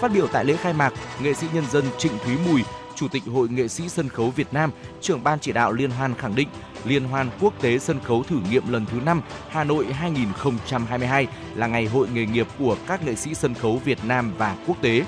[0.00, 0.92] Phát biểu tại lễ khai mạc,
[1.22, 2.62] nghệ sĩ nhân dân Trịnh Thúy Mùi,
[2.94, 4.70] Chủ tịch Hội nghệ sĩ sân khấu Việt Nam,
[5.00, 6.48] trưởng ban chỉ đạo Liên hoan khẳng định
[6.84, 11.66] Liên hoan quốc tế sân khấu thử nghiệm lần thứ 5 Hà Nội 2022 là
[11.66, 15.04] ngày hội nghề nghiệp của các nghệ sĩ sân khấu Việt Nam và quốc tế.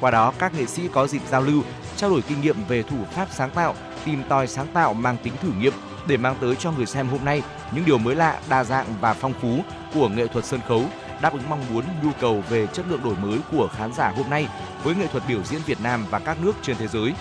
[0.00, 1.62] Qua đó, các nghệ sĩ có dịp giao lưu,
[1.96, 3.74] trao đổi kinh nghiệm về thủ pháp sáng tạo,
[4.04, 5.72] tìm tòi sáng tạo mang tính thử nghiệm
[6.06, 7.42] để mang tới cho người xem hôm nay
[7.72, 9.60] những điều mới lạ, đa dạng và phong phú
[9.94, 10.82] của nghệ thuật sân khấu,
[11.20, 14.30] đáp ứng mong muốn nhu cầu về chất lượng đổi mới của khán giả hôm
[14.30, 14.48] nay
[14.82, 17.14] với nghệ thuật biểu diễn Việt Nam và các nước trên thế giới.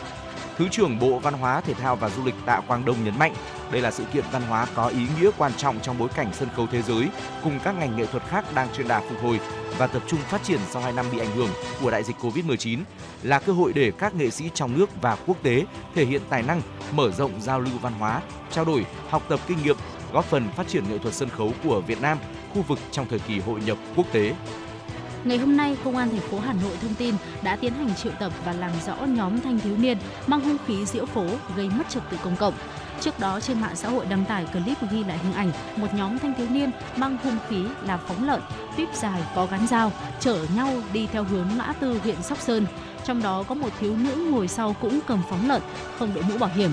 [0.57, 3.33] Thứ trưởng Bộ Văn hóa, Thể thao và Du lịch Tạ Quang Đông nhấn mạnh,
[3.71, 6.49] đây là sự kiện văn hóa có ý nghĩa quan trọng trong bối cảnh sân
[6.55, 7.07] khấu thế giới
[7.43, 9.39] cùng các ngành nghệ thuật khác đang trên đà phục hồi
[9.77, 11.49] và tập trung phát triển sau 2 năm bị ảnh hưởng
[11.81, 12.79] của đại dịch Covid-19
[13.23, 15.65] là cơ hội để các nghệ sĩ trong nước và quốc tế
[15.95, 16.61] thể hiện tài năng,
[16.91, 18.21] mở rộng giao lưu văn hóa,
[18.51, 19.77] trao đổi, học tập kinh nghiệm,
[20.13, 22.17] góp phần phát triển nghệ thuật sân khấu của Việt Nam,
[22.53, 24.33] khu vực trong thời kỳ hội nhập quốc tế.
[25.25, 28.11] Ngày hôm nay, Công an thành phố Hà Nội thông tin đã tiến hành triệu
[28.19, 29.97] tập và làm rõ nhóm thanh thiếu niên
[30.27, 32.53] mang hung khí diễu phố gây mất trật tự công cộng.
[33.01, 36.19] Trước đó trên mạng xã hội đăng tải clip ghi lại hình ảnh một nhóm
[36.19, 38.41] thanh thiếu niên mang hung khí là phóng lợn,
[38.77, 42.65] tuyếp dài có gắn dao chở nhau đi theo hướng ngã tư huyện Sóc Sơn.
[43.05, 45.61] Trong đó có một thiếu nữ ngồi sau cũng cầm phóng lợn,
[45.99, 46.71] không đội mũ bảo hiểm.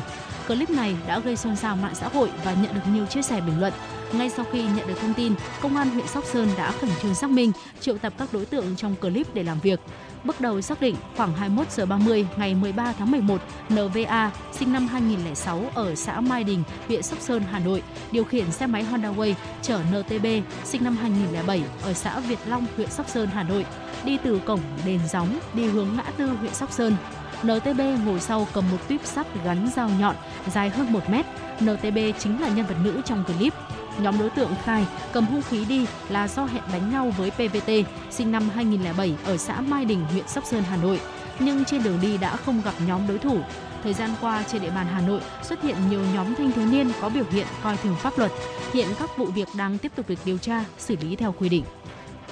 [0.49, 3.41] Clip này đã gây xôn xao mạng xã hội và nhận được nhiều chia sẻ
[3.41, 3.73] bình luận.
[4.13, 7.15] Ngay sau khi nhận được thông tin, Công an huyện Sóc Sơn đã khẩn trương
[7.15, 9.81] xác minh, triệu tập các đối tượng trong clip để làm việc.
[10.25, 14.87] Bước đầu xác định khoảng 21 giờ 30 ngày 13 tháng 11, NVA sinh năm
[14.87, 17.83] 2006 ở xã Mai Đình, huyện Sóc Sơn, Hà Nội,
[18.13, 20.27] điều khiển xe máy Honda Way chở NTB
[20.65, 23.67] sinh năm 2007 ở xã Việt Long, huyện Sóc Sơn, Hà Nội,
[24.05, 26.97] đi từ cổng đền gióng đi hướng ngã tư huyện Sóc Sơn.
[27.43, 30.17] NTB ngồi sau cầm một tuyếp sắt gắn dao nhọn
[30.53, 31.27] dài hơn 1 mét.
[31.65, 33.55] NTB chính là nhân vật nữ trong clip.
[34.01, 37.71] Nhóm đối tượng khai cầm hung khí đi là do hẹn đánh nhau với PVT,
[38.11, 41.01] sinh năm 2007 ở xã Mai Đình, huyện Sóc Sơn, Hà Nội.
[41.39, 43.41] Nhưng trên đường đi đã không gặp nhóm đối thủ.
[43.83, 46.93] Thời gian qua trên địa bàn Hà Nội xuất hiện nhiều nhóm thanh thiếu niên
[47.01, 48.33] có biểu hiện coi thường pháp luật.
[48.73, 51.65] Hiện các vụ việc đang tiếp tục được điều tra, xử lý theo quy định.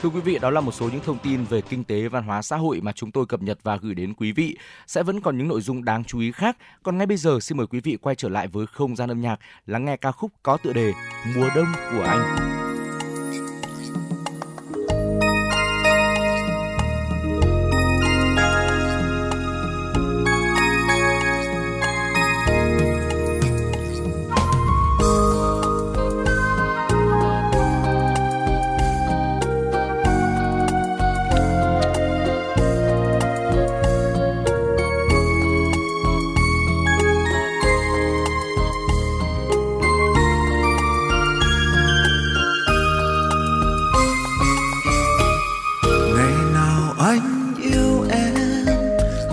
[0.03, 2.43] Thưa quý vị, đó là một số những thông tin về kinh tế, văn hóa,
[2.43, 4.57] xã hội mà chúng tôi cập nhật và gửi đến quý vị.
[4.87, 6.57] Sẽ vẫn còn những nội dung đáng chú ý khác.
[6.83, 9.21] Còn ngay bây giờ xin mời quý vị quay trở lại với không gian âm
[9.21, 10.93] nhạc, lắng nghe ca khúc có tựa đề
[11.37, 12.70] Mùa đông của anh.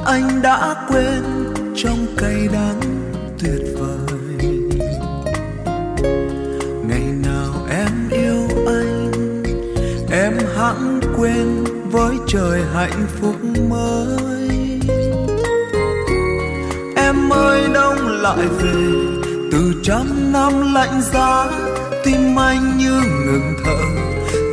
[0.08, 1.24] Anh đã quên
[1.76, 2.80] trong cay đắng
[3.40, 4.38] tuyệt vời.
[6.88, 9.44] Ngày nào em yêu anh,
[10.12, 13.36] em hẳn quên với trời hạnh phúc
[13.70, 14.50] mới.
[16.96, 18.74] Em ơi, đông lại về,
[19.52, 21.48] từ trăm năm lạnh giá,
[22.06, 23.78] tim anh như ngừng thở.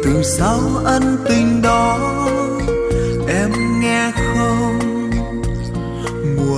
[0.05, 1.99] Từ sau ân tình đó,
[3.29, 3.51] em
[3.81, 4.34] nghe không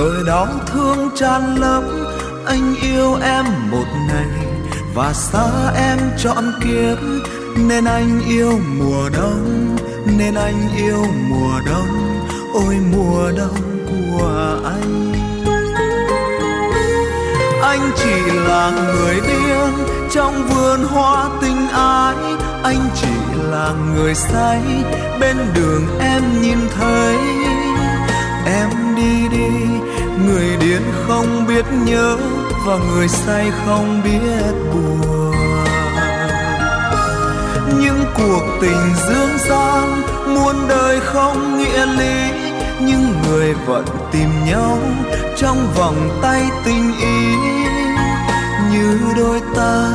[0.00, 1.82] rồi đau thương tràn lấp,
[2.46, 4.46] anh yêu em một ngày
[4.94, 6.98] và xa em trọn kiếp.
[7.56, 9.76] Nên anh yêu mùa đông,
[10.18, 12.20] nên anh yêu mùa đông,
[12.54, 15.12] ôi mùa đông của anh.
[17.62, 22.14] Anh chỉ là người điên trong vườn hoa tình ái,
[22.62, 24.62] anh chỉ là người say,
[25.20, 27.39] bên đường em nhìn thấy
[28.58, 29.50] em đi đi.
[30.26, 32.16] Người điên không biết nhớ
[32.66, 35.34] và người say không biết buồn.
[37.80, 42.30] Những cuộc tình dương gian muôn đời không nghĩa lý,
[42.80, 44.78] nhưng người vẫn tìm nhau
[45.36, 47.36] trong vòng tay tình ý.
[48.72, 49.90] Như đôi ta,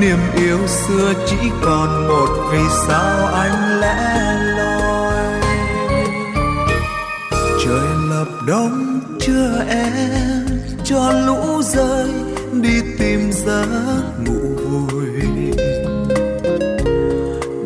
[0.00, 4.35] niềm yêu xưa chỉ còn một vì sao anh lẽ
[8.16, 10.46] hợp lập đông chưa em,
[10.84, 12.10] cho lũ rơi,
[12.52, 13.66] đi tìm giấc
[14.26, 15.06] ngủ vui.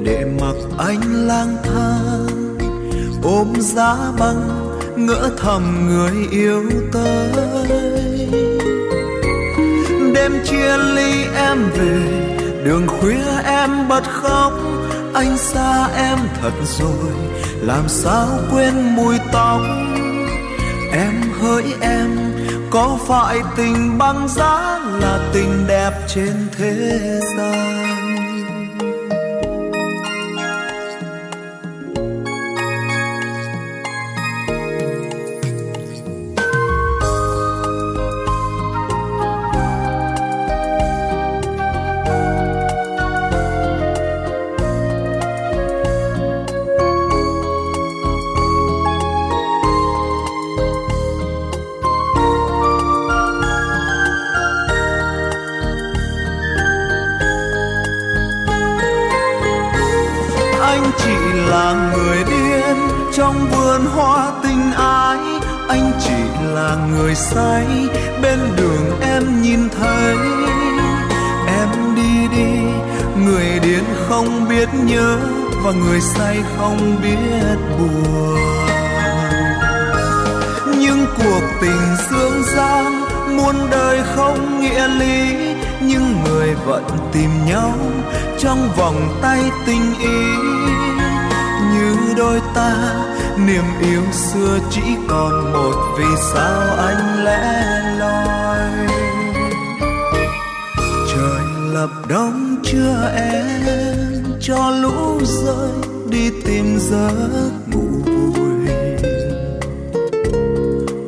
[0.05, 2.59] Để mặc anh lang thang,
[3.23, 6.63] ôm giá băng, ngỡ thầm người yêu
[6.93, 8.29] tới.
[10.15, 12.27] Đêm chia ly em về,
[12.65, 14.53] đường khuya em bật khóc,
[15.15, 17.13] anh xa em thật rồi,
[17.61, 19.61] làm sao quên mùi tóc?
[21.51, 22.11] Hỡi em.
[22.71, 27.01] Có phải tình băng giá là tình đẹp trên thế
[27.37, 27.80] gian?
[96.01, 98.61] Vì sao anh lẽ loi?
[101.15, 105.71] Trời lập đông chưa em, cho lũ rơi,
[106.11, 108.67] đi tìm giấc ngủ vui.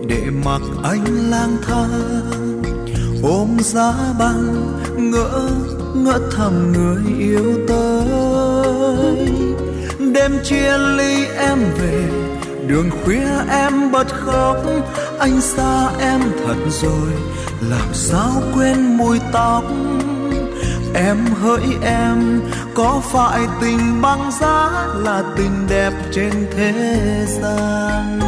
[0.09, 2.63] Để mặc anh lang thang,
[3.23, 5.49] ôm giá băng, ngỡ
[5.95, 9.29] ngỡ thầm người yêu tới.
[10.15, 12.05] Đêm chia ly em về,
[12.67, 14.57] đường khuya em bật khóc
[15.23, 17.13] anh xa em thật rồi,
[17.61, 19.65] làm sao quên mùi tóc?
[20.95, 22.41] Em hỡi em,
[22.75, 26.73] có phải tình băng giá là tình đẹp trên thế
[27.29, 28.21] gian?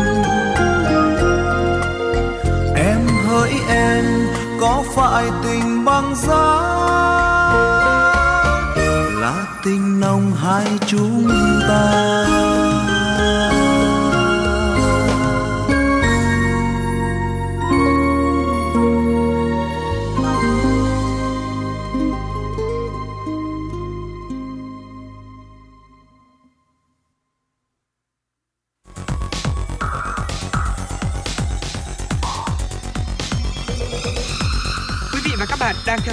[2.77, 4.05] Em hỡi em,
[4.61, 6.45] có phải tình băng giá
[9.21, 11.29] là tình nồng hai chúng
[11.69, 12.54] ta?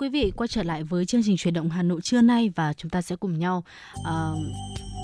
[0.00, 2.72] quý vị, quay trở lại với chương trình truyền động Hà Nội trưa nay và
[2.72, 3.64] chúng ta sẽ cùng nhau
[4.00, 4.06] uh,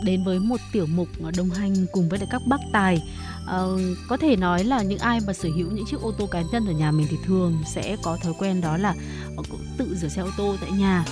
[0.04, 3.02] đến với một tiểu mục đồng hành cùng với các bác tài.
[3.44, 6.42] Uh, có thể nói là những ai mà sở hữu những chiếc ô tô cá
[6.52, 8.94] nhân ở nhà mình thì thường sẽ có thói quen đó là
[9.36, 9.46] uh,
[9.78, 11.04] tự rửa xe ô tô tại nhà.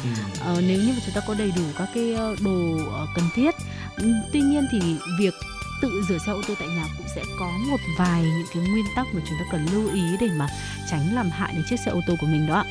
[0.53, 2.79] Uh, nếu như mà chúng ta có đầy đủ các cái đồ
[3.15, 3.55] cần thiết.
[3.99, 4.79] Um, tuy nhiên thì
[5.19, 5.35] việc
[5.83, 8.85] tự rửa xe ô tô tại nhà cũng sẽ có một vài những cái nguyên
[8.97, 10.47] tắc mà chúng ta cần lưu ý để mà
[10.91, 12.65] tránh làm hại đến chiếc xe ô tô của mình đó ạ.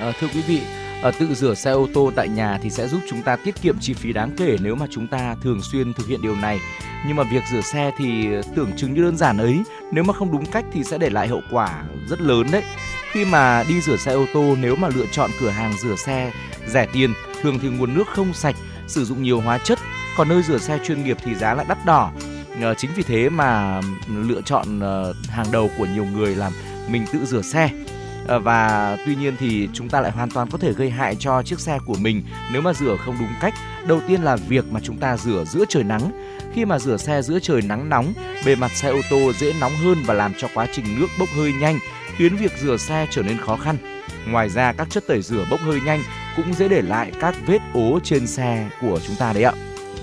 [0.00, 0.60] À, thưa quý vị,
[1.02, 3.78] à, tự rửa xe ô tô tại nhà thì sẽ giúp chúng ta tiết kiệm
[3.80, 6.60] chi phí đáng kể nếu mà chúng ta thường xuyên thực hiện điều này.
[7.06, 9.58] Nhưng mà việc rửa xe thì tưởng chừng như đơn giản ấy,
[9.92, 12.62] nếu mà không đúng cách thì sẽ để lại hậu quả rất lớn đấy.
[13.12, 16.32] Khi mà đi rửa xe ô tô nếu mà lựa chọn cửa hàng rửa xe
[16.66, 17.12] rẻ tiền,
[17.42, 18.56] thường thì nguồn nước không sạch,
[18.86, 19.78] sử dụng nhiều hóa chất,
[20.16, 22.12] còn nơi rửa xe chuyên nghiệp thì giá lại đắt đỏ.
[22.60, 24.80] À, chính vì thế mà lựa chọn
[25.28, 26.50] hàng đầu của nhiều người là
[26.88, 27.70] mình tự rửa xe
[28.26, 31.42] Ờ, và tuy nhiên thì chúng ta lại hoàn toàn có thể gây hại cho
[31.42, 32.22] chiếc xe của mình
[32.52, 33.54] nếu mà rửa không đúng cách.
[33.86, 36.10] Đầu tiên là việc mà chúng ta rửa giữa trời nắng.
[36.54, 38.12] Khi mà rửa xe giữa trời nắng nóng,
[38.46, 41.28] bề mặt xe ô tô dễ nóng hơn và làm cho quá trình nước bốc
[41.36, 41.78] hơi nhanh,
[42.16, 43.76] khiến việc rửa xe trở nên khó khăn.
[44.26, 46.02] Ngoài ra các chất tẩy rửa bốc hơi nhanh
[46.36, 49.52] cũng dễ để lại các vết ố trên xe của chúng ta đấy ạ.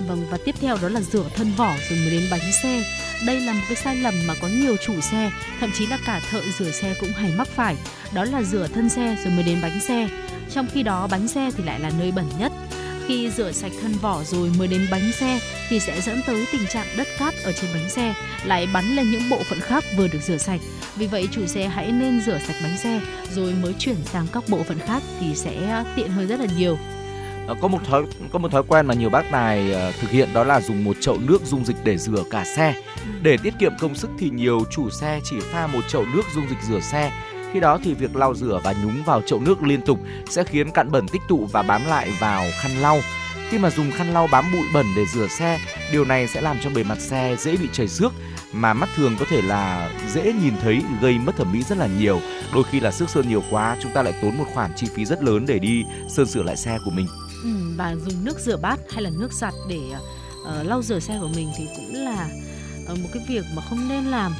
[0.08, 2.82] Vâng và tiếp theo đó là rửa thân vỏ rồi mới đến bánh xe.
[3.26, 5.30] Đây là một cái sai lầm mà có nhiều chủ xe,
[5.60, 7.76] thậm chí là cả thợ rửa xe cũng hay mắc phải.
[8.14, 10.08] Đó là rửa thân xe rồi mới đến bánh xe.
[10.50, 12.52] Trong khi đó bánh xe thì lại là nơi bẩn nhất.
[13.06, 16.66] Khi rửa sạch thân vỏ rồi mới đến bánh xe thì sẽ dẫn tới tình
[16.66, 20.08] trạng đất cát ở trên bánh xe lại bắn lên những bộ phận khác vừa
[20.08, 20.60] được rửa sạch.
[20.96, 23.00] Vì vậy chủ xe hãy nên rửa sạch bánh xe
[23.34, 26.78] rồi mới chuyển sang các bộ phận khác thì sẽ tiện hơn rất là nhiều.
[27.46, 28.02] Ờ, có một thói
[28.32, 30.96] có một thói quen mà nhiều bác tài uh, thực hiện đó là dùng một
[31.00, 32.74] chậu nước dung dịch để rửa cả xe.
[33.22, 36.44] Để tiết kiệm công sức thì nhiều chủ xe chỉ pha một chậu nước dung
[36.48, 37.12] dịch rửa xe.
[37.52, 39.98] Khi đó thì việc lau rửa và nhúng vào chậu nước liên tục
[40.30, 43.00] sẽ khiến cặn bẩn tích tụ và bám lại vào khăn lau.
[43.52, 45.58] khi mà dùng khăn lau bám bụi bẩn để rửa xe,
[45.92, 48.12] điều này sẽ làm cho bề mặt xe dễ bị chảy xước
[48.52, 51.86] mà mắt thường có thể là dễ nhìn thấy gây mất thẩm mỹ rất là
[51.86, 52.20] nhiều.
[52.54, 55.04] Đôi khi là xước sơn nhiều quá, chúng ta lại tốn một khoản chi phí
[55.04, 57.06] rất lớn để đi sơn sửa lại xe của mình.
[57.42, 59.80] Ừ, và dùng nước rửa bát hay là nước giặt để
[60.42, 62.28] uh, lau rửa xe của mình thì cũng là
[62.92, 64.34] uh, một cái việc mà không nên làm.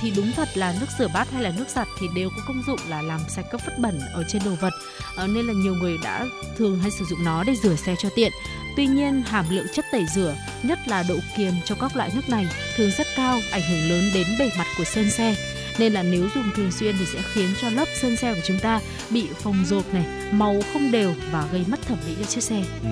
[0.00, 2.62] Thì đúng thật là nước rửa bát hay là nước giặt thì đều có công
[2.66, 4.72] dụng là làm sạch các vết bẩn ở trên đồ vật
[5.16, 8.08] à, nên là nhiều người đã thường hay sử dụng nó để rửa xe cho
[8.16, 8.32] tiện.
[8.76, 12.28] Tuy nhiên hàm lượng chất tẩy rửa nhất là độ kiềm trong các loại nước
[12.28, 12.46] này
[12.76, 15.36] thường rất cao ảnh hưởng lớn đến bề mặt của sơn xe
[15.78, 18.58] nên là nếu dùng thường xuyên thì sẽ khiến cho lớp sơn xe của chúng
[18.58, 18.80] ta
[19.10, 22.62] bị phồng rộp này màu không đều và gây mất thẩm mỹ cho chiếc xe.
[22.82, 22.88] Ừ.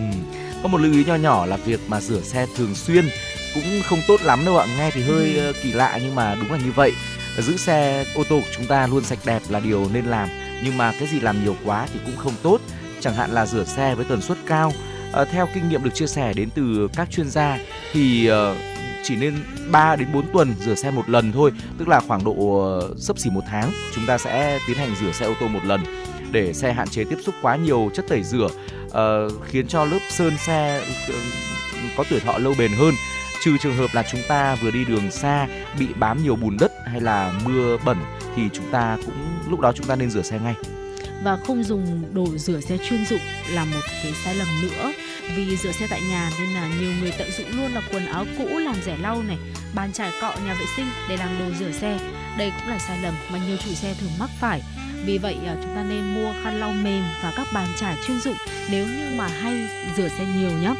[0.62, 3.08] có một lưu ý nho nhỏ là việc mà rửa xe thường xuyên
[3.54, 4.66] cũng không tốt lắm đâu ạ.
[4.78, 5.52] Nghe thì hơi ừ.
[5.62, 6.92] kỳ lạ nhưng mà đúng là như vậy.
[7.38, 10.28] Giữ xe ô tô của chúng ta luôn sạch đẹp là điều nên làm.
[10.64, 12.60] Nhưng mà cái gì làm nhiều quá thì cũng không tốt.
[13.00, 14.72] Chẳng hạn là rửa xe với tần suất cao.
[15.12, 17.58] À, theo kinh nghiệm được chia sẻ đến từ các chuyên gia
[17.92, 18.56] thì uh,
[19.08, 19.34] chỉ nên
[19.70, 23.18] 3 đến 4 tuần rửa xe một lần thôi, tức là khoảng độ ờ, sấp
[23.18, 25.80] xỉ một tháng chúng ta sẽ tiến hành rửa xe ô tô một lần
[26.32, 28.48] để xe hạn chế tiếp xúc quá nhiều chất tẩy rửa
[28.86, 31.14] uh, khiến cho lớp sơn xe ờ,
[31.96, 32.94] có tuổi thọ lâu bền hơn.
[33.42, 36.72] Trừ trường hợp là chúng ta vừa đi đường xa bị bám nhiều bùn đất
[36.86, 37.96] hay là mưa bẩn
[38.36, 39.14] thì chúng ta cũng
[39.50, 40.54] lúc đó chúng ta nên rửa xe ngay.
[41.24, 43.20] Và không dùng đồ rửa xe chuyên dụng
[43.54, 44.92] là một cái sai lầm nữa
[45.36, 48.26] vì rửa xe tại nhà nên là nhiều người tận dụng luôn là quần áo
[48.38, 49.38] cũ làm rẻ lau này,
[49.74, 51.98] bàn chải cọ, nhà vệ sinh để làm đồ rửa xe.
[52.38, 54.62] Đây cũng là sai lầm mà nhiều chủ xe thường mắc phải.
[55.04, 58.20] Vì vậy à, chúng ta nên mua khăn lau mềm và các bàn chải chuyên
[58.20, 58.36] dụng
[58.70, 60.74] nếu như mà hay rửa xe nhiều nhé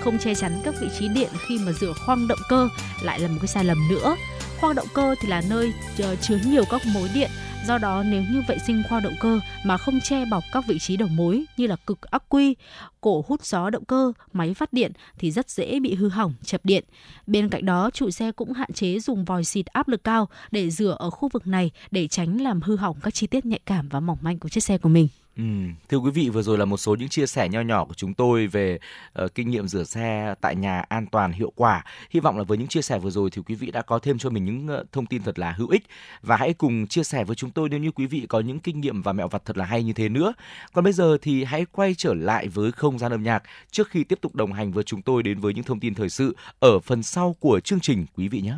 [0.00, 2.68] không che chắn các vị trí điện khi mà rửa khoang động cơ
[3.02, 4.16] lại là một cái sai lầm nữa.
[4.60, 7.30] Khoang động cơ thì là nơi ờ, chứa nhiều các mối điện
[7.66, 10.78] Do đó nếu như vệ sinh khoang động cơ mà không che bọc các vị
[10.78, 12.56] trí đầu mối như là cực ắc quy,
[13.00, 16.60] cổ hút gió động cơ, máy phát điện thì rất dễ bị hư hỏng, chập
[16.64, 16.84] điện.
[17.26, 20.70] Bên cạnh đó, chủ xe cũng hạn chế dùng vòi xịt áp lực cao để
[20.70, 23.88] rửa ở khu vực này để tránh làm hư hỏng các chi tiết nhạy cảm
[23.88, 25.08] và mỏng manh của chiếc xe của mình.
[25.40, 25.46] Ừ,
[25.88, 28.14] thưa quý vị vừa rồi là một số những chia sẻ nho nhỏ của chúng
[28.14, 28.78] tôi về
[29.24, 31.84] uh, kinh nghiệm rửa xe tại nhà an toàn hiệu quả.
[32.10, 34.18] Hy vọng là với những chia sẻ vừa rồi thì quý vị đã có thêm
[34.18, 35.82] cho mình những uh, thông tin thật là hữu ích
[36.22, 38.80] và hãy cùng chia sẻ với chúng tôi nếu như quý vị có những kinh
[38.80, 40.32] nghiệm và mẹo vặt thật là hay như thế nữa.
[40.72, 44.04] Còn bây giờ thì hãy quay trở lại với không gian âm nhạc trước khi
[44.04, 46.80] tiếp tục đồng hành với chúng tôi đến với những thông tin thời sự ở
[46.80, 48.54] phần sau của chương trình quý vị nhé.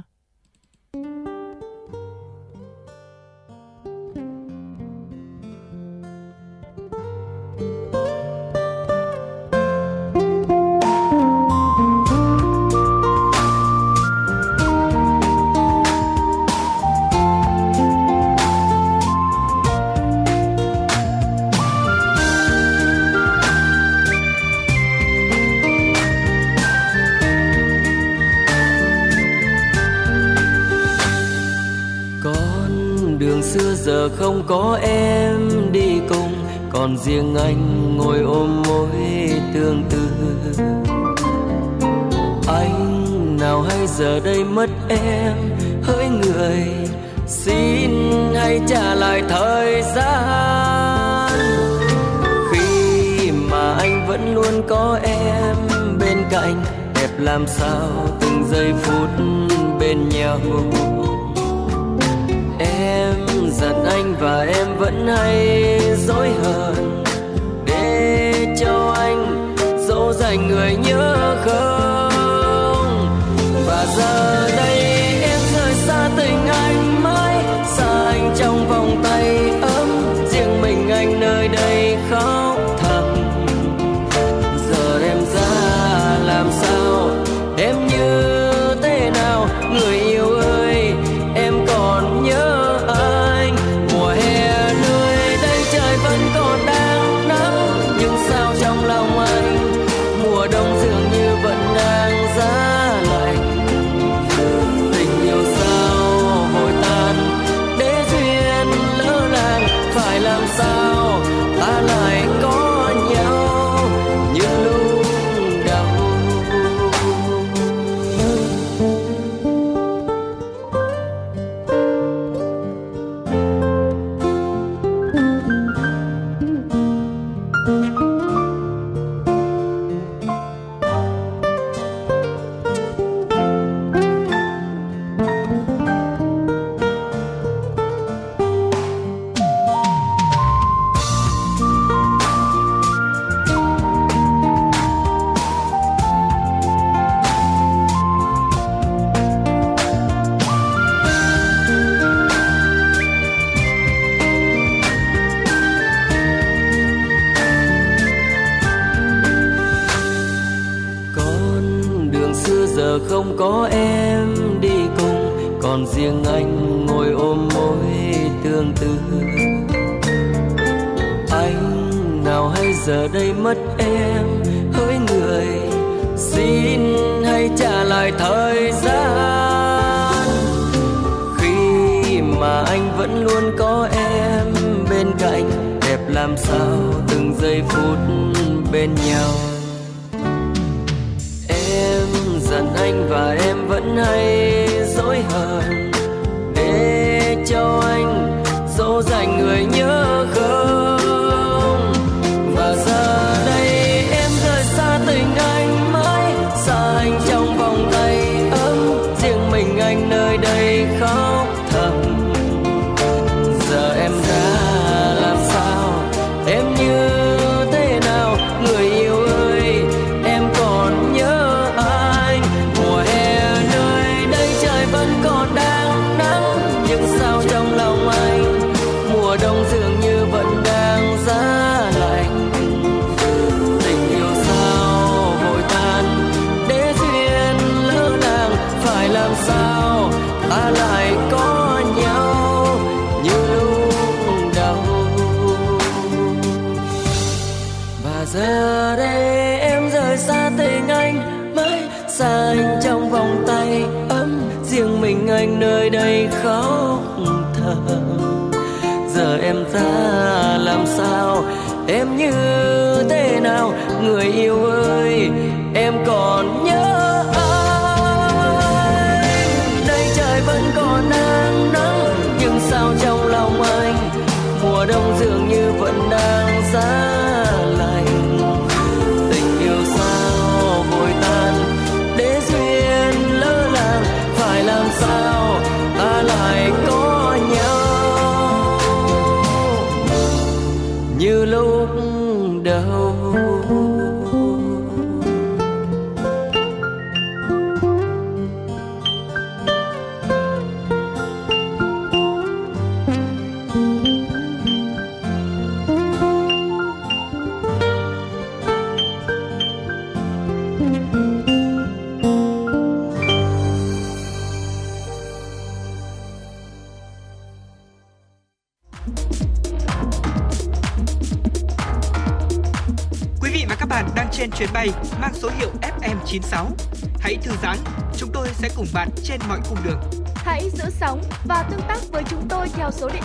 [33.52, 36.34] Xưa giờ không có em đi cùng,
[36.70, 38.88] còn riêng anh ngồi ôm mối
[39.54, 40.08] tương tư.
[42.46, 45.36] Anh nào hay giờ đây mất em
[45.82, 46.64] hỡi người,
[47.26, 47.90] xin
[48.34, 51.38] hãy trả lại thời gian.
[52.52, 55.56] Khi mà anh vẫn luôn có em
[56.00, 56.64] bên cạnh,
[56.94, 57.88] đẹp làm sao
[58.20, 59.08] từng giây phút
[59.80, 60.40] bên nhau
[63.52, 67.04] giận anh và em vẫn hay dối hờn.
[67.66, 69.54] Để cho anh
[69.88, 71.81] dỗ dành người nhớ không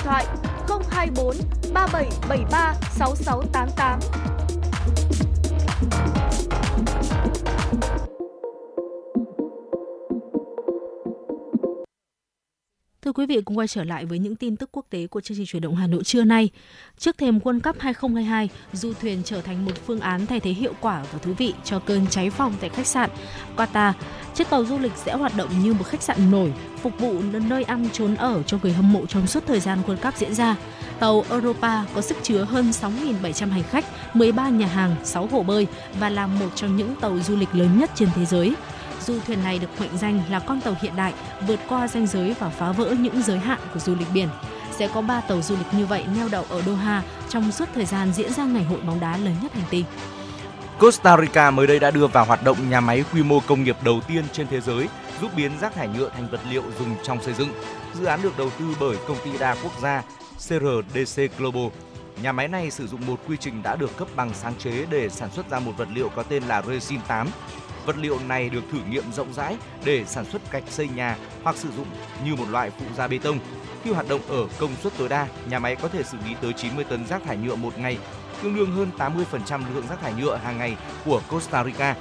[0.08, 0.26] thoại
[0.92, 1.36] 024
[1.74, 4.00] 3773 6688.
[13.02, 15.38] Thưa quý vị, cùng quay trở lại với những tin tức quốc tế của chương
[15.38, 16.50] trình chuyển động Hà Nội trưa nay.
[17.08, 20.74] Trước thềm World Cup 2022, du thuyền trở thành một phương án thay thế hiệu
[20.82, 23.10] quả và thú vị cho cơn cháy phòng tại khách sạn
[23.58, 23.94] Qatar.
[24.34, 27.64] Chiếc tàu du lịch sẽ hoạt động như một khách sạn nổi, phục vụ nơi
[27.64, 30.56] ăn trốn ở cho người hâm mộ trong suốt thời gian World Cup diễn ra.
[31.00, 35.68] Tàu Europa có sức chứa hơn 6.700 hành khách, 13 nhà hàng, 6 hồ bơi
[36.00, 38.56] và là một trong những tàu du lịch lớn nhất trên thế giới
[39.06, 41.14] du thuyền này được mệnh danh là con tàu hiện đại
[41.48, 44.28] vượt qua ranh giới và phá vỡ những giới hạn của du lịch biển.
[44.78, 47.86] Sẽ có 3 tàu du lịch như vậy neo đậu ở Doha trong suốt thời
[47.86, 49.86] gian diễn ra ngày hội bóng đá lớn nhất hành tinh.
[50.80, 53.78] Costa Rica mới đây đã đưa vào hoạt động nhà máy quy mô công nghiệp
[53.84, 54.88] đầu tiên trên thế giới,
[55.22, 57.50] giúp biến rác thải nhựa thành vật liệu dùng trong xây dựng.
[57.94, 60.04] Dự án được đầu tư bởi công ty đa quốc gia
[60.38, 61.68] CRDC Global.
[62.22, 65.10] Nhà máy này sử dụng một quy trình đã được cấp bằng sáng chế để
[65.10, 67.28] sản xuất ra một vật liệu có tên là resin 8.
[67.86, 71.58] Vật liệu này được thử nghiệm rộng rãi để sản xuất gạch xây nhà hoặc
[71.58, 71.88] sử dụng
[72.26, 73.40] như một loại phụ gia bê tông.
[73.84, 76.54] Khi hoạt động ở công suất tối đa, nhà máy có thể xử lý tới
[76.54, 77.98] 90 tấn rác thải nhựa một ngày,
[78.44, 81.96] tương đương hơn 80% lượng rác thải nhựa hàng ngày của Costa Rica.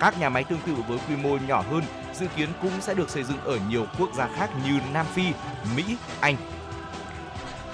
[0.00, 1.82] Các nhà máy tương tự với quy mô nhỏ hơn
[2.14, 5.24] dự kiến cũng sẽ được xây dựng ở nhiều quốc gia khác như Nam Phi,
[5.76, 6.36] Mỹ, Anh.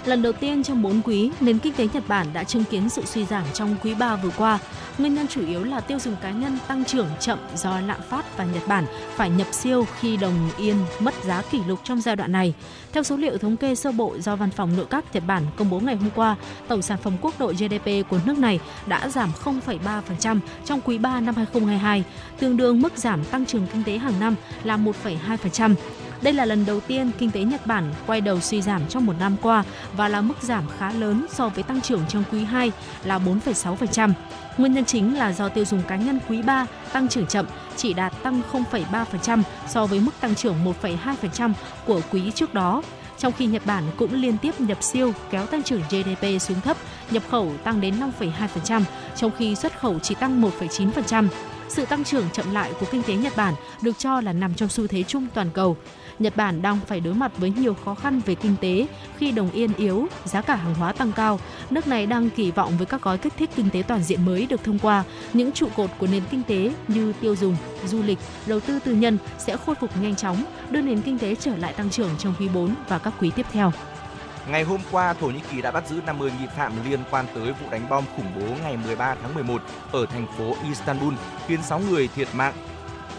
[0.07, 3.03] Lần đầu tiên trong 4 quý, nền kinh tế Nhật Bản đã chứng kiến sự
[3.05, 4.59] suy giảm trong quý 3 vừa qua.
[4.99, 8.37] Nguyên nhân chủ yếu là tiêu dùng cá nhân tăng trưởng chậm do lạm phát
[8.37, 8.85] và Nhật Bản
[9.17, 12.55] phải nhập siêu khi đồng yên mất giá kỷ lục trong giai đoạn này.
[12.93, 15.71] Theo số liệu thống kê sơ bộ do Văn phòng Nội các Nhật Bản công
[15.71, 16.37] bố ngày hôm qua,
[16.69, 21.21] tổng sản phẩm quốc nội GDP của nước này đã giảm 0,3% trong quý 3
[21.21, 22.05] năm 2022,
[22.39, 24.35] tương đương mức giảm tăng trưởng kinh tế hàng năm
[24.65, 25.75] là 1,2%.
[26.23, 29.13] Đây là lần đầu tiên kinh tế Nhật Bản quay đầu suy giảm trong một
[29.21, 29.65] năm qua
[29.97, 32.73] và là mức giảm khá lớn so với tăng trưởng trong quý 2
[33.05, 34.13] là 4,6%.
[34.59, 37.93] Nguyên nhân chính là do tiêu dùng cá nhân quý 3 tăng trưởng chậm, chỉ
[37.95, 41.53] đạt tăng 0,3% so với mức tăng trưởng 1,2%
[41.87, 42.83] của quý trước đó.
[43.19, 46.77] Trong khi Nhật Bản cũng liên tiếp nhập siêu kéo tăng trưởng GDP xuống thấp,
[47.11, 48.83] nhập khẩu tăng đến 5,2%,
[49.17, 51.29] trong khi xuất khẩu chỉ tăng 1,9%.
[51.69, 54.69] Sự tăng trưởng chậm lại của kinh tế Nhật Bản được cho là nằm trong
[54.69, 55.77] xu thế chung toàn cầu.
[56.19, 58.87] Nhật Bản đang phải đối mặt với nhiều khó khăn về kinh tế
[59.19, 61.41] khi đồng yên yếu, giá cả hàng hóa tăng cao.
[61.71, 64.47] Nước này đang kỳ vọng với các gói kích thích kinh tế toàn diện mới
[64.47, 67.57] được thông qua, những trụ cột của nền kinh tế như tiêu dùng,
[67.87, 71.35] du lịch, đầu tư tư nhân sẽ khôi phục nhanh chóng, đưa nền kinh tế
[71.35, 73.73] trở lại tăng trưởng trong quý 4 và các quý tiếp theo.
[74.51, 77.53] Ngày hôm qua, Thổ Nhĩ Kỳ đã bắt giữ 50 nghi phạm liên quan tới
[77.53, 79.63] vụ đánh bom khủng bố ngày 13 tháng 11
[79.93, 81.15] ở thành phố Istanbul,
[81.47, 82.55] khiến 6 người thiệt mạng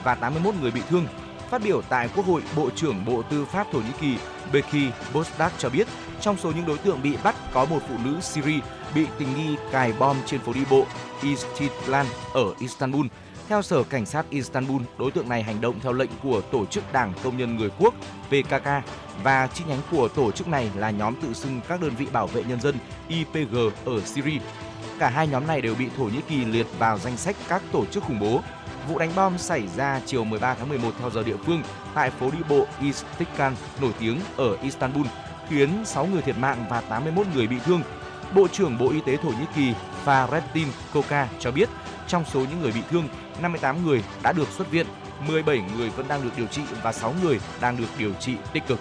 [0.04, 1.06] và 81 người bị thương.
[1.50, 4.18] Phát biểu tại Quốc hội, Bộ trưởng Bộ Tư pháp Thổ Nhĩ Kỳ
[4.54, 5.88] Beki Bozdak cho biết,
[6.22, 8.60] trong số những đối tượng bị bắt có một phụ nữ Syria
[8.96, 10.86] bị tình nghi cài bom trên phố đi bộ
[11.22, 13.06] Istitlan ở Istanbul.
[13.50, 16.94] Theo Sở Cảnh sát Istanbul, đối tượng này hành động theo lệnh của Tổ chức
[16.94, 17.94] Đảng Công nhân Người Quốc
[18.28, 18.68] PKK
[19.24, 22.28] và chi nhánh của tổ chức này là nhóm tự xưng các đơn vị bảo
[22.28, 22.76] vệ nhân dân
[23.08, 23.56] IPG
[23.86, 24.40] ở Syria.
[25.00, 27.86] Cả hai nhóm này đều bị Thổ Nhĩ Kỳ liệt vào danh sách các tổ
[27.86, 28.42] chức khủng bố.
[28.88, 31.62] Vụ đánh bom xảy ra chiều 13 tháng 11 theo giờ địa phương
[31.94, 35.06] tại phố đi bộ Istiklal nổi tiếng ở Istanbul,
[35.50, 37.82] khiến 6 người thiệt mạng và 81 người bị thương.
[38.36, 39.74] Bộ trưởng Bộ Y tế Thổ Nhĩ Kỳ
[40.06, 41.70] Fahrettin Koca cho biết,
[42.08, 43.08] trong số những người bị thương,
[43.42, 44.86] 58 người đã được xuất viện,
[45.28, 48.68] 17 người vẫn đang được điều trị và 6 người đang được điều trị tích
[48.68, 48.80] cực.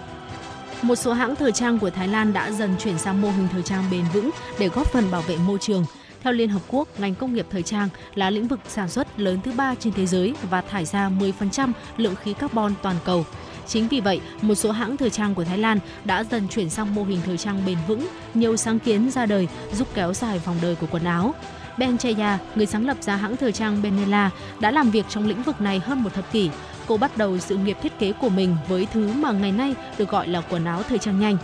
[0.81, 3.63] Một số hãng thời trang của Thái Lan đã dần chuyển sang mô hình thời
[3.63, 4.29] trang bền vững
[4.59, 5.85] để góp phần bảo vệ môi trường.
[6.27, 9.39] Theo Liên Hợp Quốc, ngành công nghiệp thời trang là lĩnh vực sản xuất lớn
[9.43, 13.25] thứ ba trên thế giới và thải ra 10% lượng khí carbon toàn cầu.
[13.67, 16.95] Chính vì vậy, một số hãng thời trang của Thái Lan đã dần chuyển sang
[16.95, 20.55] mô hình thời trang bền vững, nhiều sáng kiến ra đời giúp kéo dài vòng
[20.61, 21.33] đời của quần áo.
[21.77, 25.43] Ben Chaya, người sáng lập ra hãng thời trang Benella, đã làm việc trong lĩnh
[25.43, 26.49] vực này hơn một thập kỷ.
[26.87, 30.09] Cô bắt đầu sự nghiệp thiết kế của mình với thứ mà ngày nay được
[30.09, 31.37] gọi là quần áo thời trang nhanh.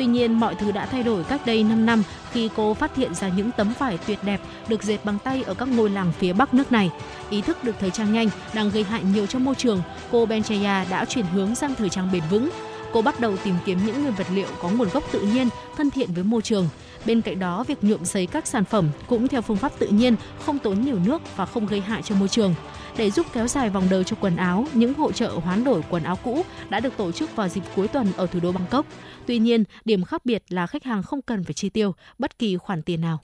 [0.00, 2.02] Tuy nhiên, mọi thứ đã thay đổi cách đây 5 năm
[2.32, 5.54] khi cô phát hiện ra những tấm vải tuyệt đẹp được dệt bằng tay ở
[5.54, 6.90] các ngôi làng phía bắc nước này.
[7.30, 10.86] Ý thức được thời trang nhanh đang gây hại nhiều cho môi trường, cô Benchaya
[10.90, 12.50] đã chuyển hướng sang thời trang bền vững.
[12.92, 15.90] Cô bắt đầu tìm kiếm những nguyên vật liệu có nguồn gốc tự nhiên, thân
[15.90, 16.68] thiện với môi trường.
[17.06, 20.16] Bên cạnh đó, việc nhuộm giấy các sản phẩm cũng theo phương pháp tự nhiên,
[20.38, 22.54] không tốn nhiều nước và không gây hại cho môi trường.
[22.96, 26.02] Để giúp kéo dài vòng đời cho quần áo, những hội trợ hoán đổi quần
[26.02, 28.86] áo cũ đã được tổ chức vào dịp cuối tuần ở thủ đô Bangkok.
[29.26, 32.56] Tuy nhiên, điểm khác biệt là khách hàng không cần phải chi tiêu bất kỳ
[32.56, 33.18] khoản tiền nào.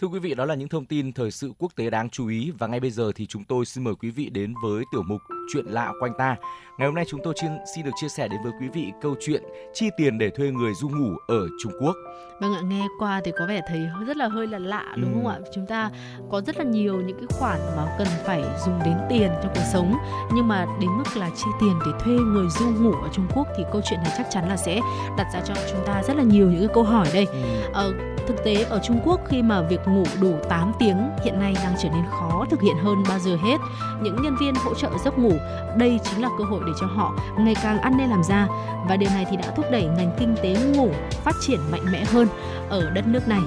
[0.00, 2.50] Thưa quý vị, đó là những thông tin thời sự quốc tế đáng chú ý
[2.58, 5.20] và ngay bây giờ thì chúng tôi xin mời quý vị đến với tiểu mục
[5.52, 6.36] Chuyện lạ quanh ta.
[6.78, 7.34] Ngày hôm nay chúng tôi
[7.74, 9.42] xin được chia sẻ đến với quý vị câu chuyện
[9.74, 11.96] chi tiền để thuê người du ngủ ở Trung Quốc.
[12.40, 15.14] Vâng ạ, nghe qua thì có vẻ thấy rất là hơi là lạ đúng ừ.
[15.14, 15.38] không ạ?
[15.54, 15.90] Chúng ta
[16.30, 19.64] có rất là nhiều những cái khoản mà cần phải dùng đến tiền trong cuộc
[19.72, 19.94] sống
[20.34, 23.46] nhưng mà đến mức là chi tiền để thuê người du ngủ ở Trung Quốc
[23.56, 24.80] thì câu chuyện này chắc chắn là sẽ
[25.16, 27.26] đặt ra cho chúng ta rất là nhiều những cái câu hỏi đây.
[27.32, 27.70] Ừ.
[27.72, 27.92] Ờ,
[28.28, 31.74] thực tế ở Trung Quốc khi mà việc ngủ đủ 8 tiếng hiện nay đang
[31.82, 33.56] trở nên khó thực hiện hơn bao giờ hết.
[34.02, 35.32] Những nhân viên hỗ trợ giấc ngủ,
[35.76, 38.46] đây chính là cơ hội để cho họ ngày càng ăn nên làm ra
[38.88, 40.90] và điều này thì đã thúc đẩy ngành kinh tế ngủ
[41.24, 42.28] phát triển mạnh mẽ hơn
[42.68, 43.40] ở đất nước này.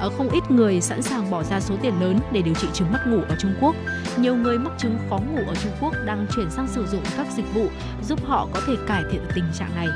[0.00, 2.92] Ở không ít người sẵn sàng bỏ ra số tiền lớn để điều trị chứng
[2.92, 3.74] mất ngủ ở Trung Quốc.
[4.16, 7.26] Nhiều người mắc chứng khó ngủ ở Trung Quốc đang chuyển sang sử dụng các
[7.36, 7.66] dịch vụ
[8.08, 9.88] giúp họ có thể cải thiện tình trạng này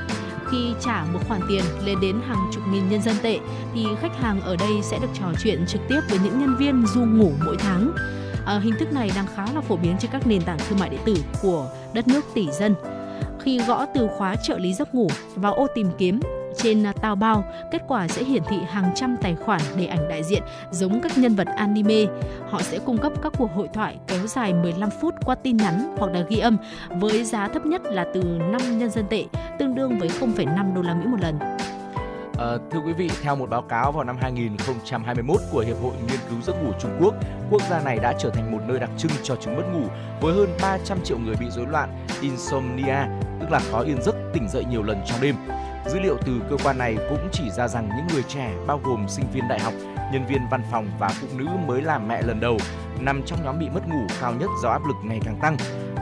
[0.53, 3.39] khi trả một khoản tiền lên đến hàng chục nghìn nhân dân tệ,
[3.75, 6.87] thì khách hàng ở đây sẽ được trò chuyện trực tiếp với những nhân viên
[6.87, 7.93] du ngủ mỗi tháng.
[8.47, 10.89] À, hình thức này đang khá là phổ biến trên các nền tảng thương mại
[10.89, 12.75] điện tử của đất nước tỷ dân.
[13.41, 16.21] Khi gõ từ khóa trợ lý giấc ngủ vào ô tìm kiếm
[16.57, 20.09] trên à, tao bao, kết quả sẽ hiển thị hàng trăm tài khoản để ảnh
[20.09, 22.05] đại diện giống các nhân vật anime.
[22.51, 25.97] Họ sẽ cung cấp các cuộc hội thoại kéo dài 15 phút qua tin nhắn
[25.99, 26.57] hoặc là ghi âm
[26.91, 29.25] với giá thấp nhất là từ 5 nhân dân tệ,
[29.59, 31.39] tương đương với 0,5 đô la Mỹ một lần.
[32.39, 36.21] À, thưa quý vị, theo một báo cáo vào năm 2021 của Hiệp hội Nghiên
[36.31, 37.15] cứu giấc ngủ Trung Quốc,
[37.51, 39.83] quốc gia này đã trở thành một nơi đặc trưng cho chứng mất ngủ
[40.21, 42.97] với hơn 300 triệu người bị rối loạn insomnia,
[43.41, 45.35] tức là khó yên giấc tỉnh dậy nhiều lần trong đêm.
[45.87, 49.09] Dữ liệu từ cơ quan này cũng chỉ ra rằng những người trẻ bao gồm
[49.09, 49.75] sinh viên đại học,
[50.13, 52.57] nhân viên văn phòng và phụ nữ mới làm mẹ lần đầu
[53.01, 55.57] nằm trong nhóm bị mất ngủ cao nhất do áp lực ngày càng tăng.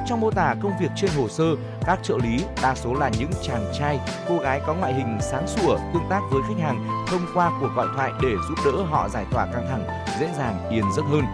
[0.07, 1.45] Trong mô tả công việc trên hồ sơ,
[1.87, 5.49] các trợ lý đa số là những chàng trai, cô gái có ngoại hình sáng
[5.49, 9.09] sủa, tương tác với khách hàng thông qua cuộc gọi thoại để giúp đỡ họ
[9.09, 9.85] giải tỏa căng thẳng,
[10.21, 11.25] dễ dàng yên giấc hơn.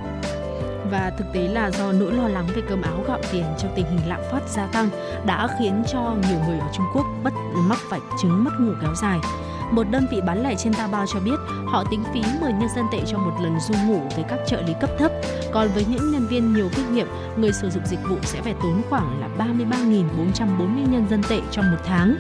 [0.91, 3.87] và thực tế là do nỗi lo lắng về cơm áo gạo tiền trong tình
[3.87, 4.89] hình lạm phát gia tăng
[5.27, 8.95] đã khiến cho nhiều người ở Trung Quốc bất mắc phải chứng mất ngủ kéo
[8.95, 9.19] dài.
[9.71, 11.37] Một đơn vị bán lẻ trên Taobao cho biết
[11.67, 14.63] họ tính phí 10 nhân dân tệ cho một lần du ngủ với các trợ
[14.63, 15.13] lý cấp thấp.
[15.53, 17.07] Còn với những nhân viên nhiều kinh nghiệm,
[17.37, 21.71] người sử dụng dịch vụ sẽ phải tốn khoảng là 33.440 nhân dân tệ trong
[21.71, 22.17] một tháng.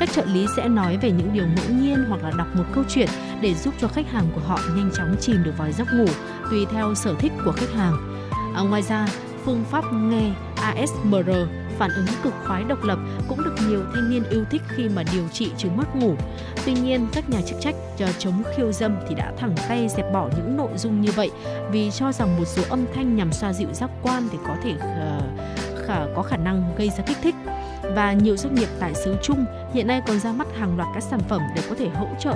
[0.00, 2.84] Các trợ lý sẽ nói về những điều ngẫu nhiên hoặc là đọc một câu
[2.88, 3.08] chuyện
[3.40, 6.06] để giúp cho khách hàng của họ nhanh chóng chìm được vào giấc ngủ
[6.50, 8.20] tùy theo sở thích của khách hàng.
[8.54, 9.06] À, ngoài ra,
[9.44, 11.30] phương pháp nghe ASMR
[11.78, 15.02] phản ứng cực khoái độc lập cũng được nhiều thanh niên yêu thích khi mà
[15.12, 16.14] điều trị chứng mất ngủ.
[16.64, 20.12] Tuy nhiên, các nhà chức trách cho chống khiêu dâm thì đã thẳng tay dẹp
[20.12, 21.30] bỏ những nội dung như vậy
[21.70, 24.72] vì cho rằng một số âm thanh nhằm xoa dịu giác quan thì có thể
[24.72, 27.34] uh, khả, có khả năng gây ra kích thích
[27.94, 31.02] và nhiều doanh nghiệp tại xứ Trung hiện nay còn ra mắt hàng loạt các
[31.02, 32.34] sản phẩm để có thể hỗ trợ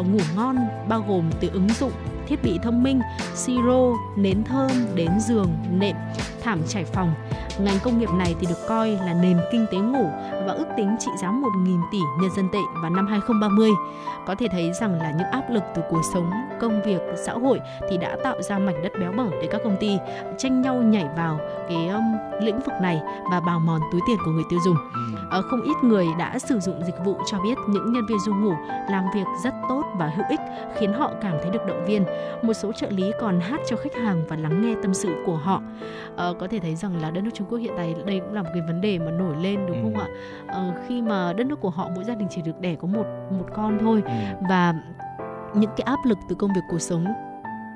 [0.00, 0.56] uh, ngủ ngon
[0.88, 1.92] bao gồm từ ứng dụng
[2.26, 3.00] thiết bị thông minh,
[3.34, 5.96] siro, nến thơm đến giường, nệm,
[6.42, 7.14] thảm trải phòng.
[7.58, 10.10] Ngành công nghiệp này thì được coi là nền kinh tế ngủ
[10.46, 13.70] và ước tính trị giá 1.000 tỷ nhân dân tệ vào năm 2030.
[14.26, 16.30] Có thể thấy rằng là những áp lực từ cuộc sống,
[16.60, 17.60] công việc, xã hội
[17.90, 19.98] thì đã tạo ra mảnh đất béo bở để các công ty
[20.38, 21.38] tranh nhau nhảy vào
[21.68, 22.02] cái um,
[22.40, 23.00] lĩnh vực này
[23.30, 24.76] và bào mòn túi tiền của người tiêu dùng.
[25.30, 25.42] Ừ.
[25.50, 28.52] không ít người đã sử dụng dịch vụ cho biết những nhân viên du ngủ
[28.90, 30.40] làm việc rất tốt và hữu ích
[30.78, 32.04] khiến họ cảm thấy được động viên.
[32.42, 35.36] Một số trợ lý còn hát cho khách hàng và lắng nghe tâm sự của
[35.36, 35.62] họ.
[36.16, 38.42] À, có thể thấy rằng là đất nước Trung Quốc hiện tại đây cũng là
[38.42, 39.82] một cái vấn đề mà nổi lên đúng ừ.
[39.82, 40.08] không ạ?
[40.46, 43.06] À, khi mà đất nước của họ mỗi gia đình chỉ được đẻ có một
[43.30, 44.12] một con thôi ừ.
[44.48, 44.74] và
[45.54, 47.04] những cái áp lực từ công việc cuộc sống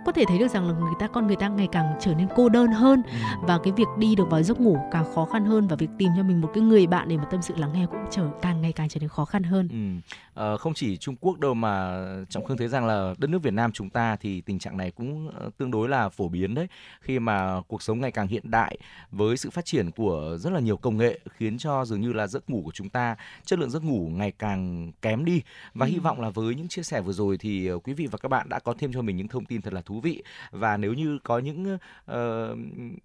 [0.06, 2.28] có thể thấy được rằng là người ta con người ta ngày càng trở nên
[2.36, 3.12] cô đơn hơn ừ.
[3.42, 6.08] và cái việc đi được vào giấc ngủ càng khó khăn hơn và việc tìm
[6.16, 8.62] cho mình một cái người bạn để mà tâm sự lắng nghe cũng trở càng
[8.62, 9.68] ngày càng trở nên khó khăn hơn.
[9.68, 10.10] Ừ.
[10.36, 13.52] À, không chỉ Trung Quốc đâu mà trọng khương thấy rằng là đất nước Việt
[13.52, 16.66] Nam chúng ta thì tình trạng này cũng ờ, tương đối là phổ biến đấy
[17.00, 18.78] khi mà cuộc sống ngày càng hiện đại
[19.10, 22.26] với sự phát triển của rất là nhiều công nghệ khiến cho dường như là
[22.26, 25.42] giấc ngủ của chúng ta chất lượng giấc ngủ ngày càng kém đi
[25.74, 25.92] và ừ.
[25.92, 28.28] hy vọng là với những chia sẻ vừa rồi thì ờ, quý vị và các
[28.28, 30.76] bạn đã có thêm cho mình những thông tin thật là thú thú vị và
[30.76, 31.78] nếu như có những
[32.10, 32.16] uh,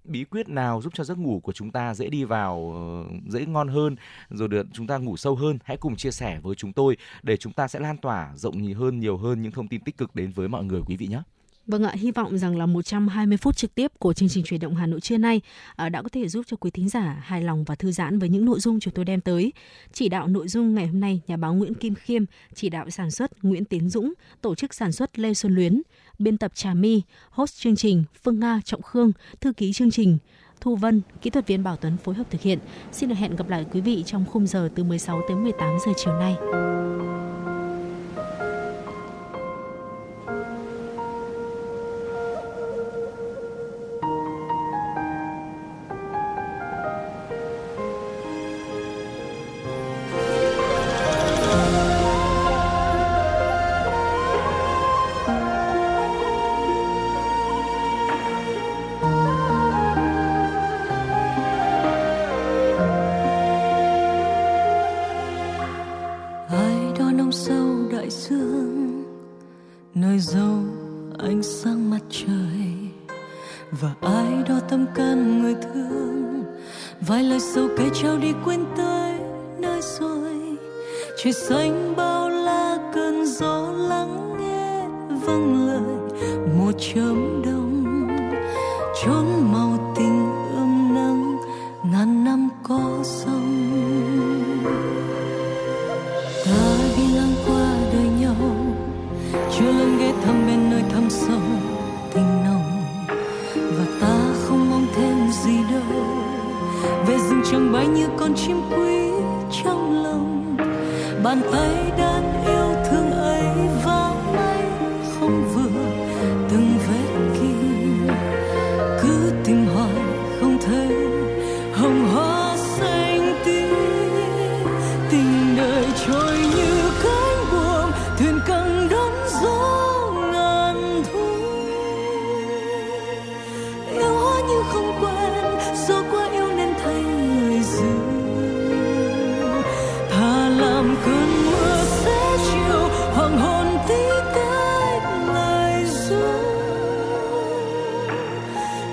[0.03, 3.45] bí quyết nào giúp cho giấc ngủ của chúng ta dễ đi vào uh, dễ
[3.45, 3.95] ngon hơn
[4.29, 7.37] rồi được chúng ta ngủ sâu hơn hãy cùng chia sẻ với chúng tôi để
[7.37, 10.31] chúng ta sẽ lan tỏa rộng hơn nhiều hơn những thông tin tích cực đến
[10.31, 11.21] với mọi người quý vị nhé.
[11.67, 14.75] Vâng ạ, hy vọng rằng là 120 phút trực tiếp của chương trình truyền động
[14.75, 15.41] Hà Nội trưa nay
[15.75, 18.29] ờ, đã có thể giúp cho quý thính giả hài lòng và thư giãn với
[18.29, 19.53] những nội dung chúng tôi đem tới.
[19.93, 23.11] Chỉ đạo nội dung ngày hôm nay, nhà báo Nguyễn Kim Khiêm, chỉ đạo sản
[23.11, 25.81] xuất Nguyễn Tiến Dũng, tổ chức sản xuất Lê Xuân Luyến,
[26.19, 29.11] biên tập Trà My, host chương trình Phương Nga Trọng Khương,
[29.41, 30.17] thư ký chương trình
[30.61, 32.59] Thu Vân, kỹ thuật viên Bảo Tuấn phối hợp thực hiện.
[32.91, 35.91] Xin được hẹn gặp lại quý vị trong khung giờ từ 16 tới 18 giờ
[35.97, 36.35] chiều nay.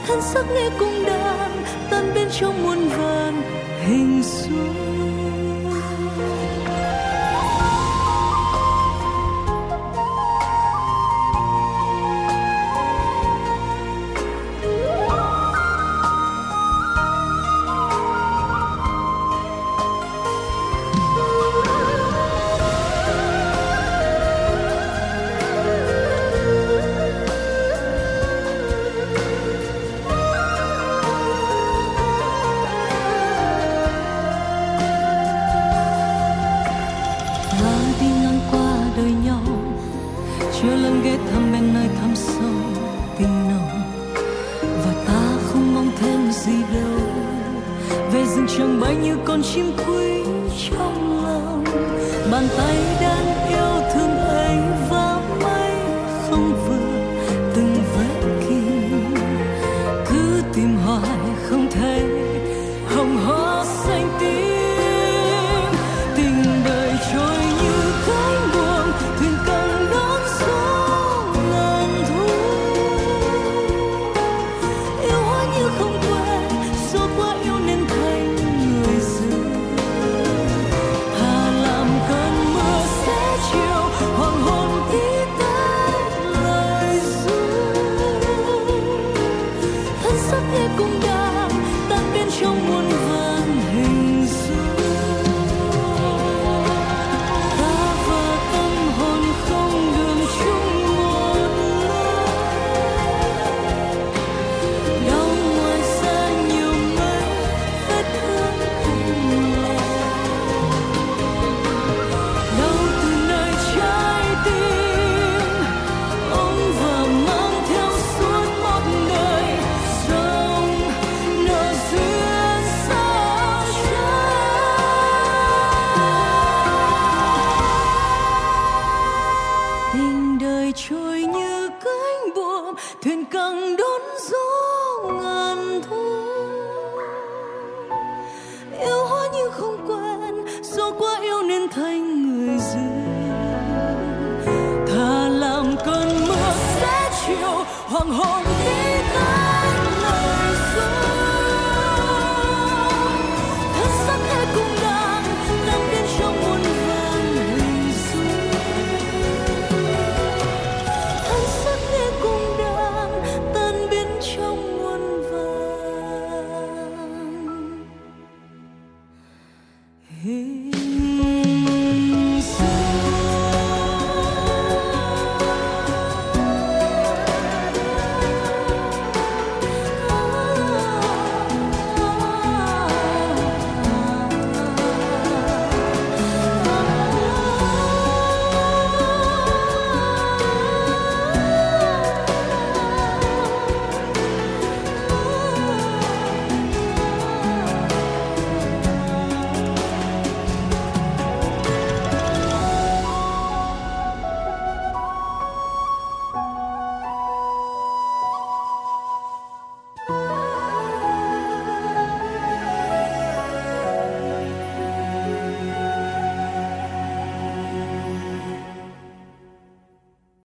[0.08, 3.42] thân sắc nghe cung đàn tan bên trong muôn vàn
[3.86, 5.37] hình xuôi
[49.28, 50.07] con chim quý